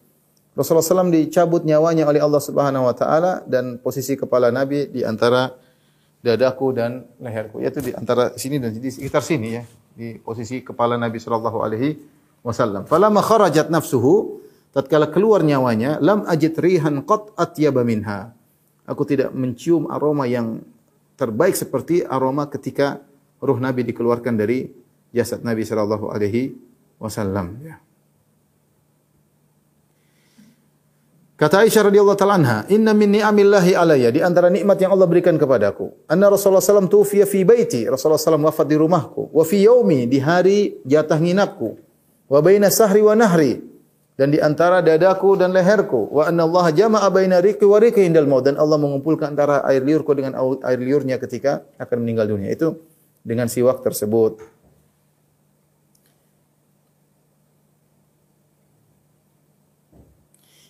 Rasulullah 0.55 1.05
SAW 1.05 1.11
dicabut 1.11 1.67
nyawanya 1.67 2.07
oleh 2.07 2.23
Allah 2.23 2.39
Subhanahu 2.39 2.87
Wa 2.87 2.95
Taala 2.95 3.33
dan 3.43 3.83
posisi 3.83 4.15
kepala 4.15 4.55
Nabi 4.55 4.87
di 4.87 5.03
antara 5.03 5.51
dadaku 6.23 6.73
dan 6.73 7.05
leherku, 7.19 7.59
yaitu 7.61 7.83
di 7.85 7.93
antara 7.93 8.33
sini 8.39 8.63
dan 8.63 8.73
di 8.73 8.89
sekitar 8.89 9.21
sini 9.21 9.49
ya. 9.61 9.63
di 9.95 10.19
posisi 10.19 10.63
kepala 10.63 10.99
Nabi 10.99 11.23
sallallahu 11.23 11.59
alaihi 11.63 11.99
wasallam. 12.43 12.87
Falamma 12.87 13.23
kharajat 13.23 13.71
nafsuhu, 13.71 14.43
tatkala 14.75 15.07
keluar 15.11 15.47
nyawanya, 15.47 16.03
lam 16.03 16.27
ajid 16.27 16.59
rihan 16.59 17.03
qat 17.07 17.31
atyaba 17.39 17.87
minha. 17.87 18.35
Aku 18.85 19.07
tidak 19.07 19.31
mencium 19.33 19.89
aroma 19.89 20.27
yang 20.27 20.61
terbaik 21.15 21.55
seperti 21.55 22.03
aroma 22.03 22.51
ketika 22.51 23.01
ruh 23.39 23.57
Nabi 23.57 23.87
dikeluarkan 23.87 24.35
dari 24.35 24.67
jasad 25.15 25.47
Nabi 25.47 25.63
sallallahu 25.63 26.11
alaihi 26.11 26.59
wasallam 26.99 27.59
ya. 27.63 27.79
Kata 31.45 31.61
Aisyah 31.61 31.93
radhiyallahu 31.93 32.17
taala 32.17 32.41
anha, 32.41 32.59
"Inna 32.73 32.97
min 32.97 33.21
ni'amillahi 33.21 33.77
alayya. 33.77 34.09
Di 34.09 34.25
antara 34.25 34.49
nikmat 34.49 34.81
yang 34.81 34.97
Allah 34.97 35.05
berikan 35.05 35.37
kepadaku, 35.37 35.93
anna 36.09 36.33
Rasulullah 36.33 36.65
sallallahu 36.65 36.89
tufiya 36.89 37.29
fi 37.29 37.45
baiti, 37.45 37.85
Rasulullah 37.85 38.17
sallallahu 38.17 38.49
wafat 38.49 38.65
di 38.65 38.81
rumahku, 38.81 39.29
wa 39.29 39.45
fi 39.45 39.61
yaumi 39.61 40.09
di 40.09 40.25
hari 40.25 40.81
jatah 40.89 41.21
nginapku, 41.21 41.77
wa 42.33 42.41
baina 42.41 42.73
sahri 42.73 43.05
wa 43.05 43.13
nahri 43.13 43.61
dan 44.17 44.33
di 44.33 44.41
antara 44.41 44.81
dadaku 44.81 45.37
dan 45.37 45.53
leherku, 45.53 46.17
wa 46.17 46.25
anna 46.25 46.49
Allah 46.49 46.73
jama'a 46.73 47.13
baina 47.13 47.45
riqi 47.45 47.69
wa 47.69 47.77
riqi 47.77 48.09
indal 48.09 48.25
maut 48.25 48.49
dan 48.49 48.57
Allah 48.57 48.81
mengumpulkan 48.81 49.37
antara 49.37 49.69
air 49.69 49.85
liurku 49.85 50.17
dengan 50.17 50.41
air 50.65 50.81
liurnya 50.81 51.21
ketika 51.21 51.61
akan 51.77 52.09
meninggal 52.09 52.25
dunia. 52.25 52.57
Itu 52.57 52.89
dengan 53.21 53.53
siwak 53.53 53.85
tersebut. 53.85 54.41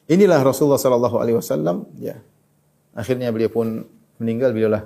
Inilah 0.04 0.44
Rasulullah 0.44 0.80
sallallahu 0.80 1.16
alaihi 1.16 1.36
wasallam 1.40 1.88
ya. 1.96 2.20
Akhirnya 2.92 3.32
beliau 3.32 3.48
pun 3.48 3.88
meninggal 4.20 4.52
beliaulah 4.52 4.84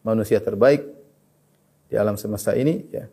manusia 0.00 0.40
terbaik 0.40 0.88
di 1.92 1.94
alam 2.00 2.16
semesta 2.16 2.56
ini 2.56 2.80
ya. 2.88 3.04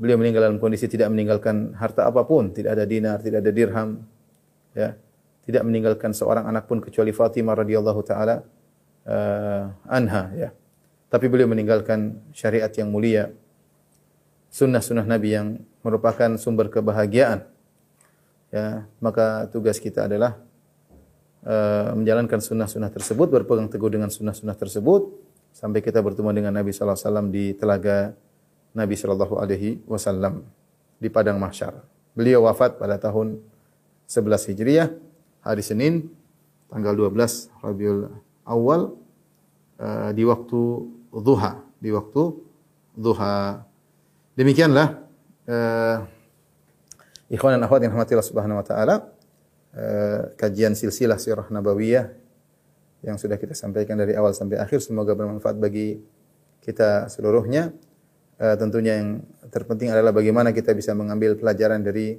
Beliau 0.00 0.18
meninggal 0.18 0.50
dalam 0.50 0.58
kondisi 0.58 0.88
tidak 0.90 1.12
meninggalkan 1.12 1.76
harta 1.76 2.08
apa 2.08 2.24
pun, 2.24 2.50
tidak 2.50 2.74
ada 2.74 2.84
dinar, 2.88 3.22
tidak 3.22 3.44
ada 3.44 3.52
dirham 3.52 3.88
ya. 4.74 4.98
Tidak 5.46 5.62
meninggalkan 5.62 6.10
seorang 6.10 6.46
anak 6.46 6.66
pun 6.66 6.82
kecuali 6.82 7.10
Fatimah 7.14 7.58
radhiyallahu 7.58 8.00
taala 8.02 8.42
uh, 9.06 9.62
anha 9.86 10.22
ya. 10.34 10.48
Tapi 11.10 11.26
beliau 11.26 11.50
meninggalkan 11.50 12.22
syariat 12.30 12.70
yang 12.70 12.90
mulia, 12.90 13.34
sunnah-sunnah 14.50 15.06
Nabi 15.06 15.34
yang 15.34 15.58
merupakan 15.82 16.34
sumber 16.38 16.70
kebahagiaan 16.70 17.46
ya 18.50 18.84
maka 18.98 19.46
tugas 19.48 19.78
kita 19.78 20.10
adalah 20.10 20.38
uh, 21.46 21.94
menjalankan 21.94 22.42
sunnah-sunnah 22.42 22.90
tersebut 22.90 23.30
berpegang 23.30 23.70
teguh 23.70 23.90
dengan 23.90 24.10
sunnah-sunnah 24.10 24.58
tersebut 24.58 25.10
sampai 25.54 25.80
kita 25.82 26.02
bertemu 26.02 26.30
dengan 26.34 26.52
Nabi 26.54 26.70
sallallahu 26.74 26.98
alaihi 26.98 27.06
wasallam 27.06 27.26
di 27.30 27.44
telaga 27.54 27.96
Nabi 28.74 28.94
sallallahu 28.94 29.34
alaihi 29.38 29.82
wasallam 29.86 30.46
di 31.00 31.08
padang 31.08 31.40
mahsyar. 31.40 31.80
Beliau 32.14 32.46
wafat 32.46 32.76
pada 32.76 32.98
tahun 33.00 33.40
11 34.06 34.50
Hijriah 34.50 34.88
hari 35.42 35.62
Senin 35.62 36.10
tanggal 36.70 36.94
12 36.94 37.50
Rabiul 37.62 38.10
Awal 38.46 38.94
uh, 39.78 40.10
di 40.10 40.22
waktu 40.26 40.60
duha, 41.10 41.62
di 41.78 41.90
waktu 41.90 42.22
duha. 42.94 43.62
Demikianlah 44.34 45.02
uh, 45.46 45.96
Ikhwan 47.30 47.54
dan 47.54 47.62
akhwat 47.62 47.86
yang 47.86 47.94
rahmati 47.94 48.18
Allah 48.18 48.26
Subhanahu 48.26 48.58
wa 48.58 48.66
taala, 48.66 48.94
eh, 49.78 50.34
kajian 50.34 50.74
silsilah 50.74 51.14
sirah 51.14 51.46
nabawiyah 51.46 52.10
yang 53.06 53.16
sudah 53.22 53.38
kita 53.38 53.54
sampaikan 53.54 53.94
dari 53.94 54.18
awal 54.18 54.34
sampai 54.34 54.58
akhir 54.58 54.82
semoga 54.82 55.14
bermanfaat 55.14 55.54
bagi 55.62 56.02
kita 56.58 57.06
seluruhnya. 57.06 57.70
Eh, 58.34 58.56
tentunya 58.58 58.98
yang 58.98 59.22
terpenting 59.46 59.94
adalah 59.94 60.10
bagaimana 60.10 60.50
kita 60.50 60.74
bisa 60.74 60.90
mengambil 60.90 61.38
pelajaran 61.38 61.86
dari 61.86 62.18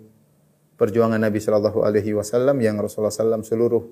perjuangan 0.79 1.19
Nabi 1.19 1.43
sallallahu 1.43 1.83
alaihi 1.83 2.15
wasallam 2.15 2.63
yang 2.63 2.79
Rasulullah 2.79 3.11
sallam 3.11 3.43
seluruh 3.43 3.83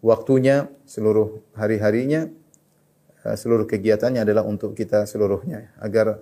waktunya, 0.00 0.72
seluruh 0.88 1.52
hari-harinya, 1.52 2.32
eh, 3.28 3.36
seluruh 3.36 3.68
kegiatannya 3.68 4.24
adalah 4.24 4.48
untuk 4.48 4.72
kita 4.72 5.04
seluruhnya 5.04 5.76
agar 5.84 6.16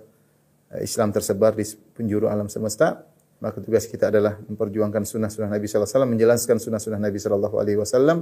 Islam 0.83 1.11
tersebar 1.15 1.55
di 1.55 1.67
penjuru 1.95 2.31
alam 2.31 2.47
semesta 2.47 3.10
maka 3.41 3.57
tugas 3.57 3.89
kita 3.89 4.13
adalah 4.13 4.37
memperjuangkan 4.45 5.01
sunnah-sunnah 5.01 5.49
Nabi 5.49 5.65
sallallahu 5.65 5.89
alaihi 5.89 5.97
wasallam, 5.97 6.11
menjelaskan 6.13 6.55
sunnah-sunnah 6.61 7.01
Nabi 7.01 7.17
sallallahu 7.17 7.55
alaihi 7.57 7.77
wasallam, 7.81 8.17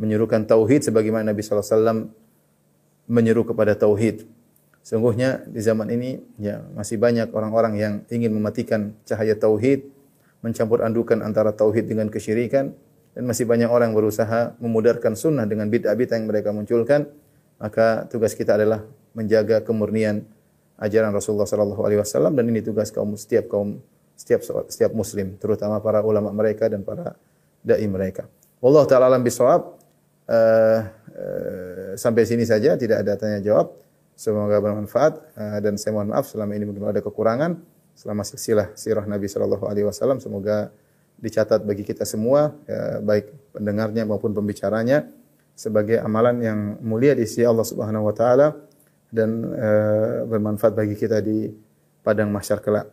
menyerukan 0.00 0.48
tauhid 0.48 0.88
sebagaimana 0.88 1.28
Nabi 1.28 1.44
sallallahu 1.44 1.60
alaihi 1.68 1.76
wasallam 1.76 1.98
menyeru 3.06 3.44
kepada 3.44 3.76
tauhid. 3.76 4.24
Sungguhnya 4.80 5.44
di 5.44 5.60
zaman 5.60 5.92
ini 5.92 6.24
ya 6.40 6.64
masih 6.72 6.96
banyak 6.96 7.36
orang-orang 7.36 7.74
yang 7.76 7.94
ingin 8.08 8.32
mematikan 8.32 8.96
cahaya 9.04 9.36
tauhid, 9.36 9.92
mencampur 10.40 10.80
andukan 10.80 11.20
antara 11.20 11.52
tauhid 11.52 11.84
dengan 11.90 12.08
kesyirikan 12.08 12.72
dan 13.12 13.22
masih 13.28 13.44
banyak 13.44 13.68
orang 13.68 13.92
berusaha 13.92 14.56
memudarkan 14.56 15.18
sunnah 15.18 15.44
dengan 15.44 15.68
bid'ah-bid'ah 15.68 16.16
yang 16.16 16.28
mereka 16.32 16.54
munculkan. 16.56 17.12
Maka 17.60 18.08
tugas 18.08 18.36
kita 18.36 18.56
adalah 18.56 18.84
menjaga 19.16 19.64
kemurnian 19.64 20.28
ajaran 20.76 21.12
Rasulullah 21.12 21.48
sallallahu 21.48 21.82
alaihi 21.88 22.00
wasallam 22.04 22.36
dan 22.36 22.44
ini 22.52 22.60
tugas 22.60 22.92
kaum 22.92 23.16
setiap 23.16 23.48
kaum 23.48 23.80
setiap 24.16 24.40
setiap 24.72 24.92
muslim, 24.96 25.36
terutama 25.36 25.78
para 25.78 26.00
ulama 26.00 26.32
mereka 26.32 26.66
dan 26.66 26.80
para 26.80 27.14
dai 27.60 27.84
mereka. 27.86 28.24
Wallahu 28.64 28.88
taala 28.88 29.12
alam 29.12 29.22
bisawab. 29.22 29.76
Uh, 30.26 30.80
uh, 31.14 31.90
sampai 31.94 32.26
sini 32.26 32.42
saja 32.42 32.74
tidak 32.74 33.06
ada 33.06 33.14
tanya 33.14 33.38
jawab. 33.38 33.76
Semoga 34.16 34.58
bermanfaat 34.58 35.12
uh, 35.36 35.58
dan 35.60 35.76
saya 35.76 35.92
mohon 35.92 36.10
maaf 36.10 36.26
selama 36.26 36.56
ini 36.56 36.64
mungkin 36.64 36.88
ada 36.88 37.04
kekurangan 37.04 37.60
selama 37.92 38.24
silsilah 38.24 38.72
sirah 38.76 39.04
Nabi 39.04 39.28
sallallahu 39.28 39.64
alaihi 39.68 39.88
wasallam 39.88 40.20
semoga 40.20 40.68
dicatat 41.16 41.64
bagi 41.64 41.80
kita 41.80 42.04
semua 42.04 42.52
ya, 42.68 43.00
baik 43.00 43.56
pendengarnya 43.56 44.04
maupun 44.04 44.36
pembicaranya 44.36 45.08
sebagai 45.56 45.96
amalan 46.04 46.36
yang 46.44 46.60
mulia 46.84 47.16
di 47.16 47.24
sisi 47.24 47.44
Allah 47.44 47.64
Subhanahu 47.64 48.04
wa 48.04 48.12
taala 48.12 48.52
dan 49.08 49.48
uh, 49.48 50.28
bermanfaat 50.28 50.76
bagi 50.76 50.92
kita 50.92 51.24
di 51.24 51.48
padang 52.04 52.28
mahsyar 52.28 52.60
kelak. 52.60 52.92